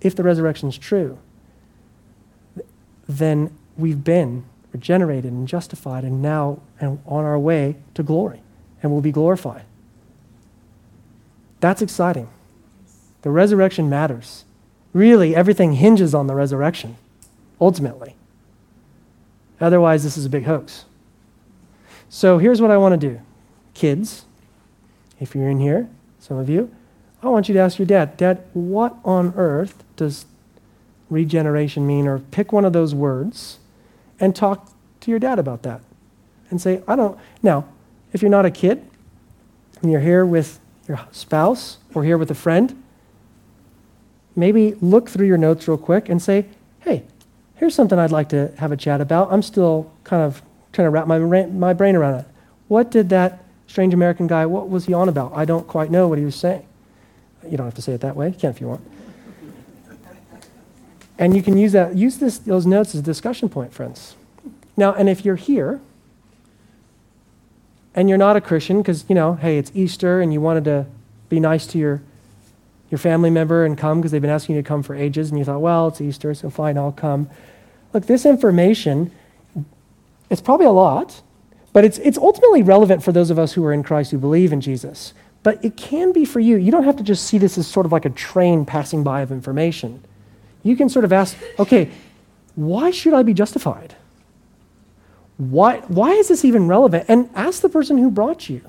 if 0.00 0.14
the 0.14 0.22
resurrection 0.22 0.68
is 0.68 0.78
true, 0.78 1.18
then 3.08 3.56
we've 3.76 4.04
been 4.04 4.44
regenerated 4.72 5.32
and 5.32 5.46
justified 5.46 6.04
and 6.04 6.20
now 6.20 6.60
and 6.80 6.98
on 7.06 7.24
our 7.24 7.38
way 7.38 7.76
to 7.94 8.02
glory 8.02 8.42
and 8.82 8.92
will 8.92 9.00
be 9.00 9.12
glorified. 9.12 9.64
That's 11.60 11.80
exciting. 11.80 12.28
The 13.22 13.30
resurrection 13.30 13.88
matters. 13.88 14.44
Really, 14.92 15.34
everything 15.34 15.74
hinges 15.74 16.14
on 16.14 16.26
the 16.26 16.34
resurrection, 16.34 16.96
ultimately. 17.60 18.16
Otherwise, 19.60 20.04
this 20.04 20.16
is 20.16 20.26
a 20.26 20.28
big 20.28 20.44
hoax. 20.44 20.84
So 22.08 22.38
here's 22.38 22.60
what 22.60 22.70
I 22.70 22.76
want 22.76 23.00
to 23.00 23.08
do. 23.08 23.20
Kids, 23.72 24.24
if 25.18 25.34
you're 25.34 25.48
in 25.48 25.58
here, 25.58 25.88
some 26.20 26.36
of 26.36 26.48
you, 26.50 26.70
I 27.24 27.28
want 27.28 27.48
you 27.48 27.54
to 27.54 27.60
ask 27.60 27.78
your 27.78 27.86
dad, 27.86 28.16
Dad, 28.16 28.44
what 28.52 28.96
on 29.04 29.32
earth 29.36 29.82
does 29.96 30.26
regeneration 31.08 31.86
mean? 31.86 32.06
Or 32.06 32.18
pick 32.18 32.52
one 32.52 32.64
of 32.64 32.72
those 32.72 32.94
words 32.94 33.58
and 34.20 34.36
talk 34.36 34.70
to 35.00 35.10
your 35.10 35.18
dad 35.18 35.38
about 35.38 35.62
that. 35.62 35.80
And 36.50 36.60
say, 36.60 36.82
I 36.86 36.96
don't. 36.96 37.18
Now, 37.42 37.66
if 38.12 38.22
you're 38.22 38.30
not 38.30 38.44
a 38.44 38.50
kid 38.50 38.86
and 39.82 39.90
you're 39.90 40.00
here 40.00 40.26
with 40.26 40.60
your 40.86 41.00
spouse 41.12 41.78
or 41.94 42.04
here 42.04 42.18
with 42.18 42.30
a 42.30 42.34
friend, 42.34 42.82
maybe 44.36 44.74
look 44.80 45.08
through 45.08 45.26
your 45.26 45.38
notes 45.38 45.66
real 45.66 45.78
quick 45.78 46.08
and 46.08 46.20
say, 46.20 46.46
hey, 46.80 47.04
here's 47.54 47.74
something 47.74 47.98
I'd 47.98 48.12
like 48.12 48.28
to 48.28 48.52
have 48.58 48.70
a 48.70 48.76
chat 48.76 49.00
about. 49.00 49.32
I'm 49.32 49.42
still 49.42 49.90
kind 50.04 50.22
of 50.22 50.42
trying 50.72 50.86
to 50.86 50.90
wrap 50.90 51.06
my, 51.06 51.18
my 51.18 51.72
brain 51.72 51.96
around 51.96 52.20
it. 52.20 52.26
What 52.68 52.90
did 52.90 53.08
that 53.08 53.44
strange 53.66 53.94
American 53.94 54.26
guy, 54.26 54.46
what 54.46 54.68
was 54.68 54.86
he 54.86 54.92
on 54.92 55.08
about? 55.08 55.32
I 55.34 55.44
don't 55.44 55.66
quite 55.66 55.90
know 55.90 56.06
what 56.06 56.18
he 56.18 56.24
was 56.24 56.36
saying. 56.36 56.66
You 57.50 57.56
don't 57.56 57.66
have 57.66 57.74
to 57.74 57.82
say 57.82 57.92
it 57.92 58.00
that 58.00 58.16
way. 58.16 58.28
You 58.28 58.34
can 58.34 58.50
if 58.50 58.60
you 58.60 58.68
want. 58.68 58.80
And 61.18 61.36
you 61.36 61.42
can 61.42 61.56
use 61.56 61.72
that, 61.72 61.94
use 61.94 62.18
this, 62.18 62.38
those 62.38 62.66
notes 62.66 62.94
as 62.94 63.00
a 63.00 63.04
discussion 63.04 63.48
point, 63.48 63.72
friends. 63.72 64.16
Now, 64.76 64.92
and 64.94 65.08
if 65.08 65.24
you're 65.24 65.36
here 65.36 65.80
and 67.94 68.08
you're 68.08 68.18
not 68.18 68.36
a 68.36 68.40
Christian, 68.40 68.78
because, 68.78 69.04
you 69.08 69.14
know, 69.14 69.34
hey, 69.34 69.58
it's 69.58 69.70
Easter 69.74 70.20
and 70.20 70.32
you 70.32 70.40
wanted 70.40 70.64
to 70.64 70.86
be 71.28 71.38
nice 71.38 71.66
to 71.68 71.78
your, 71.78 72.02
your 72.90 72.98
family 72.98 73.30
member 73.30 73.64
and 73.64 73.78
come 73.78 74.00
because 74.00 74.10
they've 74.10 74.20
been 74.20 74.30
asking 74.30 74.56
you 74.56 74.62
to 74.62 74.66
come 74.66 74.82
for 74.82 74.96
ages, 74.96 75.30
and 75.30 75.38
you 75.38 75.44
thought, 75.44 75.60
well, 75.60 75.88
it's 75.88 76.00
Easter, 76.00 76.34
so 76.34 76.50
fine, 76.50 76.76
I'll 76.76 76.90
come. 76.90 77.30
Look, 77.92 78.06
this 78.06 78.26
information, 78.26 79.12
it's 80.28 80.40
probably 80.40 80.66
a 80.66 80.72
lot, 80.72 81.22
but 81.72 81.84
it's, 81.84 81.98
it's 81.98 82.18
ultimately 82.18 82.62
relevant 82.62 83.04
for 83.04 83.12
those 83.12 83.30
of 83.30 83.38
us 83.38 83.52
who 83.52 83.64
are 83.64 83.72
in 83.72 83.84
Christ 83.84 84.10
who 84.10 84.18
believe 84.18 84.52
in 84.52 84.60
Jesus. 84.60 85.14
But 85.44 85.64
it 85.64 85.76
can 85.76 86.12
be 86.12 86.24
for 86.24 86.40
you. 86.40 86.56
You 86.56 86.72
don't 86.72 86.84
have 86.84 86.96
to 86.96 87.04
just 87.04 87.26
see 87.26 87.38
this 87.38 87.56
as 87.56 87.68
sort 87.68 87.86
of 87.86 87.92
like 87.92 88.06
a 88.06 88.10
train 88.10 88.64
passing 88.64 89.04
by 89.04 89.20
of 89.20 89.30
information. 89.30 90.02
You 90.64 90.74
can 90.74 90.88
sort 90.88 91.04
of 91.04 91.12
ask, 91.12 91.36
okay, 91.58 91.90
why 92.56 92.90
should 92.90 93.12
I 93.12 93.22
be 93.22 93.34
justified? 93.34 93.94
Why, 95.36 95.80
why 95.80 96.12
is 96.12 96.28
this 96.28 96.44
even 96.44 96.66
relevant? 96.66 97.04
And 97.08 97.28
ask 97.34 97.60
the 97.60 97.68
person 97.68 97.98
who 97.98 98.10
brought 98.10 98.48
you. 98.48 98.62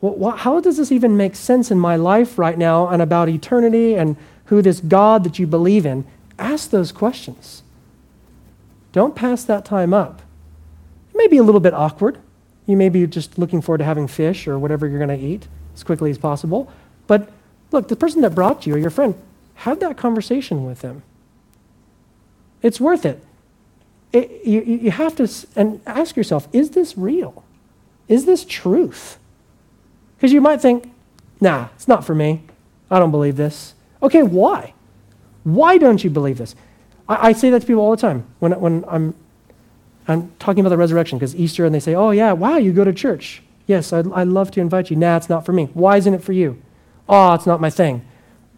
Well, 0.00 0.34
how 0.34 0.60
does 0.60 0.78
this 0.78 0.90
even 0.90 1.18
make 1.18 1.36
sense 1.36 1.70
in 1.70 1.78
my 1.78 1.96
life 1.96 2.38
right 2.38 2.56
now 2.56 2.88
and 2.88 3.02
about 3.02 3.28
eternity 3.28 3.94
and 3.94 4.16
who 4.46 4.62
this 4.62 4.80
God 4.80 5.24
that 5.24 5.38
you 5.38 5.46
believe 5.46 5.84
in? 5.84 6.06
Ask 6.38 6.70
those 6.70 6.90
questions. 6.90 7.62
Don't 8.92 9.14
pass 9.14 9.44
that 9.44 9.66
time 9.66 9.92
up. 9.92 10.22
It 11.12 11.18
may 11.18 11.26
be 11.26 11.36
a 11.36 11.42
little 11.42 11.60
bit 11.60 11.74
awkward. 11.74 12.18
You 12.66 12.76
may 12.76 12.88
be 12.88 13.06
just 13.06 13.38
looking 13.38 13.60
forward 13.60 13.78
to 13.78 13.84
having 13.84 14.06
fish 14.06 14.46
or 14.46 14.58
whatever 14.58 14.86
you're 14.86 15.04
going 15.04 15.18
to 15.18 15.24
eat 15.24 15.48
as 15.74 15.82
quickly 15.82 16.10
as 16.10 16.18
possible. 16.18 16.72
But 17.06 17.30
look, 17.72 17.88
the 17.88 17.96
person 17.96 18.22
that 18.22 18.34
brought 18.34 18.66
you 18.66 18.74
or 18.74 18.78
your 18.78 18.90
friend, 18.90 19.14
have 19.54 19.80
that 19.80 19.96
conversation 19.96 20.64
with 20.64 20.80
them. 20.80 21.02
It's 22.62 22.80
worth 22.80 23.04
it. 23.04 23.22
it 24.12 24.44
you, 24.44 24.62
you 24.62 24.90
have 24.90 25.16
to 25.16 25.28
and 25.56 25.80
ask 25.86 26.16
yourself 26.16 26.48
is 26.52 26.70
this 26.70 26.96
real? 26.96 27.44
Is 28.08 28.26
this 28.26 28.44
truth? 28.44 29.18
Because 30.16 30.32
you 30.32 30.40
might 30.40 30.60
think, 30.60 30.92
nah, 31.40 31.68
it's 31.74 31.88
not 31.88 32.04
for 32.04 32.14
me. 32.14 32.42
I 32.90 32.98
don't 32.98 33.10
believe 33.10 33.36
this. 33.36 33.74
Okay, 34.02 34.22
why? 34.22 34.74
Why 35.44 35.78
don't 35.78 36.02
you 36.02 36.10
believe 36.10 36.38
this? 36.38 36.54
I, 37.08 37.28
I 37.28 37.32
say 37.32 37.50
that 37.50 37.60
to 37.60 37.66
people 37.66 37.82
all 37.82 37.92
the 37.92 37.96
time 37.96 38.26
when, 38.38 38.58
when 38.60 38.84
I'm, 38.88 39.14
I'm 40.08 40.32
talking 40.38 40.60
about 40.60 40.70
the 40.70 40.76
resurrection 40.76 41.18
because 41.18 41.36
Easter 41.36 41.64
and 41.64 41.74
they 41.74 41.80
say, 41.80 41.94
oh, 41.94 42.10
yeah, 42.10 42.32
wow, 42.32 42.56
you 42.56 42.72
go 42.72 42.84
to 42.84 42.92
church. 42.92 43.42
Yes, 43.66 43.92
I'd, 43.92 44.10
I'd 44.12 44.28
love 44.28 44.50
to 44.52 44.60
invite 44.60 44.90
you. 44.90 44.96
Nah, 44.96 45.16
it's 45.16 45.28
not 45.28 45.46
for 45.46 45.52
me. 45.52 45.66
Why 45.74 45.96
isn't 45.96 46.12
it 46.12 46.22
for 46.22 46.32
you? 46.32 46.60
Oh, 47.08 47.34
it's 47.34 47.46
not 47.46 47.60
my 47.60 47.70
thing. 47.70 48.04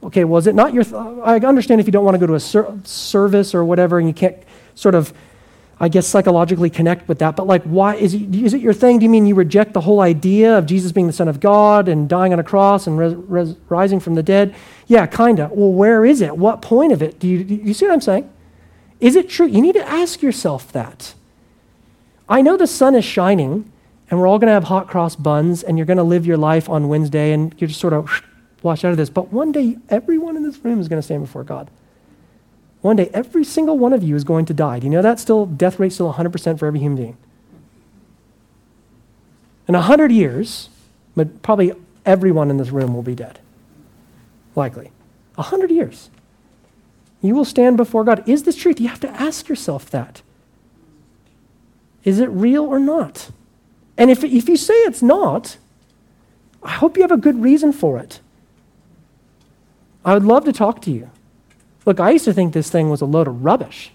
Okay, 0.05 0.25
well, 0.25 0.39
is 0.39 0.47
it 0.47 0.55
not 0.55 0.75
your. 0.75 0.85
I 1.25 1.39
understand 1.39 1.81
if 1.81 1.87
you 1.87 1.93
don't 1.93 2.05
want 2.05 2.17
to 2.17 2.19
go 2.19 2.27
to 2.27 2.35
a 2.35 2.41
ser- 2.41 2.75
service 2.85 3.55
or 3.55 3.65
whatever 3.65 3.99
and 3.99 4.09
you 4.09 4.15
can't 4.15 4.37
sort 4.75 4.95
of, 4.95 5.13
I 5.79 5.89
guess, 5.89 6.07
psychologically 6.07 6.71
connect 6.71 7.09
with 7.09 7.21
that, 7.21 7.37
but 7.37 7.47
like, 7.47 7.63
why? 7.63 7.95
Is 7.95 8.15
it, 8.15 8.35
is 8.35 8.53
it 8.53 8.61
your 8.61 8.73
thing? 8.73 8.99
Do 8.99 9.05
you 9.05 9.11
mean 9.11 9.27
you 9.27 9.37
reject 9.37 9.75
the 9.75 9.81
whole 9.81 10.01
idea 10.01 10.59
of 10.59 10.67
Jesus 10.67 10.91
being 10.91 11.07
the 11.07 11.13
Son 11.13 11.29
of 11.29 11.39
God 11.39 11.89
and 11.89 12.09
dying 12.09 12.33
on 12.33 12.41
a 12.41 12.45
cross 12.45 12.87
and 12.87 12.99
res- 12.99 13.15
res- 13.15 13.57
rising 13.69 14.01
from 14.01 14.15
the 14.15 14.23
dead? 14.25 14.55
Yeah, 14.89 15.07
kind 15.07 15.39
of. 15.39 15.53
Well, 15.53 15.73
where 15.73 16.05
is 16.05 16.21
it? 16.21 16.37
What 16.37 16.63
point 16.63 16.93
of 16.93 17.01
it? 17.01 17.21
Do 17.21 17.29
you, 17.29 17.45
do 17.45 17.55
you 17.55 17.75
see 17.75 17.87
what 17.87 17.93
I'm 17.93 18.01
saying? 18.01 18.29
Is 18.99 19.15
it 19.15 19.29
true? 19.29 19.47
You 19.47 19.61
need 19.61 19.75
to 19.75 19.89
ask 19.89 20.21
yourself 20.21 20.73
that. 20.73 21.15
I 22.33 22.41
know 22.41 22.57
the 22.57 22.67
sun 22.67 22.95
is 22.95 23.05
shining 23.05 23.71
and 24.11 24.19
we're 24.19 24.27
all 24.27 24.39
going 24.39 24.47
to 24.47 24.55
have 24.55 24.65
hot 24.65 24.89
cross 24.89 25.15
buns 25.15 25.63
and 25.63 25.77
you're 25.77 25.85
going 25.85 25.99
to 25.99 26.03
live 26.03 26.25
your 26.25 26.39
life 26.39 26.67
on 26.67 26.89
Wednesday 26.89 27.33
and 27.33 27.55
you're 27.59 27.69
just 27.69 27.79
sort 27.79 27.93
of 27.93 28.23
wash 28.63 28.87
out 28.87 28.91
of 28.91 28.97
this. 28.97 29.11
But 29.11 29.31
one 29.31 29.53
day, 29.53 29.77
everyone 29.91 30.39
in 30.39 30.43
this 30.43 30.57
room 30.65 30.81
is 30.81 30.89
going 30.89 30.97
to 30.97 31.05
stand 31.05 31.23
before 31.23 31.45
God. 31.45 31.71
One 32.81 32.97
day, 32.97 33.11
every 33.13 33.45
single 33.45 33.77
one 33.77 33.93
of 33.93 34.03
you 34.03 34.17
is 34.17 34.25
going 34.25 34.47
to 34.47 34.55
die. 34.55 34.79
Do 34.79 34.87
you 34.87 34.91
know 34.91 35.03
that? 35.03 35.21
Still, 35.21 35.45
death 35.45 35.79
rate 35.79 35.93
still 35.93 36.11
100% 36.11 36.59
for 36.59 36.65
every 36.65 36.81
human 36.81 36.97
being. 36.97 37.17
In 39.69 39.75
100 39.75 40.11
years, 40.11 40.71
but 41.15 41.43
probably 41.43 41.75
everyone 42.07 42.49
in 42.49 42.57
this 42.57 42.71
room 42.71 42.95
will 42.95 43.03
be 43.03 43.15
dead. 43.15 43.41
Likely. 44.57 44.91
100 45.35 45.71
years. 45.71 46.09
You 47.21 47.35
will 47.35 47.45
stand 47.45 47.77
before 47.77 48.05
God. 48.05 48.27
Is 48.27 48.45
this 48.45 48.57
truth? 48.57 48.81
You 48.81 48.89
have 48.89 49.01
to 49.01 49.11
ask 49.11 49.51
yourself 49.51 49.91
that. 49.91 50.23
Is 52.05 52.19
it 52.19 52.29
real 52.31 52.65
or 52.65 52.79
not? 52.79 53.31
And 53.97 54.11
if, 54.11 54.25
if 54.25 54.49
you 54.49 54.57
say 54.57 54.75
it's 54.75 55.03
not, 55.03 55.57
I 56.63 56.71
hope 56.73 56.97
you 56.97 57.03
have 57.03 57.13
a 57.13 57.17
good 57.17 57.43
reason 57.43 57.73
for 57.73 57.99
it. 57.99 58.21
I 60.05 60.15
would 60.15 60.25
love 60.25 60.45
to 60.47 60.53
talk 60.53 60.83
to 60.83 60.91
you. 60.91 61.11
Look, 61.85 62.01
I 62.01 62.11
used 62.11 62.25
to 62.25 62.33
think 62.33 62.53
this 62.53 62.71
thing 62.71 62.91
was 62.91 63.01
a 63.01 63.07
load 63.07 63.29
of 63.29 63.45
rubbish. 63.45 63.93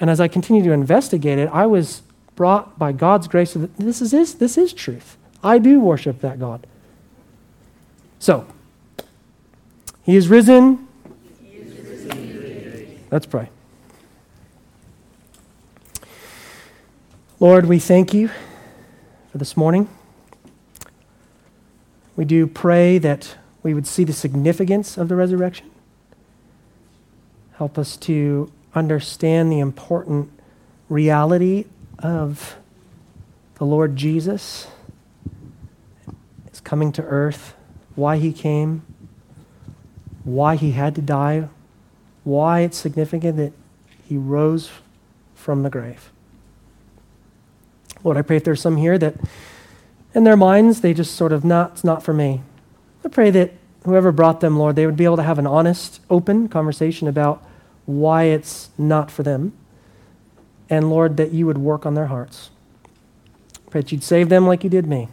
And 0.00 0.10
as 0.10 0.20
I 0.20 0.28
continued 0.28 0.64
to 0.64 0.72
investigate 0.72 1.38
it, 1.38 1.48
I 1.52 1.66
was 1.66 2.02
brought 2.34 2.78
by 2.78 2.92
God's 2.92 3.28
grace 3.28 3.52
to 3.52 3.70
this 3.78 4.02
is, 4.02 4.10
this, 4.10 4.34
this 4.34 4.58
is 4.58 4.72
truth. 4.72 5.16
I 5.42 5.58
do 5.58 5.80
worship 5.80 6.20
that 6.20 6.38
God. 6.38 6.66
So, 8.18 8.46
He 10.02 10.16
is 10.16 10.28
risen. 10.28 10.86
He 11.42 11.56
is 11.56 11.78
risen. 11.78 13.06
Let's 13.10 13.26
pray. 13.26 13.48
Lord, 17.48 17.66
we 17.66 17.78
thank 17.78 18.12
you 18.12 18.26
for 19.30 19.38
this 19.38 19.56
morning. 19.56 19.88
We 22.16 22.24
do 22.24 22.44
pray 22.44 22.98
that 22.98 23.36
we 23.62 23.72
would 23.72 23.86
see 23.86 24.02
the 24.02 24.12
significance 24.12 24.98
of 24.98 25.06
the 25.08 25.14
resurrection. 25.14 25.70
Help 27.52 27.78
us 27.78 27.96
to 27.98 28.50
understand 28.74 29.52
the 29.52 29.60
important 29.60 30.32
reality 30.88 31.66
of 32.00 32.56
the 33.58 33.64
Lord 33.64 33.94
Jesus, 33.94 34.66
his 36.50 36.58
coming 36.58 36.90
to 36.90 37.02
earth, 37.04 37.54
why 37.94 38.16
he 38.16 38.32
came, 38.32 38.82
why 40.24 40.56
he 40.56 40.72
had 40.72 40.96
to 40.96 41.00
die, 41.00 41.48
why 42.24 42.62
it's 42.62 42.76
significant 42.76 43.36
that 43.36 43.52
he 44.04 44.16
rose 44.16 44.72
from 45.36 45.62
the 45.62 45.70
grave. 45.70 46.10
Lord, 48.04 48.16
I 48.16 48.22
pray 48.22 48.36
if 48.36 48.44
there's 48.44 48.60
some 48.60 48.76
here 48.76 48.98
that 48.98 49.16
in 50.14 50.24
their 50.24 50.36
minds 50.36 50.80
they 50.80 50.94
just 50.94 51.14
sort 51.14 51.32
of, 51.32 51.44
not, 51.44 51.72
it's 51.72 51.84
not 51.84 52.02
for 52.02 52.14
me. 52.14 52.42
I 53.04 53.08
pray 53.08 53.30
that 53.30 53.52
whoever 53.84 54.12
brought 54.12 54.40
them, 54.40 54.58
Lord, 54.58 54.76
they 54.76 54.86
would 54.86 54.96
be 54.96 55.04
able 55.04 55.16
to 55.16 55.22
have 55.22 55.38
an 55.38 55.46
honest, 55.46 56.00
open 56.10 56.48
conversation 56.48 57.06
about 57.06 57.44
why 57.84 58.24
it's 58.24 58.70
not 58.76 59.10
for 59.10 59.22
them. 59.22 59.52
And 60.68 60.90
Lord, 60.90 61.16
that 61.18 61.32
you 61.32 61.46
would 61.46 61.58
work 61.58 61.86
on 61.86 61.94
their 61.94 62.06
hearts. 62.06 62.50
Pray 63.70 63.82
that 63.82 63.92
you'd 63.92 64.02
save 64.02 64.28
them 64.28 64.46
like 64.46 64.64
you 64.64 64.70
did 64.70 64.86
me. 64.86 65.08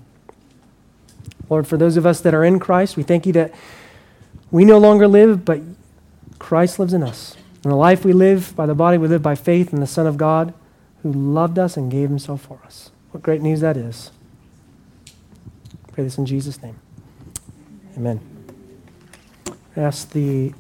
Lord, 1.50 1.68
for 1.68 1.78
those 1.78 1.98
of 1.98 2.06
us 2.06 2.22
that 2.22 2.34
are 2.34 2.44
in 2.44 2.60
Christ, 2.60 2.98
we 2.98 3.04
thank 3.04 3.26
you 3.26 3.34
that 3.34 3.54
we 4.50 4.66
no 4.66 4.78
longer 4.78 5.08
live, 5.08 5.46
but 5.46 5.62
Christ 6.40 6.80
lives 6.80 6.94
in 6.94 7.04
us. 7.04 7.36
And 7.64 7.72
the 7.72 7.78
life 7.78 8.04
we 8.04 8.14
live 8.14 8.56
by 8.56 8.66
the 8.66 8.76
body 8.76 8.98
we 8.98 9.08
live 9.08 9.22
by 9.22 9.36
faith 9.36 9.74
in 9.74 9.80
the 9.80 9.88
Son 9.88 10.08
of 10.08 10.18
God 10.18 10.54
who 11.04 11.12
loved 11.12 11.60
us 11.60 11.78
and 11.78 11.92
gave 11.92 12.10
himself 12.10 12.42
for 12.42 12.60
us. 12.66 12.92
What 13.12 13.22
great 13.22 13.42
news 13.42 13.60
that 13.60 13.78
is. 13.78 14.12
Pray 15.92 16.04
this 16.04 16.18
in 16.18 16.26
Jesus' 16.26 16.62
name. 16.64 16.80
Amen. 17.96 18.20
I 19.76 19.82
ask 19.82 20.10
the 20.12 20.54